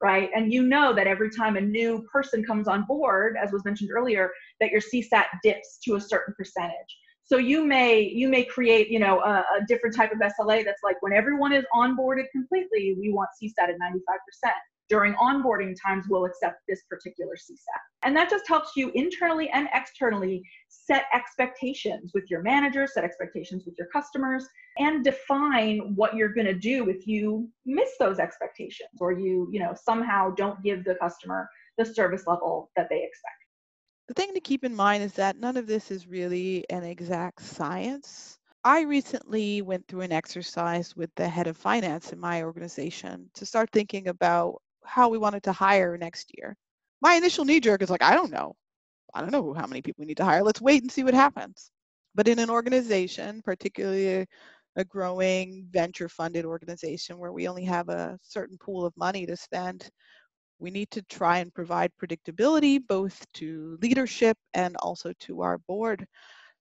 right? 0.00 0.30
And 0.34 0.52
you 0.52 0.62
know 0.62 0.94
that 0.94 1.06
every 1.06 1.30
time 1.30 1.56
a 1.56 1.60
new 1.60 2.06
person 2.10 2.44
comes 2.44 2.68
on 2.68 2.84
board, 2.86 3.36
as 3.42 3.52
was 3.52 3.64
mentioned 3.64 3.90
earlier, 3.92 4.30
that 4.60 4.70
your 4.70 4.80
CSAT 4.80 5.24
dips 5.42 5.78
to 5.84 5.96
a 5.96 6.00
certain 6.00 6.34
percentage. 6.38 6.96
So 7.28 7.36
you 7.36 7.62
may 7.62 8.00
you 8.00 8.28
may 8.28 8.42
create 8.42 8.88
you 8.88 8.98
know 8.98 9.20
a, 9.20 9.44
a, 9.56 9.66
different 9.68 9.94
type 9.94 10.12
of 10.12 10.18
SLA 10.18 10.64
that's 10.64 10.82
like 10.82 10.96
when 11.02 11.12
everyone 11.12 11.52
is 11.52 11.64
onboarded 11.74 12.24
completely, 12.32 12.96
we 12.98 13.12
want 13.12 13.28
CSAT 13.40 13.68
at 13.68 13.76
95%. 13.78 14.50
During 14.88 15.12
onboarding 15.16 15.76
times, 15.78 16.06
we'll 16.08 16.24
accept 16.24 16.62
this 16.66 16.84
particular 16.88 17.34
CSAT. 17.34 17.80
And 18.04 18.16
that 18.16 18.30
just 18.30 18.48
helps 18.48 18.70
you 18.74 18.90
internally 18.94 19.50
and 19.50 19.68
externally 19.74 20.42
set 20.70 21.04
expectations 21.12 22.12
with 22.14 22.24
your 22.30 22.40
managers, 22.40 22.94
set 22.94 23.04
expectations 23.04 23.64
with 23.66 23.74
your 23.76 23.88
customers, 23.88 24.46
and 24.78 25.04
define 25.04 25.92
what 25.94 26.16
you're 26.16 26.32
going 26.32 26.46
to 26.46 26.54
do 26.54 26.88
if 26.88 27.06
you 27.06 27.46
miss 27.66 27.90
those 28.00 28.18
expectations 28.18 28.88
or 28.98 29.12
you, 29.12 29.46
you 29.52 29.60
know, 29.60 29.74
somehow 29.84 30.30
don't 30.30 30.62
give 30.62 30.84
the 30.84 30.94
customer 30.94 31.46
the 31.76 31.84
service 31.84 32.26
level 32.26 32.70
that 32.74 32.88
they 32.88 33.02
expect. 33.04 33.47
The 34.08 34.14
thing 34.14 34.32
to 34.32 34.40
keep 34.40 34.64
in 34.64 34.74
mind 34.74 35.02
is 35.02 35.12
that 35.14 35.36
none 35.36 35.58
of 35.58 35.66
this 35.66 35.90
is 35.90 36.06
really 36.06 36.64
an 36.70 36.82
exact 36.82 37.42
science. 37.42 38.38
I 38.64 38.80
recently 38.80 39.60
went 39.60 39.86
through 39.86 40.00
an 40.00 40.12
exercise 40.12 40.96
with 40.96 41.10
the 41.14 41.28
head 41.28 41.46
of 41.46 41.58
finance 41.58 42.10
in 42.10 42.18
my 42.18 42.42
organization 42.42 43.30
to 43.34 43.44
start 43.44 43.70
thinking 43.70 44.08
about 44.08 44.62
how 44.82 45.10
we 45.10 45.18
wanted 45.18 45.42
to 45.42 45.52
hire 45.52 45.98
next 45.98 46.32
year. 46.38 46.56
My 47.02 47.14
initial 47.14 47.44
knee 47.44 47.60
jerk 47.60 47.82
is 47.82 47.90
like, 47.90 48.02
I 48.02 48.14
don't 48.14 48.30
know. 48.32 48.56
I 49.12 49.20
don't 49.20 49.30
know 49.30 49.52
how 49.52 49.66
many 49.66 49.82
people 49.82 50.00
we 50.02 50.06
need 50.06 50.16
to 50.16 50.24
hire. 50.24 50.42
Let's 50.42 50.62
wait 50.62 50.82
and 50.82 50.90
see 50.90 51.04
what 51.04 51.14
happens. 51.14 51.70
But 52.14 52.28
in 52.28 52.38
an 52.38 52.48
organization, 52.48 53.42
particularly 53.42 54.26
a 54.76 54.84
growing 54.84 55.66
venture 55.70 56.08
funded 56.08 56.46
organization 56.46 57.18
where 57.18 57.32
we 57.32 57.46
only 57.46 57.64
have 57.64 57.90
a 57.90 58.18
certain 58.22 58.56
pool 58.56 58.86
of 58.86 58.96
money 58.96 59.26
to 59.26 59.36
spend, 59.36 59.90
we 60.58 60.70
need 60.70 60.90
to 60.90 61.02
try 61.02 61.38
and 61.38 61.54
provide 61.54 61.92
predictability 62.02 62.80
both 62.86 63.24
to 63.34 63.78
leadership 63.82 64.36
and 64.54 64.76
also 64.78 65.12
to 65.20 65.42
our 65.42 65.58
board. 65.58 66.06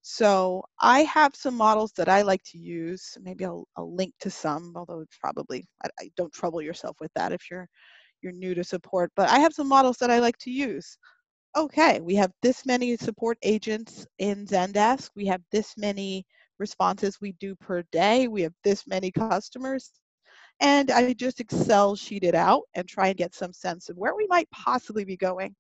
So 0.02 0.64
I 0.82 1.02
have 1.02 1.36
some 1.36 1.56
models 1.56 1.92
that 1.98 2.08
I 2.08 2.22
like 2.22 2.44
to 2.52 2.58
use. 2.58 3.18
Maybe 3.22 3.46
I'll, 3.46 3.68
I'll 3.76 3.94
link 3.94 4.14
to 4.22 4.30
some, 4.30 4.74
although 4.76 5.02
it's 5.02 5.18
probably 5.18 5.68
I, 5.84 5.90
I 6.00 6.10
don't 6.16 6.34
trouble 6.34 6.62
yourself 6.62 6.98
with 7.02 7.12
that 7.16 7.32
if 7.32 7.50
you're 7.52 7.68
you're 8.22 8.32
new 8.32 8.56
to 8.56 8.64
support. 8.64 9.12
But 9.16 9.30
I 9.30 9.40
have 9.40 9.54
some 9.54 9.68
models 9.68 9.98
that 9.98 10.12
I 10.12 10.20
like 10.20 10.38
to 10.40 10.52
use. 10.52 10.98
Okay, 11.56 12.00
we 12.02 12.16
have 12.16 12.32
this 12.42 12.66
many 12.66 12.96
support 12.98 13.38
agents 13.42 14.06
in 14.20 14.46
Zendesk. 14.46 15.10
We 15.16 15.26
have 15.26 15.42
this 15.52 15.74
many 15.78 16.26
responses 16.60 17.20
we 17.20 17.34
do 17.34 17.56
per 17.56 17.84
day. 17.92 18.28
We 18.28 18.44
have 18.44 18.54
this 18.64 18.86
many 18.88 19.12
customers 19.12 19.92
and 20.60 20.92
I 20.92 21.14
just 21.14 21.40
Excel 21.40 21.96
sheet 21.96 22.24
it 22.24 22.36
out 22.36 22.64
and 22.76 22.88
try 22.88 23.08
and 23.10 23.18
get 23.18 23.36
some 23.36 23.54
sense 23.54 23.90
of 23.90 23.98
where 23.98 24.16
we 24.16 24.28
might 24.28 24.50
possibly 24.52 25.06
be 25.06 25.18
going. 25.18 25.56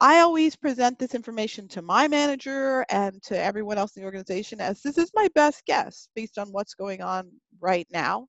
I 0.00 0.20
always 0.20 0.56
present 0.56 0.98
this 0.98 1.14
information 1.14 1.68
to 1.68 1.82
my 1.82 2.06
manager 2.08 2.84
and 2.90 3.22
to 3.24 3.38
everyone 3.42 3.78
else 3.78 3.96
in 3.96 4.02
the 4.02 4.06
organization 4.06 4.60
as 4.60 4.82
this 4.82 4.98
is 4.98 5.10
my 5.14 5.28
best 5.34 5.64
guess 5.66 6.08
based 6.14 6.38
on 6.38 6.48
what's 6.52 6.74
going 6.74 7.00
on 7.02 7.30
right 7.60 7.86
now 7.90 8.28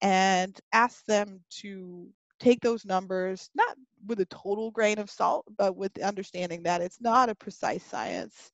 and 0.00 0.58
ask 0.72 1.04
them 1.06 1.40
to 1.62 2.08
take 2.40 2.60
those 2.60 2.84
numbers 2.84 3.50
not 3.54 3.76
with 4.06 4.20
a 4.20 4.26
total 4.26 4.70
grain 4.70 4.98
of 4.98 5.10
salt 5.10 5.46
but 5.58 5.76
with 5.76 5.92
the 5.94 6.02
understanding 6.02 6.62
that 6.62 6.82
it's 6.82 7.00
not 7.00 7.28
a 7.28 7.34
precise 7.34 7.84
science 7.84 8.52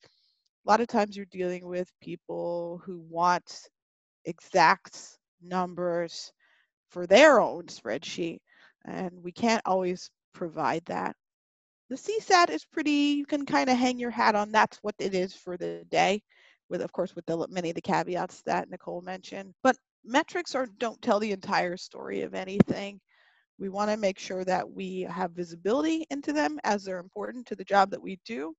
a 0.66 0.70
lot 0.70 0.80
of 0.80 0.88
times 0.88 1.16
you're 1.16 1.26
dealing 1.26 1.66
with 1.66 1.90
people 2.02 2.80
who 2.84 3.00
want 3.08 3.68
exact 4.26 4.98
numbers 5.42 6.32
for 6.90 7.06
their 7.06 7.40
own 7.40 7.66
spreadsheet, 7.66 8.40
and 8.84 9.22
we 9.22 9.32
can't 9.32 9.62
always 9.66 10.10
provide 10.32 10.84
that. 10.86 11.16
The 11.88 11.96
CSAT 11.96 12.50
is 12.50 12.64
pretty, 12.64 13.16
you 13.18 13.26
can 13.26 13.44
kind 13.46 13.68
of 13.68 13.76
hang 13.76 13.98
your 13.98 14.10
hat 14.10 14.34
on 14.34 14.52
that's 14.52 14.78
what 14.82 14.94
it 14.98 15.14
is 15.14 15.34
for 15.34 15.56
the 15.56 15.84
day, 15.90 16.22
with 16.68 16.82
of 16.82 16.92
course 16.92 17.16
with 17.16 17.26
the 17.26 17.46
many 17.48 17.70
of 17.70 17.74
the 17.74 17.82
caveats 17.82 18.42
that 18.42 18.70
Nicole 18.70 19.02
mentioned. 19.02 19.54
But 19.62 19.76
metrics 20.04 20.54
are 20.54 20.66
don't 20.78 21.00
tell 21.02 21.18
the 21.18 21.32
entire 21.32 21.76
story 21.76 22.22
of 22.22 22.34
anything. 22.34 23.00
We 23.58 23.68
want 23.68 23.90
to 23.90 23.96
make 23.96 24.18
sure 24.18 24.44
that 24.44 24.70
we 24.70 25.02
have 25.02 25.32
visibility 25.32 26.06
into 26.10 26.32
them 26.32 26.58
as 26.64 26.84
they're 26.84 26.98
important 26.98 27.46
to 27.46 27.56
the 27.56 27.64
job 27.64 27.90
that 27.90 28.02
we 28.02 28.18
do. 28.24 28.54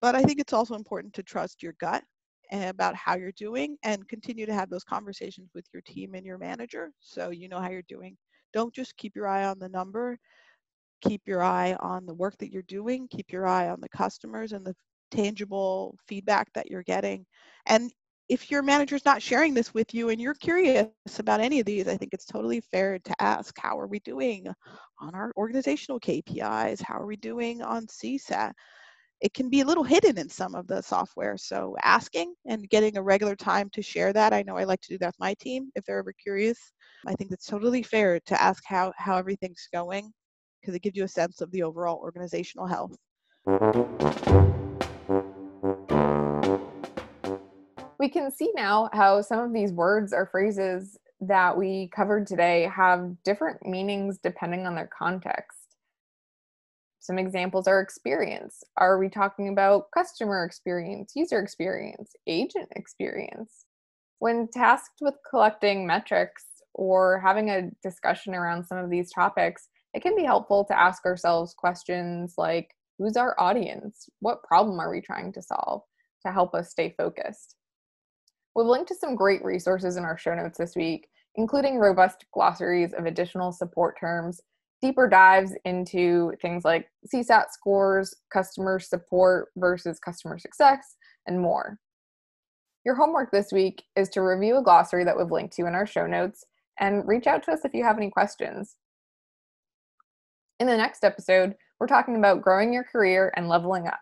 But 0.00 0.14
I 0.16 0.22
think 0.22 0.40
it's 0.40 0.52
also 0.52 0.74
important 0.74 1.14
to 1.14 1.22
trust 1.22 1.62
your 1.62 1.74
gut 1.78 2.02
about 2.50 2.94
how 2.94 3.16
you're 3.16 3.32
doing 3.32 3.76
and 3.82 4.08
continue 4.08 4.46
to 4.46 4.54
have 4.54 4.68
those 4.68 4.84
conversations 4.84 5.50
with 5.54 5.64
your 5.72 5.82
team 5.82 6.14
and 6.14 6.24
your 6.26 6.38
manager 6.38 6.90
so 7.00 7.30
you 7.30 7.48
know 7.48 7.60
how 7.60 7.70
you're 7.70 7.82
doing. 7.88 8.16
Don't 8.52 8.74
just 8.74 8.96
keep 8.96 9.16
your 9.16 9.26
eye 9.26 9.44
on 9.44 9.58
the 9.58 9.68
number, 9.68 10.18
keep 11.02 11.22
your 11.26 11.42
eye 11.42 11.74
on 11.80 12.06
the 12.06 12.14
work 12.14 12.36
that 12.38 12.50
you're 12.52 12.62
doing, 12.62 13.08
keep 13.08 13.32
your 13.32 13.46
eye 13.46 13.68
on 13.68 13.80
the 13.80 13.88
customers 13.88 14.52
and 14.52 14.64
the 14.64 14.74
tangible 15.10 15.96
feedback 16.06 16.52
that 16.54 16.70
you're 16.70 16.82
getting. 16.82 17.24
And 17.66 17.92
if 18.28 18.50
your 18.50 18.62
manager's 18.62 19.04
not 19.04 19.22
sharing 19.22 19.52
this 19.54 19.74
with 19.74 19.92
you 19.94 20.08
and 20.08 20.20
you're 20.20 20.34
curious 20.34 20.88
about 21.18 21.40
any 21.40 21.60
of 21.60 21.66
these, 21.66 21.88
I 21.88 21.96
think 21.96 22.14
it's 22.14 22.24
totally 22.24 22.60
fair 22.60 22.98
to 22.98 23.14
ask, 23.20 23.54
how 23.58 23.78
are 23.78 23.86
we 23.86 23.98
doing 24.00 24.46
on 25.00 25.14
our 25.14 25.32
organizational 25.36 26.00
KPIs? 26.00 26.80
How 26.82 26.96
are 26.98 27.06
we 27.06 27.16
doing 27.16 27.62
on 27.62 27.86
CSAT? 27.86 28.52
It 29.22 29.32
can 29.34 29.48
be 29.48 29.60
a 29.60 29.64
little 29.64 29.84
hidden 29.84 30.18
in 30.18 30.28
some 30.28 30.56
of 30.56 30.66
the 30.66 30.82
software. 30.82 31.36
So 31.38 31.76
asking 31.84 32.34
and 32.44 32.68
getting 32.68 32.96
a 32.96 33.02
regular 33.02 33.36
time 33.36 33.70
to 33.70 33.80
share 33.80 34.12
that. 34.12 34.32
I 34.32 34.42
know 34.42 34.56
I 34.56 34.64
like 34.64 34.80
to 34.80 34.88
do 34.88 34.98
that 34.98 35.06
with 35.06 35.20
my 35.20 35.34
team 35.34 35.70
if 35.76 35.84
they're 35.84 36.00
ever 36.00 36.12
curious. 36.12 36.72
I 37.06 37.14
think 37.14 37.30
it's 37.30 37.46
totally 37.46 37.84
fair 37.84 38.18
to 38.18 38.42
ask 38.42 38.64
how, 38.66 38.92
how 38.96 39.16
everything's 39.16 39.68
going 39.72 40.12
because 40.60 40.74
it 40.74 40.82
gives 40.82 40.96
you 40.96 41.04
a 41.04 41.08
sense 41.08 41.40
of 41.40 41.52
the 41.52 41.62
overall 41.62 41.98
organizational 41.98 42.66
health. 42.66 42.96
We 48.00 48.08
can 48.08 48.32
see 48.32 48.50
now 48.56 48.90
how 48.92 49.22
some 49.22 49.38
of 49.38 49.52
these 49.52 49.72
words 49.72 50.12
or 50.12 50.26
phrases 50.26 50.98
that 51.20 51.56
we 51.56 51.90
covered 51.94 52.26
today 52.26 52.68
have 52.74 53.14
different 53.22 53.64
meanings 53.64 54.18
depending 54.18 54.66
on 54.66 54.74
their 54.74 54.90
context. 54.98 55.61
Some 57.02 57.18
examples 57.18 57.66
are 57.66 57.80
experience. 57.80 58.62
Are 58.76 58.96
we 58.96 59.08
talking 59.08 59.48
about 59.48 59.90
customer 59.92 60.44
experience, 60.44 61.14
user 61.16 61.40
experience, 61.40 62.14
agent 62.28 62.68
experience? 62.76 63.66
When 64.20 64.46
tasked 64.46 65.00
with 65.00 65.14
collecting 65.28 65.84
metrics 65.84 66.44
or 66.74 67.18
having 67.18 67.50
a 67.50 67.70
discussion 67.82 68.36
around 68.36 68.64
some 68.64 68.78
of 68.78 68.88
these 68.88 69.10
topics, 69.10 69.68
it 69.94 70.00
can 70.00 70.14
be 70.14 70.22
helpful 70.22 70.64
to 70.66 70.78
ask 70.78 71.04
ourselves 71.04 71.54
questions 71.54 72.34
like 72.38 72.70
who's 72.98 73.16
our 73.16 73.34
audience? 73.36 74.08
What 74.20 74.44
problem 74.44 74.78
are 74.78 74.92
we 74.92 75.00
trying 75.00 75.32
to 75.32 75.42
solve 75.42 75.82
to 76.24 76.30
help 76.30 76.54
us 76.54 76.70
stay 76.70 76.94
focused? 76.96 77.56
We've 78.54 78.64
linked 78.64 78.88
to 78.88 78.94
some 78.94 79.16
great 79.16 79.42
resources 79.44 79.96
in 79.96 80.04
our 80.04 80.16
show 80.16 80.36
notes 80.36 80.58
this 80.58 80.76
week, 80.76 81.08
including 81.34 81.78
robust 81.78 82.26
glossaries 82.32 82.92
of 82.92 83.06
additional 83.06 83.50
support 83.50 83.98
terms, 83.98 84.40
deeper 84.82 85.08
dives 85.08 85.52
into 85.64 86.32
things 86.42 86.64
like 86.64 86.90
CSAT 87.12 87.44
scores, 87.50 88.14
customer 88.32 88.80
support 88.80 89.48
versus 89.56 89.98
customer 90.00 90.38
success, 90.38 90.96
and 91.26 91.40
more. 91.40 91.78
Your 92.84 92.96
homework 92.96 93.30
this 93.30 93.52
week 93.52 93.84
is 93.94 94.08
to 94.10 94.22
review 94.22 94.58
a 94.58 94.62
glossary 94.62 95.04
that 95.04 95.16
we've 95.16 95.30
linked 95.30 95.54
to 95.54 95.66
in 95.66 95.74
our 95.74 95.86
show 95.86 96.06
notes 96.06 96.44
and 96.80 97.06
reach 97.06 97.28
out 97.28 97.44
to 97.44 97.52
us 97.52 97.60
if 97.64 97.72
you 97.72 97.84
have 97.84 97.96
any 97.96 98.10
questions. 98.10 98.76
In 100.58 100.66
the 100.66 100.76
next 100.76 101.04
episode, 101.04 101.54
we're 101.78 101.86
talking 101.86 102.16
about 102.16 102.42
growing 102.42 102.72
your 102.72 102.84
career 102.84 103.32
and 103.36 103.48
leveling 103.48 103.86
up. 103.86 104.00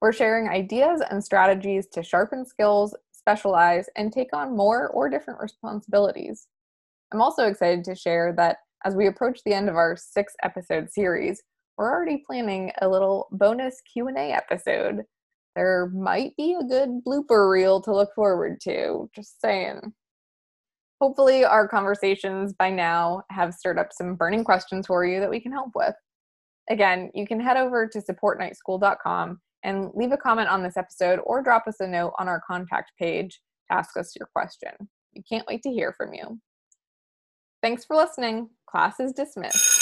We're 0.00 0.12
sharing 0.12 0.48
ideas 0.48 1.02
and 1.10 1.22
strategies 1.22 1.86
to 1.88 2.02
sharpen 2.02 2.44
skills, 2.46 2.94
specialize, 3.12 3.88
and 3.96 4.12
take 4.12 4.34
on 4.34 4.56
more 4.56 4.88
or 4.88 5.08
different 5.08 5.40
responsibilities. 5.40 6.46
I'm 7.12 7.20
also 7.20 7.46
excited 7.46 7.84
to 7.84 7.94
share 7.94 8.32
that 8.36 8.58
as 8.84 8.94
we 8.94 9.06
approach 9.06 9.40
the 9.44 9.54
end 9.54 9.68
of 9.68 9.76
our 9.76 9.96
six 9.96 10.34
episode 10.42 10.90
series, 10.90 11.42
we're 11.78 11.90
already 11.90 12.22
planning 12.26 12.72
a 12.80 12.88
little 12.88 13.28
bonus 13.32 13.80
Q&A 13.92 14.32
episode. 14.32 15.02
There 15.56 15.90
might 15.94 16.36
be 16.36 16.54
a 16.54 16.64
good 16.64 17.00
blooper 17.06 17.50
reel 17.50 17.80
to 17.82 17.94
look 17.94 18.14
forward 18.14 18.60
to, 18.62 19.08
just 19.14 19.40
saying. 19.40 19.92
Hopefully, 21.00 21.44
our 21.44 21.66
conversations 21.66 22.52
by 22.52 22.70
now 22.70 23.22
have 23.30 23.54
stirred 23.54 23.78
up 23.78 23.88
some 23.92 24.14
burning 24.14 24.44
questions 24.44 24.86
for 24.86 25.04
you 25.04 25.20
that 25.20 25.30
we 25.30 25.40
can 25.40 25.52
help 25.52 25.70
with. 25.74 25.94
Again, 26.70 27.10
you 27.14 27.26
can 27.26 27.40
head 27.40 27.56
over 27.56 27.88
to 27.88 28.00
supportnightschool.com 28.00 29.40
and 29.64 29.90
leave 29.94 30.12
a 30.12 30.16
comment 30.16 30.48
on 30.48 30.62
this 30.62 30.76
episode 30.76 31.20
or 31.24 31.42
drop 31.42 31.66
us 31.66 31.80
a 31.80 31.86
note 31.86 32.12
on 32.18 32.28
our 32.28 32.40
contact 32.46 32.92
page 32.98 33.40
to 33.68 33.76
ask 33.76 33.96
us 33.96 34.14
your 34.18 34.28
question. 34.34 34.70
We 35.14 35.22
can't 35.22 35.46
wait 35.48 35.62
to 35.62 35.70
hear 35.70 35.92
from 35.96 36.14
you. 36.14 36.40
Thanks 37.62 37.84
for 37.84 37.96
listening. 37.96 38.48
Class 38.72 39.00
is 39.00 39.12
dismissed. 39.12 39.81